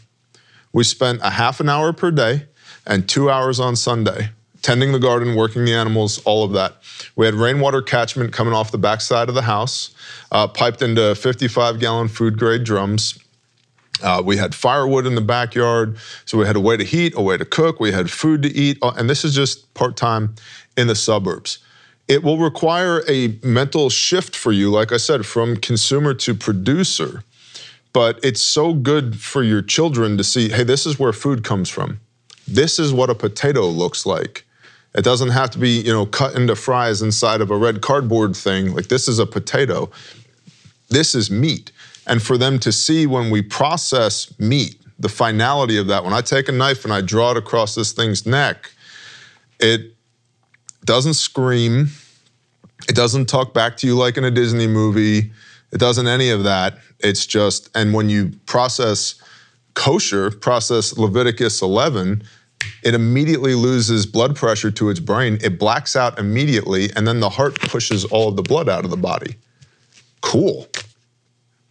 We 0.73 0.85
spent 0.85 1.21
a 1.23 1.31
half 1.31 1.61
an 1.61 1.69
hour 1.69 1.93
per 1.93 2.11
day 2.11 2.47
and 2.87 3.09
two 3.09 3.31
hours 3.31 3.61
on 3.61 3.77
Sunday 3.77 4.31
tending 4.63 4.93
the 4.93 4.99
garden, 4.99 5.35
working 5.35 5.65
the 5.65 5.75
animals, 5.75 6.19
all 6.25 6.45
of 6.45 6.53
that. 6.53 6.77
We 7.17 7.27
had 7.27 7.35
rainwater 7.35 7.83
catchment 7.83 8.33
coming 8.33 8.55
off 8.55 8.71
the 8.71 8.79
backside 8.79 9.29
of 9.29 9.35
the 9.35 9.43
house, 9.43 9.93
uh, 10.31 10.47
piped 10.47 10.83
into 10.83 11.17
55 11.17 11.81
gallon 11.81 12.07
food 12.07 12.39
grade 12.39 12.63
drums. 12.63 13.19
Uh, 14.03 14.23
we 14.25 14.37
had 14.37 14.55
firewood 14.55 15.05
in 15.05 15.17
the 15.17 15.21
backyard, 15.21 15.97
so 16.25 16.39
we 16.39 16.47
had 16.47 16.57
a 16.57 16.61
way 16.61 16.77
to 16.77 16.85
heat, 16.85 17.13
a 17.17 17.21
way 17.21 17.37
to 17.37 17.45
cook, 17.45 17.81
we 17.81 17.93
had 17.93 18.11
food 18.11 18.43
to 18.43 18.49
eat, 18.49 18.79
uh, 18.83 18.93
and 18.97 19.11
this 19.11 19.25
is 19.25 19.35
just 19.35 19.73
part 19.75 19.97
time 19.97 20.35
in 20.77 20.87
the 20.87 20.95
suburbs. 20.95 21.59
It 22.09 22.23
will 22.23 22.39
require 22.39 23.03
a 23.09 23.39
mental 23.43 23.89
shift 23.89 24.37
for 24.37 24.53
you, 24.53 24.71
like 24.71 24.93
I 24.93 24.97
said, 24.97 25.25
from 25.25 25.57
consumer 25.57 26.15
to 26.15 26.35
producer. 26.35 27.23
But 27.93 28.19
it's 28.23 28.41
so 28.41 28.75
good 28.75 29.21
for 29.21 29.43
your 29.43 29.63
children 29.63 30.17
to 30.17 30.25
see 30.25 30.49
hey, 30.49 30.65
this 30.65 30.87
is 30.87 30.99
where 30.99 31.13
food 31.13 31.45
comes 31.45 31.69
from. 31.69 32.01
This 32.49 32.79
is 32.79 32.93
what 32.93 33.11
a 33.11 33.15
potato 33.15 33.67
looks 33.67 34.05
like. 34.05 34.45
It 34.95 35.05
doesn't 35.05 35.31
have 35.31 35.51
to 35.51 35.59
be, 35.59 35.81
you 35.81 35.93
know, 35.93 36.05
cut 36.05 36.35
into 36.35 36.55
fries 36.55 37.01
inside 37.01 37.41
of 37.41 37.51
a 37.51 37.57
red 37.57 37.81
cardboard 37.81 38.37
thing. 38.37 38.75
Like 38.75 38.89
this 38.89 39.09
is 39.09 39.19
a 39.19 39.27
potato. 39.27 39.91
This 40.89 41.15
is 41.15 41.31
meat. 41.31 41.73
And 42.07 42.23
for 42.23 42.37
them 42.37 42.59
to 42.61 42.73
see 42.73 43.07
when 43.07 43.31
we 43.31 43.43
process 43.43 44.39
meat, 44.39 44.77
the 44.99 45.09
finality 45.09 45.79
of 45.79 45.87
that, 45.87 46.05
when 46.05 46.13
I 46.13 46.21
take 46.21 46.49
a 46.49 46.53
knife 46.53 46.85
and 46.85 46.93
I 46.93 47.01
draw 47.01 47.31
it 47.31 47.37
across 47.37 47.75
this 47.75 47.93
thing's 47.93 48.27
neck, 48.27 48.71
it 49.59 49.92
doesn't 50.85 51.15
scream. 51.15 51.89
It 52.89 52.97
doesn't 52.97 53.27
talk 53.27 53.55
back 53.55 53.77
to 53.79 53.87
you 53.87 53.97
like 53.97 54.17
in 54.17 54.25
a 54.25 54.31
Disney 54.31 54.67
movie. 54.67 55.33
It 55.73 55.79
doesn't 55.79 56.07
any 56.07 56.31
of 56.31 56.45
that. 56.45 56.79
It's 57.01 57.27
just, 57.27 57.71
and 57.75 57.95
when 57.95 58.09
you 58.09 58.33
process 58.47 59.15
kosher, 59.75 60.31
process 60.31 60.97
Leviticus 60.99 61.63
11, 61.63 62.23
it 62.85 62.95
immediately 62.95 63.55
loses 63.55 64.07
blood 64.07 64.37
pressure 64.37 64.71
to 64.73 64.91
its 64.91 65.01
brain. 65.01 65.39
It 65.43 65.59
blacks 65.59 65.97
out 65.97 66.19
immediately, 66.19 66.91
and 66.95 67.07
then 67.07 67.21
the 67.21 67.31
heart 67.31 67.59
pushes 67.61 68.05
all 68.05 68.29
of 68.29 68.37
the 68.37 68.43
blood 68.43 68.69
out 68.69 68.85
of 68.85 68.91
the 68.91 68.97
body. 68.97 69.37
Cool. 70.21 70.69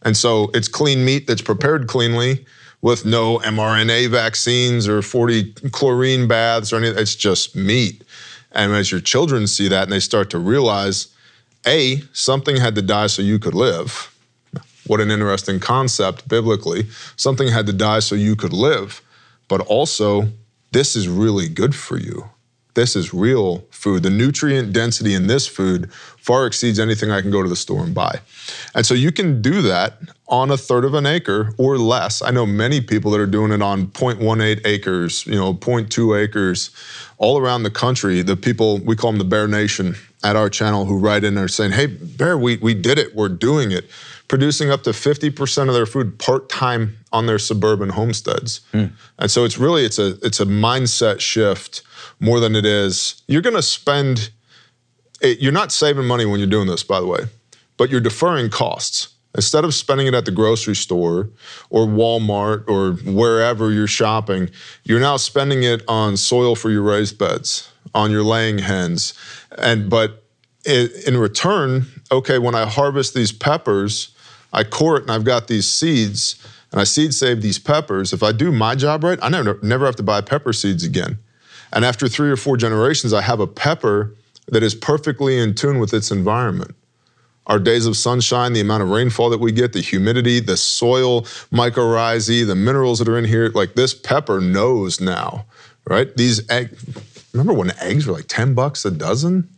And 0.04 0.18
so 0.18 0.50
it's 0.54 0.68
clean 0.68 1.06
meat 1.06 1.28
that's 1.28 1.42
prepared 1.42 1.88
cleanly 1.88 2.46
with 2.82 3.06
no 3.06 3.38
mRNA 3.40 4.10
vaccines 4.10 4.88
or 4.88 5.02
40 5.02 5.54
chlorine 5.72 6.28
baths 6.28 6.74
or 6.74 6.78
anything. 6.78 6.98
It's 7.00 7.16
just 7.16 7.56
meat. 7.56 8.04
And 8.52 8.74
as 8.74 8.92
your 8.92 9.02
children 9.02 9.48
see 9.48 9.68
that 9.70 9.84
and 9.84 9.92
they 9.92 10.00
start 10.00 10.30
to 10.32 10.40
realize, 10.40 11.08
A, 11.66 12.02
something 12.14 12.58
had 12.58 12.76
to 12.76 12.82
die 12.82 13.08
so 13.08 13.22
you 13.22 13.40
could 13.40 13.56
live. 13.56 14.14
What 14.88 15.00
an 15.00 15.12
interesting 15.12 15.60
concept 15.60 16.28
biblically. 16.28 16.88
Something 17.16 17.48
had 17.48 17.66
to 17.68 17.74
die 17.74 18.00
so 18.00 18.16
you 18.16 18.36
could 18.36 18.54
live. 18.54 19.02
But 19.48 19.62
also, 19.62 20.30
this 20.72 20.96
is 20.96 21.08
really 21.08 21.48
good 21.48 21.76
for 21.76 21.98
you. 21.98 22.30
This 22.74 22.96
is 22.96 23.14
real 23.14 23.66
food. 23.70 24.04
The 24.04 24.10
nutrient 24.10 24.74
density 24.74 25.14
in 25.14 25.28
this 25.28 25.48
food 25.48 25.92
far 25.92 26.46
exceeds 26.46 26.80
anything 26.80 27.12
I 27.12 27.22
can 27.22 27.32
go 27.32 27.44
to 27.44 27.50
the 27.50 27.56
store 27.56 27.84
and 27.84 27.94
buy. 27.94 28.20
And 28.74 28.86
so 28.86 28.94
you 28.94 29.12
can 29.12 29.42
do 29.42 29.62
that 29.64 29.98
on 30.28 30.52
a 30.52 30.58
third 30.58 30.86
of 30.86 30.94
an 30.94 31.06
acre 31.06 31.54
or 31.58 31.78
less. 31.78 32.22
I 32.22 32.32
know 32.32 32.46
many 32.46 32.80
people 32.80 33.12
that 33.12 33.20
are 33.20 33.26
doing 33.26 33.52
it 33.52 33.62
on 33.62 33.88
0.18 33.88 34.62
acres, 34.66 35.26
you 35.26 35.36
know, 35.36 35.54
0.2 35.54 36.22
acres 36.22 36.70
all 37.18 37.38
around 37.38 37.64
the 37.64 37.72
country. 37.72 38.22
The 38.22 38.38
people, 38.38 38.78
we 38.80 38.96
call 38.96 39.12
them 39.12 39.20
the 39.20 39.26
Bear 39.26 39.48
Nation. 39.48 39.96
at 40.24 40.36
our 40.36 40.50
channel 40.50 40.86
who 40.86 40.98
write 40.98 41.24
in 41.24 41.38
are 41.38 41.48
saying, 41.48 41.72
hey, 41.72 41.88
Bear, 41.88 42.38
we, 42.38 42.58
we 42.58 42.74
did 42.74 43.00
it. 43.00 43.16
We're 43.16 43.30
doing 43.30 43.72
it. 43.72 43.90
Producing 44.28 44.70
up 44.70 44.84
to 44.84 44.92
50% 44.92 45.68
of 45.68 45.74
their 45.74 45.86
food 45.86 46.20
part-time 46.20 46.98
on 47.12 47.26
their 47.26 47.40
suburban 47.40 47.90
homesteads. 47.90 48.62
And 49.20 49.30
so 49.32 49.44
it's 49.46 49.58
really, 49.58 49.86
it's 49.86 50.00
a, 50.00 50.18
it's 50.24 50.40
a 50.40 50.46
mindset 50.46 51.20
shift 51.20 51.82
more 52.20 52.40
than 52.40 52.56
it 52.56 52.66
is. 52.66 53.22
You're 53.28 53.42
gonna 53.42 53.62
spend, 53.62 54.32
it, 55.22 55.40
you're 55.40 55.52
not 55.52 55.72
saving 55.72 56.06
money 56.06 56.26
when 56.26 56.40
you're 56.40 56.50
doing 56.50 56.68
this, 56.68 56.84
by 56.84 57.00
the 57.00 57.08
way, 57.08 57.20
but 57.78 57.90
you're 57.90 58.02
deferring 58.02 58.50
costs. 58.50 59.10
Instead 59.34 59.64
of 59.64 59.74
spending 59.74 60.08
it 60.08 60.14
at 60.14 60.26
the 60.26 60.32
grocery 60.32 60.76
store 60.76 61.30
or 61.70 61.86
Walmart 61.86 62.68
or 62.68 62.94
wherever 63.10 63.72
you're 63.72 63.88
shopping, 63.88 64.50
you're 64.84 65.00
now 65.00 65.16
spending 65.16 65.64
it 65.64 65.82
on 65.88 66.18
soil 66.18 66.54
for 66.54 66.70
your 66.70 66.82
raised 66.82 67.18
beds, 67.18 67.72
on 67.96 68.12
your 68.12 68.24
laying 68.24 68.58
hens. 68.58 69.14
And 69.58 69.90
but 69.90 70.24
in 70.66 71.18
return, 71.18 71.86
okay, 72.12 72.40
when 72.40 72.56
I 72.56 72.66
harvest 72.66 73.14
these 73.14 73.32
peppers, 73.32 74.14
I 74.54 74.66
core 74.66 74.98
it 74.98 75.04
and 75.04 75.12
I've 75.12 75.24
got 75.24 75.48
these 75.48 75.68
seeds 75.68 76.36
and 76.72 76.80
I 76.80 76.84
seed 76.84 77.14
save 77.14 77.42
these 77.42 77.60
peppers. 77.60 78.14
If 78.14 78.24
I 78.24 78.32
do 78.32 78.52
my 78.52 78.76
job 78.76 79.04
right, 79.04 79.20
I 79.22 79.30
never 79.30 79.60
never 79.62 79.86
have 79.86 79.96
to 79.98 80.04
buy 80.04 80.22
pepper 80.22 80.54
seeds 80.54 80.84
again. 80.84 81.18
And 81.74 81.86
after 81.86 82.08
three 82.08 82.30
or 82.30 82.38
four 82.38 82.58
generations, 82.58 83.14
I 83.14 83.22
have 83.22 83.40
a 83.40 83.48
pepper 83.48 84.14
that 84.48 84.64
is 84.64 84.76
perfectly 84.76 85.38
in 85.38 85.56
tune 85.56 85.80
with 85.80 85.94
its 85.94 86.12
environment 86.12 86.76
our 87.48 87.60
days 87.60 87.86
of 87.86 87.98
sunshine, 87.98 88.54
the 88.54 88.62
amount 88.62 88.84
of 88.84 88.90
rainfall 88.90 89.30
that 89.30 89.40
we 89.40 89.52
get, 89.52 89.74
the 89.74 89.82
humidity, 89.82 90.40
the 90.40 90.58
soil 90.58 91.24
mycorrhizae, 91.52 92.46
the 92.46 92.56
minerals 92.56 93.00
that 93.00 93.10
are 93.10 93.18
in 93.18 93.26
here. 93.26 93.50
Like 93.50 93.74
this 93.74 93.94
pepper 93.94 94.40
knows 94.40 95.02
now, 95.02 95.46
right? 95.86 96.16
These 96.16 96.50
egg. 96.50 96.78
Remember 97.34 97.54
when 97.54 97.78
eggs 97.80 98.06
were 98.06 98.14
like 98.14 98.28
ten 98.28 98.54
bucks 98.54 98.86
a 98.86 98.92
dozen? 98.92 99.50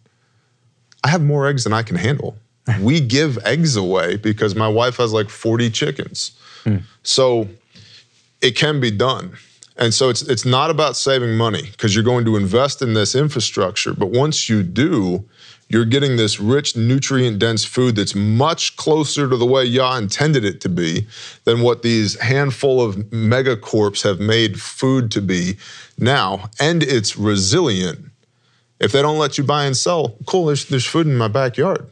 I 1.03 1.09
have 1.09 1.21
more 1.21 1.47
eggs 1.47 1.65
than 1.65 1.73
I 1.73 1.83
can 1.83 1.97
handle. 1.97 2.37
we 2.81 3.01
give 3.01 3.37
eggs 3.45 3.75
away 3.75 4.15
because 4.15 4.55
my 4.55 4.67
wife 4.67 4.97
has 4.97 5.11
like 5.11 5.29
forty 5.29 5.69
chickens. 5.69 6.31
Mm. 6.65 6.83
So 7.03 7.47
it 8.41 8.55
can 8.55 8.79
be 8.79 8.91
done. 8.91 9.37
And 9.75 9.93
so 9.93 10.09
it's 10.09 10.21
it's 10.21 10.45
not 10.45 10.69
about 10.69 10.95
saving 10.95 11.35
money 11.35 11.63
because 11.71 11.95
you're 11.95 12.03
going 12.03 12.25
to 12.25 12.35
invest 12.35 12.81
in 12.81 12.93
this 12.93 13.15
infrastructure, 13.15 13.93
but 13.93 14.11
once 14.11 14.47
you 14.47 14.61
do, 14.61 15.25
you're 15.67 15.85
getting 15.85 16.17
this 16.17 16.39
rich, 16.39 16.75
nutrient 16.75 17.39
dense 17.39 17.65
food 17.65 17.95
that's 17.95 18.13
much 18.13 18.75
closer 18.75 19.27
to 19.27 19.35
the 19.35 19.45
way 19.45 19.63
Yah 19.63 19.97
intended 19.97 20.45
it 20.45 20.61
to 20.61 20.69
be 20.69 21.07
than 21.45 21.61
what 21.61 21.81
these 21.81 22.19
handful 22.19 22.79
of 22.79 22.95
megacorps 23.09 24.03
have 24.03 24.19
made 24.19 24.61
food 24.61 25.09
to 25.11 25.21
be 25.21 25.57
now. 25.97 26.51
And 26.59 26.83
it's 26.83 27.17
resilient. 27.17 27.99
If 28.79 28.91
they 28.91 29.01
don't 29.01 29.17
let 29.17 29.39
you 29.39 29.43
buy 29.43 29.65
and 29.65 29.75
sell, 29.75 30.15
cool, 30.27 30.45
there's, 30.45 30.65
there's 30.65 30.85
food 30.85 31.07
in 31.07 31.17
my 31.17 31.27
backyard. 31.27 31.89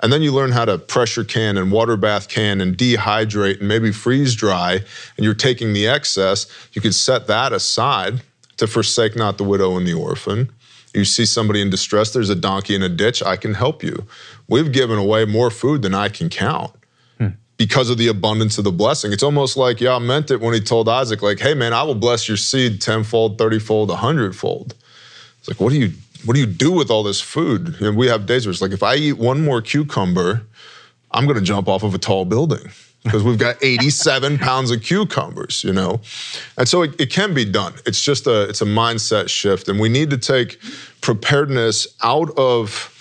And 0.00 0.12
then 0.12 0.22
you 0.22 0.32
learn 0.32 0.52
how 0.52 0.64
to 0.64 0.78
pressure 0.78 1.24
can 1.24 1.56
and 1.56 1.72
water 1.72 1.96
bath 1.96 2.28
can 2.28 2.60
and 2.60 2.76
dehydrate 2.76 3.58
and 3.58 3.68
maybe 3.68 3.90
freeze 3.90 4.34
dry, 4.34 4.80
and 5.16 5.24
you're 5.24 5.34
taking 5.34 5.72
the 5.72 5.88
excess. 5.88 6.46
You 6.72 6.80
could 6.80 6.94
set 6.94 7.26
that 7.26 7.52
aside 7.52 8.22
to 8.58 8.66
forsake 8.66 9.16
not 9.16 9.38
the 9.38 9.44
widow 9.44 9.76
and 9.76 9.86
the 9.86 9.94
orphan. 9.94 10.50
You 10.94 11.04
see 11.04 11.26
somebody 11.26 11.60
in 11.60 11.70
distress, 11.70 12.12
there's 12.12 12.30
a 12.30 12.34
donkey 12.34 12.74
in 12.74 12.82
a 12.82 12.88
ditch, 12.88 13.22
I 13.22 13.36
can 13.36 13.54
help 13.54 13.82
you. 13.82 14.06
We've 14.48 14.72
given 14.72 14.98
away 14.98 15.24
more 15.24 15.50
food 15.50 15.82
than 15.82 15.94
I 15.94 16.08
can 16.08 16.28
count 16.28 16.72
hmm. 17.18 17.28
because 17.56 17.90
of 17.90 17.98
the 17.98 18.08
abundance 18.08 18.58
of 18.58 18.64
the 18.64 18.72
blessing. 18.72 19.12
It's 19.12 19.22
almost 19.22 19.56
like 19.56 19.80
Yah 19.80 19.98
meant 19.98 20.30
it 20.30 20.40
when 20.40 20.54
he 20.54 20.60
told 20.60 20.88
Isaac, 20.88 21.22
like, 21.22 21.40
hey 21.40 21.54
man, 21.54 21.72
I 21.72 21.82
will 21.82 21.94
bless 21.94 22.26
your 22.26 22.36
seed 22.36 22.80
tenfold, 22.80 23.38
thirtyfold, 23.38 23.90
a 23.90 23.96
hundredfold. 23.96 24.74
It's 25.38 25.48
like, 25.48 25.60
what 25.60 25.72
are 25.72 25.76
you 25.76 25.92
what 26.24 26.34
do 26.34 26.40
you 26.40 26.46
do 26.46 26.72
with 26.72 26.90
all 26.90 27.02
this 27.02 27.20
food? 27.20 27.80
Know, 27.80 27.92
we 27.92 28.08
have 28.08 28.26
days 28.26 28.46
where 28.46 28.50
it's 28.52 28.62
like, 28.62 28.72
if 28.72 28.82
I 28.82 28.96
eat 28.96 29.14
one 29.14 29.44
more 29.44 29.62
cucumber, 29.62 30.42
I'm 31.10 31.26
gonna 31.26 31.40
jump 31.40 31.68
off 31.68 31.82
of 31.82 31.94
a 31.94 31.98
tall 31.98 32.24
building. 32.24 32.70
Because 33.04 33.22
we've 33.22 33.38
got 33.38 33.62
87 33.62 34.38
pounds 34.40 34.70
of 34.70 34.82
cucumbers, 34.82 35.62
you 35.64 35.72
know? 35.72 36.00
And 36.58 36.68
so 36.68 36.82
it, 36.82 37.00
it 37.00 37.10
can 37.10 37.32
be 37.32 37.44
done. 37.44 37.74
It's 37.86 38.02
just 38.02 38.26
a 38.26 38.48
it's 38.48 38.60
a 38.60 38.66
mindset 38.66 39.28
shift. 39.28 39.68
And 39.68 39.78
we 39.78 39.88
need 39.88 40.10
to 40.10 40.18
take 40.18 40.60
preparedness 41.00 41.86
out 42.02 42.36
of 42.36 42.94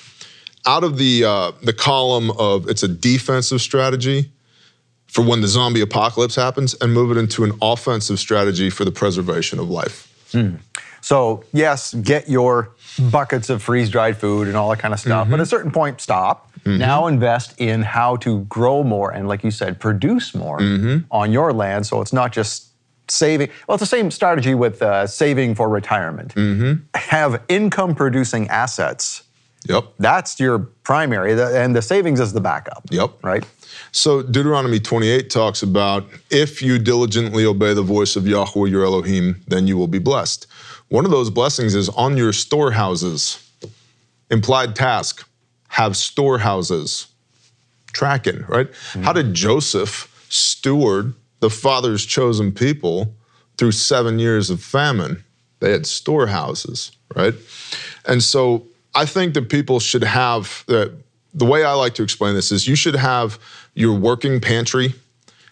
out 0.65 0.84
of 0.84 0.97
the 0.97 1.24
uh, 1.26 1.51
the 1.63 1.74
column 1.74 2.32
of 2.32 2.70
it's 2.70 2.84
a 2.84 2.88
defensive 2.88 3.59
strategy 3.59 4.32
for 5.07 5.24
when 5.24 5.41
the 5.41 5.47
zombie 5.47 5.82
apocalypse 5.82 6.36
happens 6.36 6.76
and 6.80 6.93
move 6.93 7.11
it 7.11 7.18
into 7.18 7.43
an 7.43 7.57
offensive 7.61 8.20
strategy 8.20 8.70
for 8.70 8.86
the 8.86 8.91
preservation 8.91 9.57
of 9.57 9.70
life. 9.70 10.13
So, 11.02 11.43
yes, 11.54 11.93
get 11.93 12.30
your 12.30 12.72
buckets 13.12 13.50
of 13.50 13.62
freeze 13.62 13.89
dried 13.89 14.18
food 14.18 14.48
and 14.48 14.58
all 14.58 14.70
that 14.70 14.80
kind 14.80 14.93
of 14.93 15.00
stuff. 15.00 15.28
But 15.30 15.36
at 15.36 15.39
a 15.39 15.43
mm-hmm. 15.43 15.50
certain 15.50 15.72
point, 15.72 16.02
stop. 16.02 16.52
Mm-hmm. 16.60 16.80
Now 16.80 17.08
invest 17.08 17.60
in 17.60 17.82
how 17.82 18.18
to 18.18 18.41
grow 18.45 18.84
more 18.84 19.12
and, 19.12 19.28
like 19.28 19.43
you 19.43 19.52
said, 19.52 19.80
produce 19.80 20.36
more 20.36 20.60
mm-hmm. 20.60 21.06
on 21.12 21.32
your 21.32 21.54
land. 21.54 21.86
So 21.86 22.02
it's 22.02 22.14
not 22.14 22.34
just 22.34 22.68
saving. 23.10 23.50
Well, 23.68 23.76
it's 23.76 23.82
the 23.82 23.86
same 23.86 24.12
strategy 24.12 24.54
with 24.54 24.82
uh, 24.82 25.08
saving 25.08 25.56
for 25.56 25.70
retirement. 25.70 26.34
Have 26.95 27.41
income 27.48 27.95
producing 27.95 28.48
assets. 28.50 29.24
Yep. 29.68 29.86
That's 30.00 30.39
your 30.39 30.60
primary, 30.60 31.39
and 31.39 31.76
the 31.76 31.82
savings 31.82 32.20
is 32.20 32.32
the 32.32 32.39
backup. 32.39 32.84
Yep. 32.89 33.24
Right? 33.24 33.45
So 33.91 34.22
Deuteronomy 34.22 34.80
28 34.80 35.30
talks 35.30 35.62
about 35.62 36.06
if 36.30 36.62
you 36.62 36.80
diligently 36.80 37.45
obey 37.45 37.74
the 37.74 37.82
voice 37.82 38.16
of 38.16 38.28
Yahweh 38.28 38.70
your 38.70 38.86
Elohim, 38.86 39.41
then 39.48 39.68
you 39.68 39.78
will 39.78 39.88
be 39.88 40.00
blessed. 40.00 40.48
One 40.90 41.06
of 41.06 41.12
those 41.12 41.30
blessings 41.30 41.76
is 41.76 41.90
on 41.90 42.18
your 42.18 42.34
storehouses. 42.34 43.44
Implied 44.30 44.76
task, 44.76 45.28
have 45.70 45.96
storehouses. 45.98 47.08
Tracking, 47.94 48.46
right? 48.48 48.72
Mm-hmm. 48.72 49.04
How 49.04 49.14
did 49.14 49.34
Joseph 49.34 50.14
steward 50.30 51.14
the 51.40 51.50
father's 51.50 52.06
chosen 52.06 52.52
people 52.52 53.14
through 53.58 53.72
seven 53.72 54.20
years 54.20 54.50
of 54.50 54.62
famine? 54.62 55.24
They 55.60 55.72
had 55.72 55.86
storehouses, 55.86 56.92
right? 57.16 57.34
And 58.06 58.22
so 58.22 58.68
I 58.94 59.06
think 59.06 59.34
that 59.34 59.50
people 59.50 59.80
should 59.80 60.04
have 60.04 60.64
the, 60.68 60.94
the 61.34 61.46
way 61.46 61.64
I 61.64 61.74
like 61.74 61.96
to 61.96 62.04
explain 62.04 62.36
this 62.36 62.52
is 62.52 62.68
you 62.68 62.76
should 62.76 62.96
have 62.96 63.40
your 63.74 63.94
working 63.94 64.40
pantry. 64.40 64.94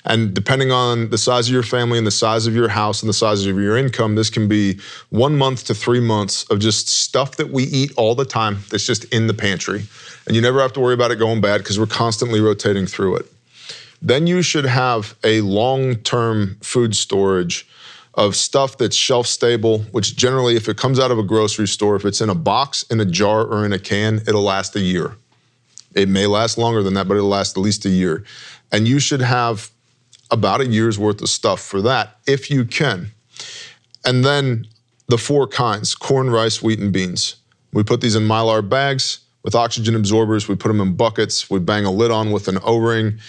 And 0.06 0.34
depending 0.34 0.72
on 0.72 1.10
the 1.10 1.18
size 1.18 1.47
of 1.47 1.53
your 1.53 1.64
family 1.64 1.97
and 1.97 2.06
the 2.06 2.12
size 2.12 2.45
of 2.45 2.53
your 2.53 2.68
house 2.68 3.01
and 3.01 3.10
the 3.10 3.14
size 3.14 3.45
of 3.45 3.58
your 3.60 3.76
income, 3.76 4.16
this 4.16 4.30
can 4.30 4.47
be 4.47 4.80
one 5.10 5.36
month 5.36 5.66
to 5.66 5.74
three 5.74 5.99
months 5.99 6.43
of 6.51 6.60
just 6.60 6.88
stuff 6.88 7.38
that 7.38 7.49
we 7.49 7.64
eat 7.64 7.91
all 7.97 8.14
the 8.14 8.26
time 8.26 8.60
that's 8.70 8.86
just 8.86 9.06
in 9.06 9.26
the 9.26 9.34
pantry. 9.34 9.84
And 10.28 10.36
you 10.36 10.41
never 10.41 10.62
have 10.62 10.74
to 10.74 10.80
worry 10.80 10.93
about 10.93 11.12
it 11.12 11.18
going 11.18 11.41
bad 11.41 11.60
because 11.60 11.80
we're 11.80 11.88
constantly 11.88 12.39
rotating 12.39 12.86
through 12.86 13.18
it. 13.18 13.26
Then 14.01 14.28
you 14.28 14.43
should 14.43 14.66
have 14.66 15.16
a 15.24 15.41
long 15.41 15.95
term 15.95 16.58
food 16.62 16.95
storage 16.95 17.68
of 18.14 18.36
stuff 18.36 18.78
that's 18.78 18.95
shelf 18.95 19.28
stable, 19.28 19.80
which 19.91 20.16
generally, 20.16 20.56
if 20.56 20.70
it 20.70 20.78
comes 20.78 20.99
out 20.99 21.12
of 21.12 21.18
a 21.18 21.24
grocery 21.24 21.68
store, 21.68 21.95
if 21.95 22.06
it's 22.06 22.22
in 22.22 22.30
a 22.30 22.36
box, 22.36 22.84
in 22.84 22.99
a 22.99 23.06
jar, 23.06 23.43
or 23.43 23.66
in 23.66 23.74
a 23.74 23.80
can, 23.80 24.18
it'll 24.28 24.43
last 24.43 24.76
a 24.76 24.80
year. 24.80 25.18
It 25.95 26.08
may 26.08 26.28
last 26.28 26.58
longer 26.58 26.84
than 26.84 26.93
that, 26.93 27.08
but 27.08 27.18
it'll 27.18 27.30
last 27.30 27.58
at 27.58 27.62
least 27.62 27.86
a 27.86 27.89
year. 27.89 28.24
And 28.72 28.88
you 28.88 28.99
should 28.99 29.22
have 29.22 29.72
about 30.32 30.61
a 30.61 30.67
year's 30.67 30.97
worth 30.97 31.21
of 31.21 31.30
stuff 31.30 31.61
for 31.61 31.82
that 31.82 32.17
if 32.28 32.49
you 32.49 32.65
can. 32.65 33.11
And 34.03 34.23
then 34.23 34.67
the 35.07 35.17
four 35.17 35.47
kinds 35.47 35.95
corn, 35.95 36.30
rice, 36.30 36.61
wheat, 36.61 36.80
and 36.80 36.91
beans. 36.91 37.36
We 37.73 37.84
put 37.84 38.01
these 38.01 38.15
in 38.15 38.23
mylar 38.23 38.67
bags 38.67 39.19
with 39.43 39.55
oxygen 39.55 39.95
absorbers. 39.95 40.47
We 40.47 40.55
put 40.55 40.69
them 40.69 40.82
in 40.82 40.95
buckets. 40.95 41.49
We 41.49 41.59
bang 41.59 41.86
a 41.86 41.91
lid 41.91 42.11
on 42.11 42.32
with 42.32 42.47
an 42.47 42.57
O 42.63 42.78
ring. 42.78 43.19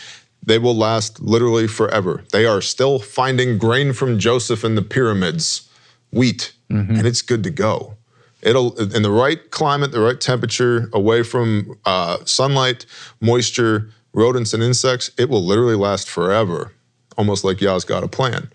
They 0.44 0.58
will 0.58 0.76
last 0.76 1.20
literally 1.20 1.66
forever. 1.66 2.24
They 2.32 2.46
are 2.46 2.60
still 2.60 2.98
finding 3.00 3.58
grain 3.58 3.92
from 3.92 4.18
Joseph 4.18 4.64
in 4.64 4.76
the 4.76 4.82
pyramids, 4.82 5.68
wheat, 6.12 6.52
and 6.96 7.06
it's 7.06 7.20
good 7.22 7.42
to 7.44 7.50
go. 7.50 7.96
It'll 8.42 8.76
in 8.80 9.02
the 9.02 9.10
right 9.10 9.50
climate, 9.50 9.90
the 9.90 10.00
right 10.00 10.20
temperature, 10.20 10.88
away 10.92 11.24
from 11.24 11.76
uh, 11.84 12.18
sunlight, 12.24 12.86
moisture, 13.20 13.90
rodents, 14.12 14.54
and 14.54 14.62
insects. 14.62 15.10
It 15.18 15.28
will 15.28 15.44
literally 15.44 15.74
last 15.74 16.08
forever, 16.08 16.72
almost 17.16 17.44
like 17.44 17.60
Yah's 17.60 17.84
got 17.84 18.04
a 18.04 18.08
plan. 18.08 18.48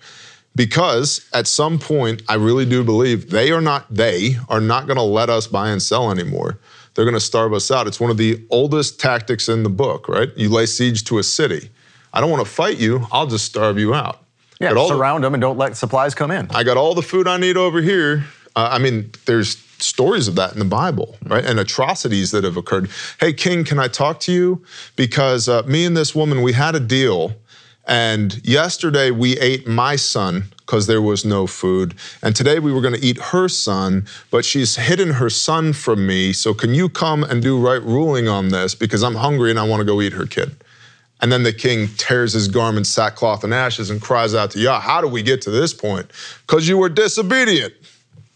Because 0.55 1.25
at 1.33 1.47
some 1.47 1.79
point, 1.79 2.23
I 2.27 2.35
really 2.35 2.65
do 2.65 2.83
believe 2.83 3.29
they 3.29 3.51
are 3.51 3.61
not 3.61 3.93
they 3.93 4.35
are 4.49 4.59
not 4.59 4.85
going 4.85 4.97
to 4.97 5.03
let 5.03 5.29
us 5.29 5.47
buy 5.47 5.69
and 5.69 5.81
sell 5.81 6.11
anymore. 6.11 6.57
They're 6.93 7.05
going 7.05 7.15
to 7.15 7.21
starve 7.21 7.53
us 7.53 7.71
out. 7.71 7.87
It's 7.87 8.01
one 8.01 8.11
of 8.11 8.17
the 8.17 8.45
oldest 8.49 8.99
tactics 8.99 9.47
in 9.47 9.63
the 9.63 9.69
book, 9.69 10.09
right? 10.09 10.29
You 10.35 10.49
lay 10.49 10.65
siege 10.65 11.05
to 11.05 11.19
a 11.19 11.23
city. 11.23 11.69
I 12.13 12.19
don't 12.19 12.29
want 12.29 12.45
to 12.45 12.51
fight 12.51 12.77
you. 12.77 13.07
I'll 13.13 13.27
just 13.27 13.45
starve 13.45 13.79
you 13.79 13.93
out. 13.93 14.25
Yeah, 14.59 14.73
all 14.73 14.89
the- 14.89 14.95
surround 14.95 15.23
them 15.23 15.33
and 15.33 15.41
don't 15.41 15.57
let 15.57 15.77
supplies 15.77 16.13
come 16.13 16.31
in. 16.31 16.47
I 16.51 16.63
got 16.63 16.75
all 16.75 16.93
the 16.93 17.01
food 17.01 17.27
I 17.27 17.37
need 17.37 17.55
over 17.55 17.81
here. 17.81 18.25
Uh, 18.55 18.69
I 18.73 18.79
mean, 18.79 19.11
there's 19.25 19.55
stories 19.79 20.27
of 20.27 20.35
that 20.35 20.51
in 20.53 20.59
the 20.59 20.65
Bible, 20.65 21.17
right? 21.25 21.43
And 21.43 21.59
atrocities 21.59 22.31
that 22.31 22.43
have 22.43 22.57
occurred. 22.57 22.89
Hey, 23.19 23.31
King, 23.33 23.63
can 23.63 23.79
I 23.79 23.87
talk 23.87 24.19
to 24.21 24.31
you? 24.33 24.63
Because 24.97 25.47
uh, 25.47 25.63
me 25.63 25.85
and 25.85 25.95
this 25.95 26.13
woman, 26.13 26.41
we 26.41 26.51
had 26.53 26.75
a 26.75 26.79
deal, 26.79 27.33
And 27.87 28.39
yesterday 28.45 29.11
we 29.11 29.37
ate 29.39 29.67
my 29.67 29.95
son 29.95 30.45
because 30.59 30.87
there 30.87 31.01
was 31.01 31.25
no 31.25 31.47
food. 31.47 31.95
And 32.21 32.35
today 32.35 32.59
we 32.59 32.71
were 32.71 32.81
going 32.81 32.93
to 32.93 33.05
eat 33.05 33.19
her 33.19 33.49
son, 33.49 34.05
but 34.29 34.45
she's 34.45 34.75
hidden 34.75 35.11
her 35.11 35.29
son 35.29 35.73
from 35.73 36.05
me. 36.05 36.31
So 36.31 36.53
can 36.53 36.73
you 36.73 36.87
come 36.87 37.23
and 37.23 37.41
do 37.41 37.59
right 37.59 37.81
ruling 37.81 38.27
on 38.27 38.49
this? 38.49 38.75
Because 38.75 39.03
I'm 39.03 39.15
hungry 39.15 39.49
and 39.49 39.59
I 39.59 39.67
want 39.67 39.81
to 39.81 39.85
go 39.85 40.01
eat 40.01 40.13
her 40.13 40.25
kid. 40.25 40.55
And 41.21 41.31
then 41.31 41.43
the 41.43 41.53
king 41.53 41.87
tears 41.97 42.33
his 42.33 42.47
garment, 42.47 42.87
sackcloth, 42.87 43.43
and 43.43 43.53
ashes 43.53 43.89
and 43.89 44.01
cries 44.01 44.33
out 44.33 44.51
to 44.51 44.59
Yah, 44.59 44.79
How 44.79 45.01
do 45.01 45.07
we 45.07 45.21
get 45.21 45.41
to 45.43 45.51
this 45.51 45.73
point? 45.73 46.09
Because 46.47 46.67
you 46.67 46.77
were 46.77 46.89
disobedient. 46.89 47.73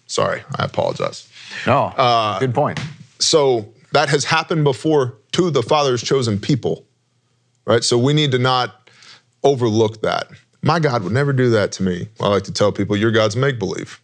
Sorry, 0.08 0.44
I 0.58 0.66
apologize. 0.66 1.28
No, 1.66 1.86
uh, 1.98 2.40
good 2.40 2.54
point. 2.54 2.80
So 3.20 3.74
that 3.92 4.10
has 4.10 4.24
happened 4.24 4.64
before 4.64 5.16
to 5.32 5.50
the 5.50 5.64
Father's 5.64 6.04
chosen 6.04 6.40
people, 6.40 6.86
right? 7.66 7.84
So 7.84 7.98
we 7.98 8.14
need 8.14 8.32
to 8.32 8.40
not 8.40 8.85
overlook 9.46 10.02
that. 10.02 10.28
My 10.62 10.80
God 10.80 11.04
would 11.04 11.14
never 11.14 11.32
do 11.32 11.52
that 11.52 11.72
to 11.74 11.84
me. 11.84 12.10
I 12.20 12.28
like 12.28 12.44
to 12.44 12.52
tell 12.52 12.72
people, 12.72 12.98
your 12.98 13.12
God's 13.12 13.36
make 13.36 13.60
believe. 13.60 14.02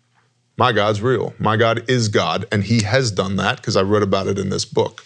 My 0.57 0.71
God's 0.71 1.01
real. 1.01 1.33
My 1.39 1.57
God 1.57 1.89
is 1.89 2.07
God, 2.07 2.45
and 2.51 2.63
He 2.63 2.83
has 2.83 3.11
done 3.11 3.37
that 3.37 3.57
because 3.57 3.75
I 3.75 3.81
read 3.81 4.03
about 4.03 4.27
it 4.27 4.37
in 4.37 4.49
this 4.49 4.63
book. 4.63 5.03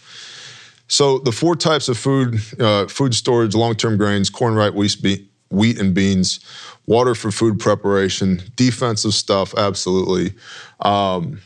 So 0.88 1.20
the 1.20 1.32
four 1.32 1.56
types 1.56 1.88
of 1.88 1.98
food: 1.98 2.42
uh, 2.60 2.88
food 2.88 3.16
storage, 3.16 3.56
long-term 3.56 3.98
grains, 3.98 4.30
corn, 4.30 4.56
rye, 4.56 4.70
wheat, 4.70 5.80
and 5.80 5.94
beans, 5.94 6.42
water 6.86 7.16
for 7.16 7.32
food 7.32 7.58
preparation, 7.58 8.42
defensive 8.56 9.14
stuff, 9.14 9.54
absolutely, 9.58 10.34
um, 10.82 11.40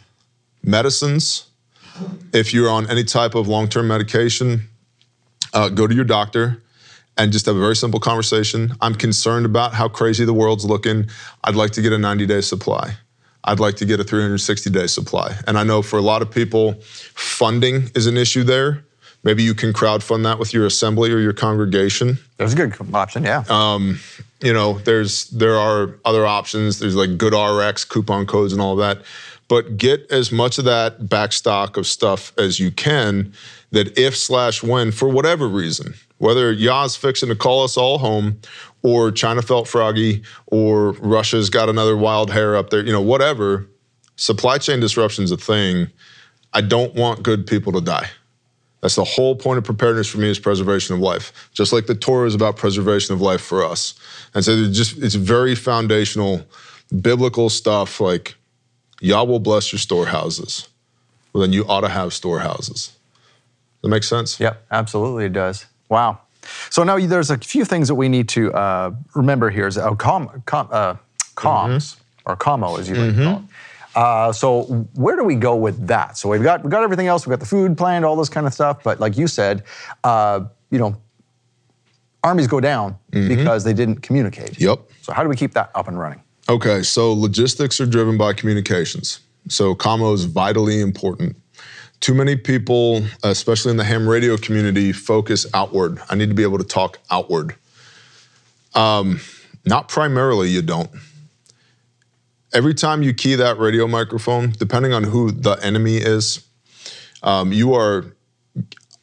medicines. 0.63 1.45
If 2.33 2.53
you're 2.53 2.69
on 2.69 2.89
any 2.89 3.03
type 3.03 3.35
of 3.35 3.47
long-term 3.47 3.87
medication, 3.87 4.69
uh, 5.53 5.69
go 5.69 5.85
to 5.85 5.93
your 5.93 6.05
doctor 6.05 6.63
and 7.19 7.33
just 7.33 7.45
have 7.45 7.55
a 7.55 7.59
very 7.59 7.75
simple 7.75 7.99
conversation. 7.99 8.73
I'm 8.81 8.95
concerned 8.95 9.45
about 9.45 9.73
how 9.73 9.89
crazy 9.89 10.23
the 10.23 10.33
world's 10.33 10.65
looking. 10.65 11.09
I'd 11.43 11.55
like 11.55 11.71
to 11.71 11.81
get 11.81 11.91
a 11.91 11.97
90 11.97 12.25
day 12.25 12.41
supply. 12.41 12.95
I'd 13.43 13.59
like 13.59 13.75
to 13.75 13.85
get 13.85 13.99
a 13.99 14.03
360 14.03 14.69
day 14.69 14.87
supply. 14.87 15.35
And 15.45 15.57
I 15.57 15.63
know 15.63 15.81
for 15.81 15.99
a 15.99 16.01
lot 16.01 16.21
of 16.21 16.31
people, 16.31 16.75
funding 16.81 17.91
is 17.93 18.07
an 18.07 18.17
issue 18.17 18.43
there. 18.43 18.85
Maybe 19.23 19.43
you 19.43 19.53
can 19.53 19.73
crowdfund 19.73 20.23
that 20.23 20.39
with 20.39 20.53
your 20.53 20.65
assembly 20.65 21.11
or 21.11 21.19
your 21.19 21.33
congregation. 21.33 22.17
That's 22.37 22.53
a 22.53 22.55
good 22.55 22.73
option, 22.93 23.25
yeah. 23.25 23.43
Um, 23.49 23.99
you 24.41 24.53
know, 24.53 24.79
there's 24.79 25.25
there 25.31 25.57
are 25.57 25.99
other 26.05 26.25
options. 26.25 26.79
There's 26.79 26.95
like 26.95 27.11
GoodRx 27.11 27.89
coupon 27.89 28.25
codes 28.27 28.53
and 28.53 28.61
all 28.61 28.77
that. 28.77 29.01
But 29.49 29.77
get 29.77 30.09
as 30.09 30.31
much 30.31 30.57
of 30.57 30.63
that 30.65 31.01
backstock 31.01 31.75
of 31.75 31.85
stuff 31.85 32.31
as 32.37 32.61
you 32.61 32.71
can. 32.71 33.33
That 33.71 33.97
if 33.97 34.15
slash 34.15 34.63
when 34.63 34.91
for 34.91 35.09
whatever 35.09 35.47
reason, 35.47 35.95
whether 36.19 36.51
Yah's 36.51 36.95
fixing 36.95 37.29
to 37.29 37.35
call 37.35 37.63
us 37.63 37.75
all 37.75 37.97
home, 37.97 38.39
or 38.83 39.11
China 39.11 39.41
felt 39.41 39.67
froggy, 39.67 40.21
or 40.47 40.91
Russia's 40.93 41.49
got 41.49 41.67
another 41.67 41.97
wild 41.97 42.31
hair 42.31 42.55
up 42.55 42.69
there, 42.69 42.85
you 42.85 42.93
know, 42.93 43.01
whatever. 43.01 43.67
Supply 44.15 44.57
chain 44.57 44.79
disruption's 44.79 45.31
a 45.31 45.37
thing. 45.37 45.89
I 46.53 46.61
don't 46.61 46.93
want 46.95 47.23
good 47.23 47.47
people 47.47 47.71
to 47.73 47.81
die. 47.81 48.09
That's 48.81 48.95
the 48.95 49.03
whole 49.03 49.35
point 49.35 49.57
of 49.57 49.63
preparedness 49.65 50.07
for 50.07 50.19
me 50.19 50.29
is 50.29 50.39
preservation 50.39 50.95
of 50.95 51.01
life. 51.01 51.49
Just 51.53 51.73
like 51.73 51.87
the 51.87 51.95
Torah 51.95 52.27
is 52.27 52.35
about 52.35 52.55
preservation 52.55 53.13
of 53.13 53.21
life 53.21 53.41
for 53.41 53.63
us. 53.63 53.93
And 54.33 54.43
so 54.43 54.69
just 54.71 54.97
it's 54.97 55.15
very 55.15 55.55
foundational 55.55 56.45
biblical 57.01 57.49
stuff 57.49 57.99
like 57.99 58.35
Yah 59.01 59.23
will 59.23 59.39
bless 59.39 59.71
your 59.71 59.79
storehouses. 59.79 60.69
Well, 61.33 61.41
then 61.41 61.53
you 61.53 61.65
ought 61.65 61.81
to 61.81 61.89
have 61.89 62.13
storehouses. 62.13 62.87
Does 62.87 63.83
that 63.83 63.89
make 63.89 64.03
sense? 64.03 64.39
Yep, 64.39 64.65
absolutely 64.71 65.25
it 65.25 65.33
does. 65.33 65.65
Wow. 65.89 66.19
So 66.69 66.83
now 66.83 66.97
there's 66.97 67.31
a 67.31 67.37
few 67.37 67.65
things 67.65 67.87
that 67.87 67.95
we 67.95 68.09
need 68.09 68.29
to 68.29 68.53
uh, 68.53 68.91
remember 69.15 69.49
here. 69.49 69.67
Is 69.67 69.77
uh, 69.77 69.93
com, 69.95 70.41
com, 70.45 70.67
uh, 70.71 70.95
comms 71.35 71.95
mm-hmm. 71.95 72.31
or 72.31 72.37
commo, 72.37 72.79
as 72.79 72.89
you 72.89 72.95
like 72.95 73.09
mm-hmm. 73.09 73.19
to 73.19 73.25
call 73.25 73.37
it. 73.37 73.45
Uh, 73.95 74.31
so 74.31 74.63
where 74.93 75.15
do 75.15 75.23
we 75.23 75.35
go 75.35 75.55
with 75.55 75.87
that? 75.87 76.17
So 76.17 76.29
we've 76.29 76.43
got 76.43 76.63
we've 76.63 76.71
got 76.71 76.83
everything 76.83 77.07
else. 77.07 77.25
We've 77.25 77.31
got 77.31 77.39
the 77.39 77.45
food 77.45 77.77
planned, 77.77 78.05
all 78.05 78.15
this 78.15 78.29
kind 78.29 78.47
of 78.47 78.53
stuff. 78.53 78.83
But 78.83 78.99
like 78.99 79.17
you 79.17 79.27
said, 79.27 79.63
uh, 80.03 80.45
you 80.69 80.79
know, 80.79 80.95
armies 82.23 82.47
go 82.47 82.59
down 82.59 82.97
mm-hmm. 83.11 83.27
because 83.27 83.63
they 83.63 83.73
didn't 83.73 83.97
communicate. 83.97 84.59
Yep. 84.59 84.79
So 85.01 85.11
how 85.11 85.23
do 85.23 85.29
we 85.29 85.35
keep 85.35 85.53
that 85.53 85.71
up 85.75 85.87
and 85.87 85.99
running? 85.99 86.21
Okay, 86.47 86.81
so 86.81 87.13
logistics 87.13 87.79
are 87.79 87.85
driven 87.85 88.17
by 88.17 88.33
communications. 88.33 89.19
So 89.49 89.75
commo 89.75 90.13
is 90.13 90.25
vitally 90.25 90.81
important. 90.81 91.35
Too 91.99 92.13
many 92.13 92.35
people, 92.35 93.03
especially 93.23 93.71
in 93.71 93.77
the 93.77 93.83
ham 93.83 94.07
radio 94.07 94.37
community, 94.37 94.91
focus 94.93 95.45
outward. 95.53 95.99
I 96.09 96.15
need 96.15 96.29
to 96.29 96.35
be 96.35 96.43
able 96.43 96.57
to 96.57 96.63
talk 96.63 96.99
outward. 97.11 97.55
Um, 98.73 99.19
not 99.65 99.89
primarily, 99.89 100.49
you 100.49 100.61
don't. 100.61 100.89
Every 102.53 102.73
time 102.73 103.03
you 103.03 103.13
key 103.13 103.35
that 103.35 103.59
radio 103.59 103.87
microphone, 103.87 104.51
depending 104.51 104.93
on 104.93 105.03
who 105.03 105.31
the 105.31 105.53
enemy 105.61 105.97
is, 105.97 106.45
um, 107.21 107.51
you 107.51 107.73
are 107.73 108.05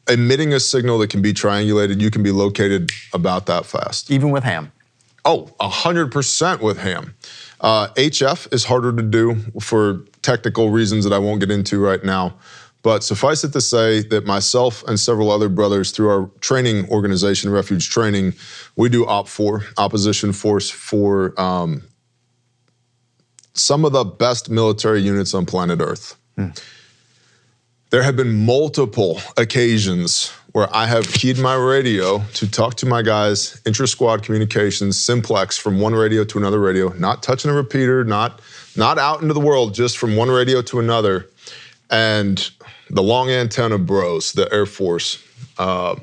emitting 0.09 0.53
a 0.53 0.59
signal 0.59 0.97
that 0.99 1.09
can 1.09 1.21
be 1.21 1.33
triangulated. 1.33 2.01
You 2.01 2.09
can 2.09 2.23
be 2.23 2.31
located 2.31 2.91
about 3.13 3.45
that 3.47 3.65
fast. 3.65 4.09
Even 4.11 4.31
with 4.31 4.43
ham? 4.43 4.71
Oh, 5.25 5.49
100% 5.59 6.61
with 6.61 6.77
ham. 6.77 7.15
Uh, 7.59 7.87
HF 7.95 8.53
is 8.53 8.65
harder 8.65 8.93
to 8.93 9.03
do 9.03 9.35
for 9.59 10.01
technical 10.21 10.69
reasons 10.69 11.03
that 11.03 11.13
I 11.13 11.17
won't 11.17 11.39
get 11.39 11.51
into 11.51 11.79
right 11.79 12.03
now. 12.03 12.35
But 12.87 13.03
suffice 13.03 13.43
it 13.43 13.51
to 13.51 13.59
say 13.59 13.99
that 14.03 14.25
myself 14.25 14.81
and 14.87 14.97
several 14.97 15.29
other 15.29 15.49
brothers, 15.49 15.91
through 15.91 16.07
our 16.07 16.29
training 16.39 16.87
organization, 16.89 17.49
Refuge 17.49 17.89
Training, 17.89 18.33
we 18.77 18.87
do 18.87 19.03
OPFOR, 19.03 19.65
Opposition 19.77 20.31
Force 20.31 20.69
for 20.69 21.37
um, 21.37 21.83
some 23.53 23.83
of 23.83 23.91
the 23.91 24.05
best 24.05 24.49
military 24.49 25.01
units 25.01 25.33
on 25.33 25.45
planet 25.45 25.81
Earth. 25.81 26.15
Hmm. 26.37 26.51
There 27.89 28.03
have 28.03 28.15
been 28.15 28.45
multiple 28.45 29.19
occasions 29.35 30.29
where 30.53 30.73
I 30.73 30.85
have 30.85 31.11
keyed 31.11 31.39
my 31.39 31.55
radio 31.55 32.19
to 32.35 32.49
talk 32.49 32.75
to 32.75 32.85
my 32.85 33.01
guys, 33.01 33.61
intra 33.65 33.89
squad 33.89 34.23
communications, 34.23 34.97
simplex 34.97 35.57
from 35.57 35.81
one 35.81 35.93
radio 35.93 36.23
to 36.23 36.37
another 36.37 36.61
radio, 36.61 36.93
not 36.93 37.21
touching 37.21 37.51
a 37.51 37.53
repeater, 37.53 38.05
not 38.05 38.39
not 38.77 38.97
out 38.97 39.21
into 39.21 39.33
the 39.33 39.41
world, 39.41 39.73
just 39.73 39.97
from 39.97 40.15
one 40.15 40.29
radio 40.29 40.61
to 40.61 40.79
another. 40.79 41.27
And 41.89 42.49
the 42.89 43.03
long 43.03 43.29
antenna 43.29 43.77
bros, 43.77 44.31
the 44.33 44.51
Air 44.53 44.65
Force. 44.65 45.23
Uh, 45.57 45.95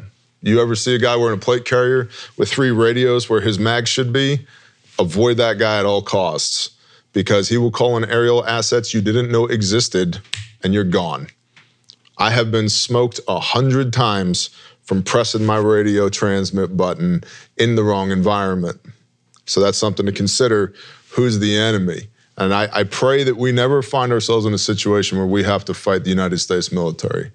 you 0.43 0.61
ever 0.61 0.75
see 0.75 0.95
a 0.95 0.99
guy 0.99 1.17
wearing 1.17 1.39
a 1.39 1.41
plate 1.41 1.65
carrier 1.65 2.09
with 2.37 2.51
three 2.51 2.71
radios 2.71 3.31
where 3.31 3.41
his 3.41 3.59
mag 3.59 3.89
should 3.89 4.13
be? 4.13 4.47
Avoid 4.99 5.39
that 5.39 5.59
guy 5.59 5.79
at 5.79 5.87
all 5.87 6.03
costs 6.03 6.71
because 7.13 7.49
he 7.49 7.57
will 7.57 7.71
call 7.71 7.97
in 7.97 8.05
aerial 8.11 8.45
assets 8.45 8.93
you 8.93 9.01
didn't 9.01 9.31
know 9.31 9.47
existed 9.47 10.21
and 10.63 10.75
you're 10.75 10.85
gone. 10.85 11.29
I 12.19 12.31
have 12.31 12.51
been 12.51 12.69
smoked 12.69 13.21
a 13.27 13.41
hundred 13.41 13.93
times 13.93 14.51
from 14.83 15.03
pressing 15.03 15.47
my 15.47 15.57
radio 15.57 16.09
transmit 16.09 16.77
button 16.77 17.25
in 17.57 17.75
the 17.75 17.83
wrong 17.83 18.11
environment. 18.11 18.81
So 19.47 19.61
that's 19.61 19.79
something 19.79 20.07
to 20.07 20.13
consider. 20.13 20.75
Who's 21.11 21.39
the 21.39 21.57
enemy? 21.57 22.09
And 22.37 22.53
I, 22.53 22.69
I, 22.73 22.85
pray 22.85 23.23
that 23.23 23.37
we 23.37 23.53
never 23.53 23.81
find 23.81 24.13
ourselves 24.13 24.45
in 24.45 24.53
a 24.53 24.59
situation 24.59 25.19
where 25.19 25.27
we 25.27 25.45
have 25.45 25.65
to 25.67 25.75
fight 25.75 26.03
the 26.03 26.11
United 26.11 26.39
States 26.39 26.73
military. 26.73 27.31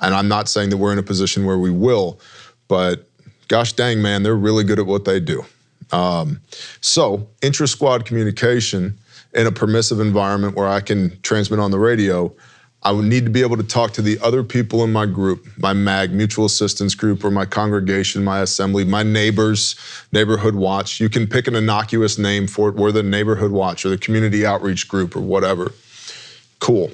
And 0.00 0.14
I'm 0.14 0.28
not 0.28 0.48
saying 0.48 0.70
that 0.70 0.76
we're 0.76 0.92
in 0.92 0.98
a 0.98 1.02
position 1.02 1.44
where 1.44 1.58
we 1.58 1.70
will, 1.70 2.20
but 2.68 3.08
gosh 3.48 3.72
dang, 3.72 4.00
man, 4.00 4.22
they're 4.22 4.36
really 4.36 4.64
good 4.64 4.78
at 4.78 4.86
what 4.86 5.04
they 5.04 5.18
do. 5.18 5.44
Um, 5.92 6.40
so, 6.80 7.28
intra 7.42 7.68
squad 7.68 8.04
communication 8.04 8.98
in 9.34 9.46
a 9.46 9.52
permissive 9.52 10.00
environment 10.00 10.56
where 10.56 10.68
I 10.68 10.80
can 10.80 11.20
transmit 11.22 11.60
on 11.60 11.70
the 11.70 11.78
radio, 11.78 12.32
I 12.86 12.92
would 12.92 13.06
need 13.06 13.24
to 13.24 13.30
be 13.30 13.40
able 13.40 13.56
to 13.56 13.62
talk 13.62 13.92
to 13.92 14.02
the 14.02 14.18
other 14.20 14.42
people 14.42 14.84
in 14.84 14.92
my 14.92 15.06
group, 15.06 15.46
my 15.56 15.72
MAG, 15.72 16.12
mutual 16.12 16.44
assistance 16.44 16.94
group, 16.94 17.24
or 17.24 17.30
my 17.30 17.46
congregation, 17.46 18.22
my 18.22 18.40
assembly, 18.40 18.84
my 18.84 19.02
neighbors, 19.02 19.74
neighborhood 20.12 20.54
watch. 20.54 21.00
You 21.00 21.08
can 21.08 21.26
pick 21.26 21.46
an 21.46 21.54
innocuous 21.54 22.18
name 22.18 22.46
for 22.46 22.68
it. 22.68 22.74
We're 22.74 22.92
the 22.92 23.02
neighborhood 23.02 23.52
watch 23.52 23.86
or 23.86 23.88
the 23.88 23.96
community 23.96 24.44
outreach 24.44 24.86
group 24.86 25.16
or 25.16 25.20
whatever. 25.20 25.72
Cool. 26.60 26.90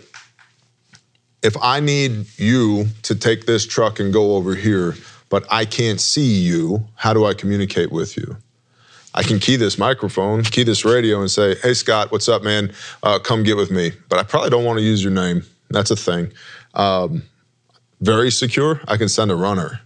If 1.43 1.57
I 1.61 1.81
need 1.81 2.27
you 2.39 2.87
to 3.03 3.17
take 3.17 3.47
this 3.47 3.67
truck 3.67 3.99
and 3.99 4.13
go 4.13 4.37
over 4.37 4.55
here, 4.55 4.95
but 5.29 5.45
I 5.51 5.65
can't 5.65 6.01
see 6.01 6.39
you, 6.39 6.87
how 6.95 7.15
do 7.15 7.25
I 7.25 7.35
communicate 7.35 7.91
with 7.91 8.17
you? 8.17 8.37
I 9.13 9.25
can 9.25 9.41
key 9.41 9.57
this 9.57 9.77
microphone, 9.77 10.45
key 10.45 10.63
this 10.63 10.85
radio, 10.85 11.21
and 11.21 11.29
say, 11.29 11.57
"Hey, 11.57 11.75
Scott, 11.75 12.13
what's 12.13 12.29
up, 12.29 12.45
man? 12.45 12.73
Uh, 13.03 13.19
come 13.19 13.43
get 13.43 13.57
with 13.57 13.73
me." 13.73 13.91
But 14.09 14.21
I 14.21 14.23
probably 14.23 14.51
don't 14.51 14.65
want 14.65 14.79
to 14.79 14.85
use 14.85 15.03
your 15.03 15.13
name. 15.13 15.43
That's 15.71 15.91
a 15.91 15.97
thing. 15.97 16.33
Um, 16.75 17.23
very 18.01 18.31
secure. 18.31 18.81
I 18.89 18.97
can 18.97 19.09
send 19.09 19.31
a 19.31 19.37
runner. 19.37 19.81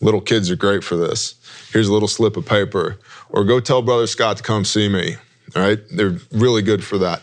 Little 0.00 0.20
kids 0.20 0.50
are 0.50 0.56
great 0.56 0.84
for 0.84 0.96
this. 0.96 1.34
Here's 1.72 1.88
a 1.88 1.92
little 1.92 2.08
slip 2.08 2.36
of 2.36 2.44
paper, 2.46 2.98
or 3.30 3.44
go 3.44 3.60
tell 3.60 3.82
Brother 3.82 4.06
Scott 4.06 4.36
to 4.38 4.42
come 4.42 4.64
see 4.64 4.88
me. 4.88 5.16
All 5.56 5.62
right, 5.62 5.78
they're 5.90 6.18
really 6.32 6.62
good 6.62 6.84
for 6.84 6.98
that, 6.98 7.22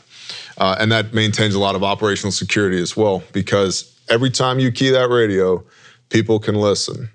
uh, 0.58 0.78
and 0.80 0.92
that 0.92 1.14
maintains 1.14 1.54
a 1.54 1.60
lot 1.60 1.76
of 1.76 1.84
operational 1.84 2.32
security 2.32 2.82
as 2.82 2.96
well. 2.96 3.24
Because 3.34 3.94
every 4.10 4.30
time 4.30 4.60
you 4.60 4.72
key 4.72 4.90
that 4.90 5.10
radio, 5.10 5.64
people 6.10 6.40
can 6.40 6.56
listen. 6.56 7.10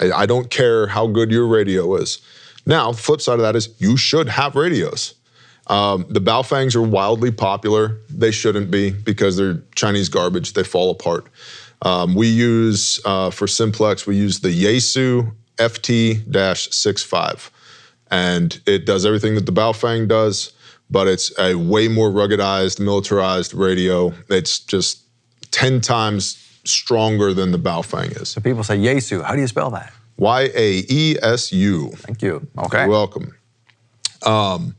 I, 0.00 0.12
I 0.12 0.26
don't 0.26 0.50
care 0.50 0.86
how 0.86 1.06
good 1.06 1.30
your 1.30 1.46
radio 1.46 1.94
is 1.96 2.20
Now, 2.66 2.92
flip 2.92 3.20
side 3.20 3.34
of 3.34 3.40
that 3.40 3.54
is 3.54 3.68
you 3.78 3.96
should 3.96 4.28
have 4.28 4.56
radios. 4.56 5.14
Um, 5.68 6.06
the 6.08 6.20
Baofengs 6.20 6.76
are 6.76 6.82
wildly 6.82 7.30
popular. 7.30 7.98
They 8.08 8.30
shouldn't 8.30 8.70
be 8.70 8.90
because 8.90 9.36
they're 9.36 9.62
Chinese 9.74 10.08
garbage. 10.08 10.52
They 10.52 10.62
fall 10.62 10.90
apart. 10.90 11.26
Um, 11.82 12.14
we 12.14 12.28
use, 12.28 13.00
uh, 13.04 13.30
for 13.30 13.46
simplex, 13.46 14.06
we 14.06 14.16
use 14.16 14.40
the 14.40 14.48
Yaesu 14.48 15.32
FT-65. 15.58 17.50
And 18.10 18.60
it 18.66 18.86
does 18.86 19.04
everything 19.04 19.34
that 19.34 19.46
the 19.46 19.52
Baofeng 19.52 20.06
does, 20.08 20.52
but 20.88 21.08
it's 21.08 21.36
a 21.38 21.56
way 21.56 21.88
more 21.88 22.10
ruggedized, 22.10 22.78
militarized 22.78 23.52
radio. 23.52 24.14
It's 24.28 24.60
just 24.60 25.02
10 25.50 25.80
times 25.80 26.42
stronger 26.64 27.34
than 27.34 27.50
the 27.50 27.58
Baofeng 27.58 28.20
is. 28.20 28.28
So 28.28 28.40
people 28.40 28.62
say 28.62 28.78
Yaesu. 28.78 29.24
How 29.24 29.34
do 29.34 29.40
you 29.40 29.48
spell 29.48 29.70
that? 29.70 29.92
Y 30.18 30.50
A 30.54 30.84
E 30.88 31.16
S 31.20 31.52
U. 31.52 31.90
Thank 31.96 32.22
you. 32.22 32.46
Okay. 32.56 32.82
You're 32.82 32.88
welcome. 32.88 33.36
Um, 34.22 34.75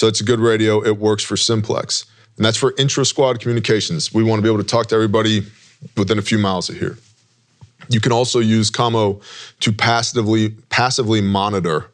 so 0.00 0.06
it's 0.06 0.22
a 0.22 0.24
good 0.24 0.40
radio. 0.40 0.82
It 0.82 0.96
works 0.96 1.22
for 1.22 1.36
simplex. 1.36 2.06
And 2.38 2.44
that's 2.46 2.56
for 2.56 2.72
intra 2.78 3.04
squad 3.04 3.38
communications. 3.38 4.14
We 4.14 4.22
want 4.22 4.38
to 4.38 4.42
be 4.42 4.48
able 4.48 4.62
to 4.62 4.66
talk 4.66 4.86
to 4.86 4.94
everybody 4.94 5.42
within 5.94 6.18
a 6.18 6.22
few 6.22 6.38
miles 6.38 6.70
of 6.70 6.78
here. 6.78 6.96
You 7.90 8.00
can 8.00 8.10
also 8.10 8.38
use 8.38 8.70
Commo 8.70 9.22
to 9.60 9.72
passively 9.74 10.52
passively 10.70 11.20
monitor 11.20 11.90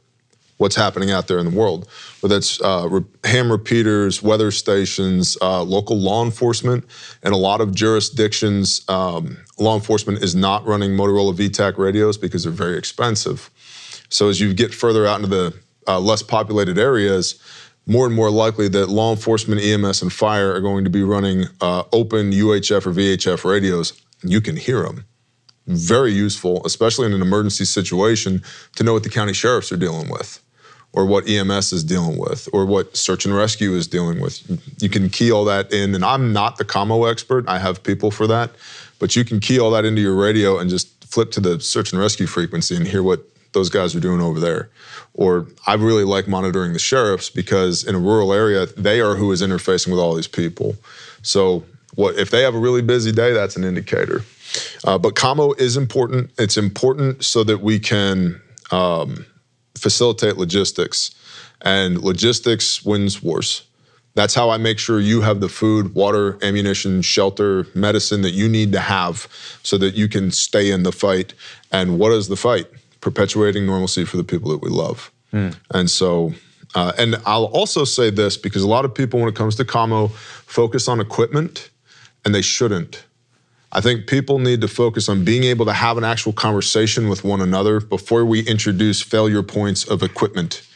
what's 0.58 0.76
happening 0.76 1.10
out 1.10 1.26
there 1.26 1.40
in 1.40 1.50
the 1.50 1.58
world, 1.58 1.88
whether 2.20 2.36
it's 2.36 2.60
uh, 2.60 3.00
ham 3.24 3.50
repeaters, 3.50 4.22
weather 4.22 4.52
stations, 4.52 5.36
uh, 5.42 5.64
local 5.64 5.98
law 5.98 6.24
enforcement. 6.24 6.84
In 7.24 7.32
a 7.32 7.36
lot 7.36 7.60
of 7.60 7.74
jurisdictions, 7.74 8.88
um, 8.88 9.36
law 9.58 9.74
enforcement 9.74 10.22
is 10.22 10.36
not 10.36 10.64
running 10.64 10.92
Motorola 10.92 11.34
VTAC 11.34 11.76
radios 11.76 12.16
because 12.16 12.44
they're 12.44 12.52
very 12.52 12.78
expensive. 12.78 13.50
So 14.10 14.28
as 14.28 14.40
you 14.40 14.54
get 14.54 14.72
further 14.72 15.08
out 15.08 15.16
into 15.16 15.28
the 15.28 15.54
uh, 15.88 15.98
less 15.98 16.22
populated 16.22 16.78
areas, 16.78 17.40
more 17.86 18.06
and 18.06 18.14
more 18.14 18.30
likely 18.30 18.68
that 18.68 18.88
law 18.88 19.12
enforcement, 19.12 19.60
EMS, 19.60 20.02
and 20.02 20.12
fire 20.12 20.52
are 20.52 20.60
going 20.60 20.84
to 20.84 20.90
be 20.90 21.02
running 21.02 21.46
uh, 21.60 21.84
open 21.92 22.32
UHF 22.32 22.86
or 22.86 22.92
VHF 22.92 23.44
radios. 23.44 23.92
You 24.22 24.40
can 24.40 24.56
hear 24.56 24.82
them. 24.82 25.04
Very 25.66 26.12
useful, 26.12 26.64
especially 26.64 27.06
in 27.06 27.12
an 27.12 27.22
emergency 27.22 27.64
situation, 27.64 28.42
to 28.74 28.84
know 28.84 28.92
what 28.92 29.04
the 29.04 29.10
county 29.10 29.32
sheriffs 29.32 29.70
are 29.70 29.76
dealing 29.76 30.08
with, 30.08 30.40
or 30.92 31.06
what 31.06 31.28
EMS 31.28 31.72
is 31.72 31.84
dealing 31.84 32.18
with, 32.18 32.48
or 32.52 32.66
what 32.66 32.96
search 32.96 33.24
and 33.24 33.34
rescue 33.34 33.72
is 33.74 33.86
dealing 33.86 34.20
with. 34.20 34.42
You 34.80 34.88
can 34.88 35.08
key 35.08 35.30
all 35.30 35.44
that 35.44 35.72
in, 35.72 35.94
and 35.94 36.04
I'm 36.04 36.32
not 36.32 36.56
the 36.58 36.64
commo 36.64 37.10
expert. 37.10 37.48
I 37.48 37.58
have 37.58 37.82
people 37.82 38.10
for 38.10 38.26
that, 38.26 38.50
but 38.98 39.14
you 39.14 39.24
can 39.24 39.40
key 39.40 39.58
all 39.60 39.70
that 39.72 39.84
into 39.84 40.00
your 40.00 40.14
radio 40.14 40.58
and 40.58 40.70
just 40.70 41.04
flip 41.04 41.30
to 41.32 41.40
the 41.40 41.60
search 41.60 41.92
and 41.92 42.00
rescue 42.00 42.26
frequency 42.26 42.76
and 42.76 42.86
hear 42.86 43.02
what 43.02 43.24
those 43.52 43.70
guys 43.70 43.94
are 43.94 44.00
doing 44.00 44.20
over 44.20 44.40
there. 44.40 44.70
Or 45.14 45.46
I 45.66 45.74
really 45.74 46.04
like 46.04 46.28
monitoring 46.28 46.72
the 46.72 46.78
sheriffs 46.78 47.30
because 47.30 47.84
in 47.84 47.94
a 47.94 47.98
rural 47.98 48.32
area, 48.32 48.66
they 48.66 49.00
are 49.00 49.14
who 49.14 49.32
is 49.32 49.42
interfacing 49.42 49.90
with 49.90 50.00
all 50.00 50.14
these 50.14 50.28
people. 50.28 50.76
So 51.22 51.64
what 51.94 52.16
if 52.16 52.30
they 52.30 52.42
have 52.42 52.54
a 52.54 52.58
really 52.58 52.82
busy 52.82 53.12
day? 53.12 53.32
That's 53.32 53.56
an 53.56 53.64
indicator. 53.64 54.22
Uh, 54.84 54.98
but 54.98 55.14
commo 55.14 55.58
is 55.58 55.76
important. 55.76 56.30
It's 56.38 56.56
important 56.56 57.24
so 57.24 57.44
that 57.44 57.60
we 57.60 57.78
can 57.78 58.40
um, 58.70 59.26
facilitate 59.76 60.36
logistics, 60.36 61.14
and 61.62 62.00
logistics 62.00 62.84
wins 62.84 63.22
wars. 63.22 63.62
That's 64.14 64.34
how 64.34 64.48
I 64.48 64.56
make 64.56 64.78
sure 64.78 64.98
you 64.98 65.20
have 65.20 65.40
the 65.40 65.48
food, 65.48 65.94
water, 65.94 66.38
ammunition, 66.42 67.02
shelter, 67.02 67.66
medicine 67.74 68.22
that 68.22 68.30
you 68.30 68.48
need 68.48 68.72
to 68.72 68.80
have 68.80 69.28
so 69.62 69.76
that 69.76 69.94
you 69.94 70.08
can 70.08 70.30
stay 70.30 70.70
in 70.70 70.84
the 70.84 70.92
fight. 70.92 71.34
And 71.70 71.98
what 71.98 72.12
is 72.12 72.28
the 72.28 72.36
fight? 72.36 72.66
Perpetuating 73.10 73.64
normalcy 73.66 74.04
for 74.04 74.16
the 74.16 74.24
people 74.24 74.50
that 74.50 74.60
we 74.66 74.68
love. 74.68 75.12
And 75.78 75.88
so, 75.88 76.32
uh, 76.74 76.92
and 76.98 77.14
I'll 77.24 77.50
also 77.60 77.84
say 77.84 78.10
this 78.10 78.36
because 78.36 78.62
a 78.64 78.68
lot 78.76 78.84
of 78.84 78.92
people, 79.00 79.20
when 79.20 79.28
it 79.28 79.36
comes 79.36 79.54
to 79.56 79.64
commo, 79.64 80.10
focus 80.60 80.88
on 80.88 80.98
equipment, 80.98 81.70
and 82.24 82.34
they 82.34 82.42
shouldn't. 82.42 83.04
I 83.70 83.80
think 83.80 84.08
people 84.08 84.40
need 84.40 84.60
to 84.62 84.68
focus 84.68 85.08
on 85.08 85.24
being 85.24 85.44
able 85.44 85.66
to 85.66 85.72
have 85.72 85.96
an 85.98 86.02
actual 86.02 86.32
conversation 86.32 87.08
with 87.08 87.22
one 87.22 87.40
another 87.40 87.78
before 87.80 88.24
we 88.24 88.40
introduce 88.40 89.00
failure 89.00 89.44
points 89.44 89.84
of 89.84 90.02
equipment. 90.02 90.66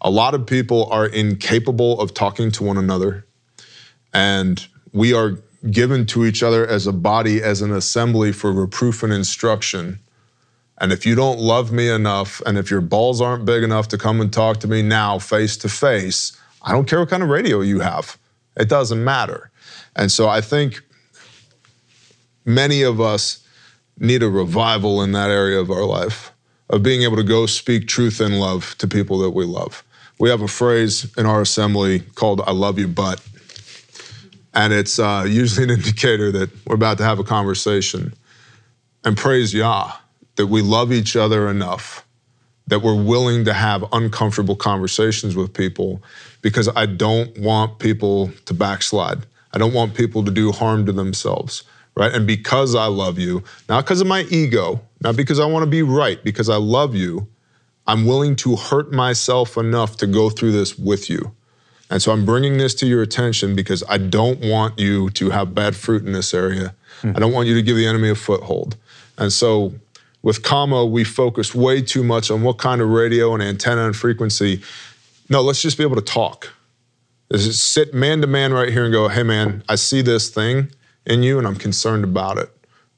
A 0.00 0.10
lot 0.10 0.34
of 0.34 0.46
people 0.46 0.88
are 0.90 1.06
incapable 1.06 2.00
of 2.00 2.12
talking 2.12 2.50
to 2.52 2.64
one 2.64 2.76
another, 2.76 3.24
and 4.12 4.66
we 4.92 5.14
are 5.14 5.38
given 5.70 6.06
to 6.06 6.26
each 6.26 6.42
other 6.42 6.66
as 6.66 6.88
a 6.88 6.92
body, 6.92 7.40
as 7.40 7.62
an 7.62 7.72
assembly 7.72 8.32
for 8.32 8.50
reproof 8.52 9.04
and 9.04 9.12
instruction. 9.12 10.00
And 10.80 10.92
if 10.92 11.04
you 11.04 11.14
don't 11.14 11.40
love 11.40 11.72
me 11.72 11.88
enough, 11.88 12.40
and 12.46 12.56
if 12.56 12.70
your 12.70 12.80
balls 12.80 13.20
aren't 13.20 13.44
big 13.44 13.64
enough 13.64 13.88
to 13.88 13.98
come 13.98 14.20
and 14.20 14.32
talk 14.32 14.58
to 14.60 14.68
me 14.68 14.80
now 14.80 15.18
face 15.18 15.56
to 15.58 15.68
face, 15.68 16.38
I 16.62 16.72
don't 16.72 16.88
care 16.88 17.00
what 17.00 17.10
kind 17.10 17.22
of 17.22 17.28
radio 17.28 17.60
you 17.60 17.80
have. 17.80 18.16
It 18.56 18.68
doesn't 18.68 19.02
matter. 19.02 19.50
And 19.96 20.10
so 20.10 20.28
I 20.28 20.40
think 20.40 20.82
many 22.44 22.82
of 22.82 23.00
us 23.00 23.44
need 23.98 24.22
a 24.22 24.28
revival 24.28 25.02
in 25.02 25.12
that 25.12 25.30
area 25.30 25.58
of 25.58 25.70
our 25.70 25.84
life 25.84 26.32
of 26.70 26.82
being 26.82 27.02
able 27.02 27.16
to 27.16 27.24
go 27.24 27.46
speak 27.46 27.88
truth 27.88 28.20
and 28.20 28.38
love 28.38 28.76
to 28.78 28.86
people 28.86 29.18
that 29.18 29.30
we 29.30 29.44
love. 29.44 29.82
We 30.20 30.30
have 30.30 30.42
a 30.42 30.48
phrase 30.48 31.12
in 31.16 31.26
our 31.26 31.40
assembly 31.40 32.00
called 32.00 32.40
I 32.46 32.52
love 32.52 32.78
you, 32.78 32.86
but. 32.86 33.20
And 34.54 34.72
it's 34.72 34.98
uh, 34.98 35.24
usually 35.28 35.64
an 35.64 35.70
indicator 35.70 36.30
that 36.32 36.50
we're 36.66 36.74
about 36.74 36.98
to 36.98 37.04
have 37.04 37.18
a 37.18 37.24
conversation. 37.24 38.14
And 39.04 39.16
praise 39.16 39.52
Yah 39.54 39.92
that 40.38 40.46
we 40.46 40.62
love 40.62 40.92
each 40.92 41.16
other 41.16 41.48
enough 41.48 42.06
that 42.68 42.80
we're 42.80 43.02
willing 43.02 43.44
to 43.46 43.52
have 43.52 43.84
uncomfortable 43.92 44.54
conversations 44.54 45.34
with 45.34 45.52
people 45.52 46.02
because 46.42 46.68
I 46.68 46.86
don't 46.86 47.36
want 47.38 47.78
people 47.78 48.30
to 48.44 48.54
backslide. 48.54 49.26
I 49.52 49.58
don't 49.58 49.72
want 49.72 49.94
people 49.94 50.22
to 50.24 50.30
do 50.30 50.52
harm 50.52 50.86
to 50.86 50.92
themselves, 50.92 51.64
right? 51.96 52.12
And 52.12 52.26
because 52.26 52.74
I 52.74 52.86
love 52.86 53.18
you, 53.18 53.42
not 53.68 53.84
because 53.84 54.00
of 54.00 54.06
my 54.06 54.22
ego, 54.30 54.80
not 55.00 55.16
because 55.16 55.40
I 55.40 55.46
want 55.46 55.64
to 55.64 55.70
be 55.70 55.82
right, 55.82 56.22
because 56.22 56.48
I 56.48 56.56
love 56.56 56.94
you, 56.94 57.26
I'm 57.86 58.06
willing 58.06 58.36
to 58.36 58.54
hurt 58.54 58.92
myself 58.92 59.56
enough 59.56 59.96
to 59.96 60.06
go 60.06 60.28
through 60.28 60.52
this 60.52 60.78
with 60.78 61.08
you. 61.08 61.34
And 61.90 62.02
so 62.02 62.12
I'm 62.12 62.26
bringing 62.26 62.58
this 62.58 62.74
to 62.76 62.86
your 62.86 63.00
attention 63.00 63.56
because 63.56 63.82
I 63.88 63.96
don't 63.96 64.40
want 64.40 64.78
you 64.78 65.08
to 65.10 65.30
have 65.30 65.54
bad 65.54 65.74
fruit 65.74 66.04
in 66.04 66.12
this 66.12 66.34
area. 66.34 66.74
Hmm. 67.00 67.12
I 67.16 67.18
don't 67.18 67.32
want 67.32 67.48
you 67.48 67.54
to 67.54 67.62
give 67.62 67.76
the 67.76 67.86
enemy 67.86 68.10
a 68.10 68.14
foothold. 68.14 68.76
And 69.16 69.32
so 69.32 69.72
with 70.22 70.42
commo, 70.42 70.90
we 70.90 71.04
focused 71.04 71.54
way 71.54 71.80
too 71.82 72.02
much 72.02 72.30
on 72.30 72.42
what 72.42 72.58
kind 72.58 72.80
of 72.80 72.88
radio 72.88 73.34
and 73.34 73.42
antenna 73.42 73.86
and 73.86 73.96
frequency. 73.96 74.62
No, 75.28 75.40
let's 75.42 75.62
just 75.62 75.76
be 75.78 75.84
able 75.84 75.96
to 75.96 76.02
talk. 76.02 76.52
Just 77.32 77.72
sit 77.72 77.92
man 77.94 78.20
to 78.22 78.26
man 78.26 78.52
right 78.52 78.70
here 78.72 78.84
and 78.84 78.92
go, 78.92 79.08
hey 79.08 79.22
man, 79.22 79.62
I 79.68 79.74
see 79.76 80.00
this 80.02 80.30
thing 80.30 80.70
in 81.06 81.22
you 81.22 81.38
and 81.38 81.46
I'm 81.46 81.56
concerned 81.56 82.04
about 82.04 82.38
it. 82.38 82.50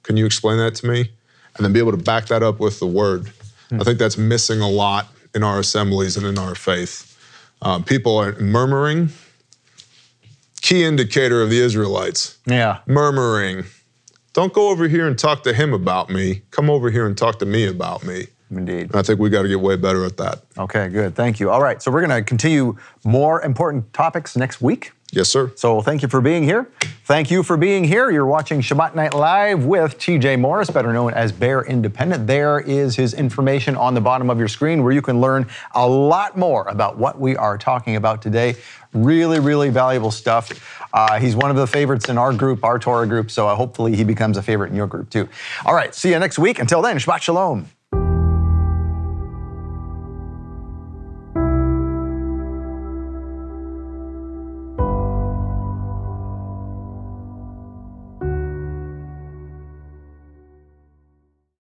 Can 0.03 0.17
you 0.17 0.25
explain 0.27 0.59
that 0.59 0.75
to 0.77 0.87
me? 0.87 1.11
And 1.57 1.65
then 1.65 1.73
be 1.73 1.81
able 1.81 1.91
to 1.93 1.99
back 1.99 2.27
that 2.27 2.43
up 2.43 2.61
with 2.61 2.79
the 2.79 2.87
word. 2.87 3.33
I 3.73 3.85
think 3.85 3.99
that's 3.99 4.17
missing 4.19 4.61
a 4.61 4.69
lot 4.69 5.09
in 5.35 5.43
our 5.45 5.59
assemblies 5.61 6.17
and 6.17 6.27
in 6.27 6.39
our 6.39 6.55
faith. 6.55 7.07
Uh, 7.63 7.81
people 7.81 8.17
are 8.17 8.33
murmuring. 8.41 9.11
Key 10.63 10.85
indicator 10.85 11.41
of 11.43 11.51
the 11.51 11.59
Israelites 11.61 12.39
Yeah. 12.47 12.79
murmuring. 12.87 13.65
Don't 14.33 14.53
go 14.53 14.69
over 14.71 14.87
here 14.87 15.07
and 15.09 15.19
talk 15.19 15.43
to 15.43 15.53
him 15.53 15.73
about 15.73 16.09
me. 16.09 16.43
Come 16.51 16.71
over 16.71 16.91
here 16.91 17.07
and 17.07 17.19
talk 17.19 17.39
to 17.41 17.47
me 17.47 17.67
about 17.67 18.05
me. 18.05 18.27
Indeed. 18.51 18.95
I 18.95 19.03
think 19.03 19.21
we 19.21 19.31
got 19.31 19.43
to 19.43 19.49
get 19.49 19.61
way 19.61 19.77
better 19.77 20.05
at 20.05 20.17
that. 20.17 20.43
Okay, 20.59 20.89
good. 20.89 21.15
Thank 21.15 21.39
you. 21.41 21.51
All 21.51 21.63
right, 21.63 21.81
so 21.81 21.91
we're 21.91 22.05
going 22.05 22.17
to 22.17 22.23
continue 22.23 22.77
more 23.05 23.43
important 23.43 23.93
topics 23.93 24.37
next 24.37 24.61
week. 24.61 24.93
Yes, 25.13 25.29
sir. 25.29 25.53
So 25.57 25.83
thank 25.83 26.03
you 26.03 26.09
for 26.09 26.21
being 26.21 26.45
here. 26.45 26.71
Thank 27.05 27.33
you 27.33 27.43
for 27.43 27.57
being 27.57 27.83
here. 27.83 28.11
You're 28.11 28.27
watching 28.27 28.61
Shabbat 28.61 28.95
Night 28.95 29.13
Live 29.13 29.65
with 29.65 29.99
TJ 29.99 30.39
Morris, 30.39 30.71
better 30.71 30.93
known 30.93 31.13
as 31.15 31.33
Bear 31.33 31.65
Independent. 31.65 32.29
There 32.29 32.61
is 32.61 32.95
his 32.95 33.13
information 33.15 33.75
on 33.75 33.95
the 33.95 34.01
bottom 34.01 34.31
of 34.31 34.39
your 34.39 34.47
screen 34.47 34.85
where 34.85 34.93
you 34.93 35.03
can 35.03 35.21
learn 35.21 35.49
a 35.75 35.89
lot 35.89 36.39
more 36.39 36.69
about 36.69 36.97
what 36.97 37.19
we 37.19 37.37
are 37.37 37.59
talking 37.59 37.97
about 37.97 38.23
today. 38.23 38.55
Really, 38.93 39.41
really 39.41 39.69
valuable 39.71 40.13
stuff. 40.13 40.79
Uh, 40.93 41.19
he's 41.19 41.35
one 41.35 41.51
of 41.51 41.57
the 41.57 41.67
favorites 41.67 42.09
in 42.09 42.17
our 42.17 42.33
group, 42.33 42.63
our 42.63 42.79
Torah 42.79 43.07
group, 43.07 43.33
so 43.33 43.49
uh, 43.49 43.57
hopefully 43.57 43.97
he 43.97 44.05
becomes 44.05 44.37
a 44.37 44.43
favorite 44.43 44.71
in 44.71 44.77
your 44.77 44.87
group 44.87 45.11
too. 45.11 45.29
All 45.65 45.75
right, 45.75 45.93
see 45.93 46.11
you 46.11 46.19
next 46.21 46.39
week. 46.39 46.61
Until 46.61 46.83
then, 46.83 46.97
Shabbat 46.99 47.23
Shalom. 47.23 47.69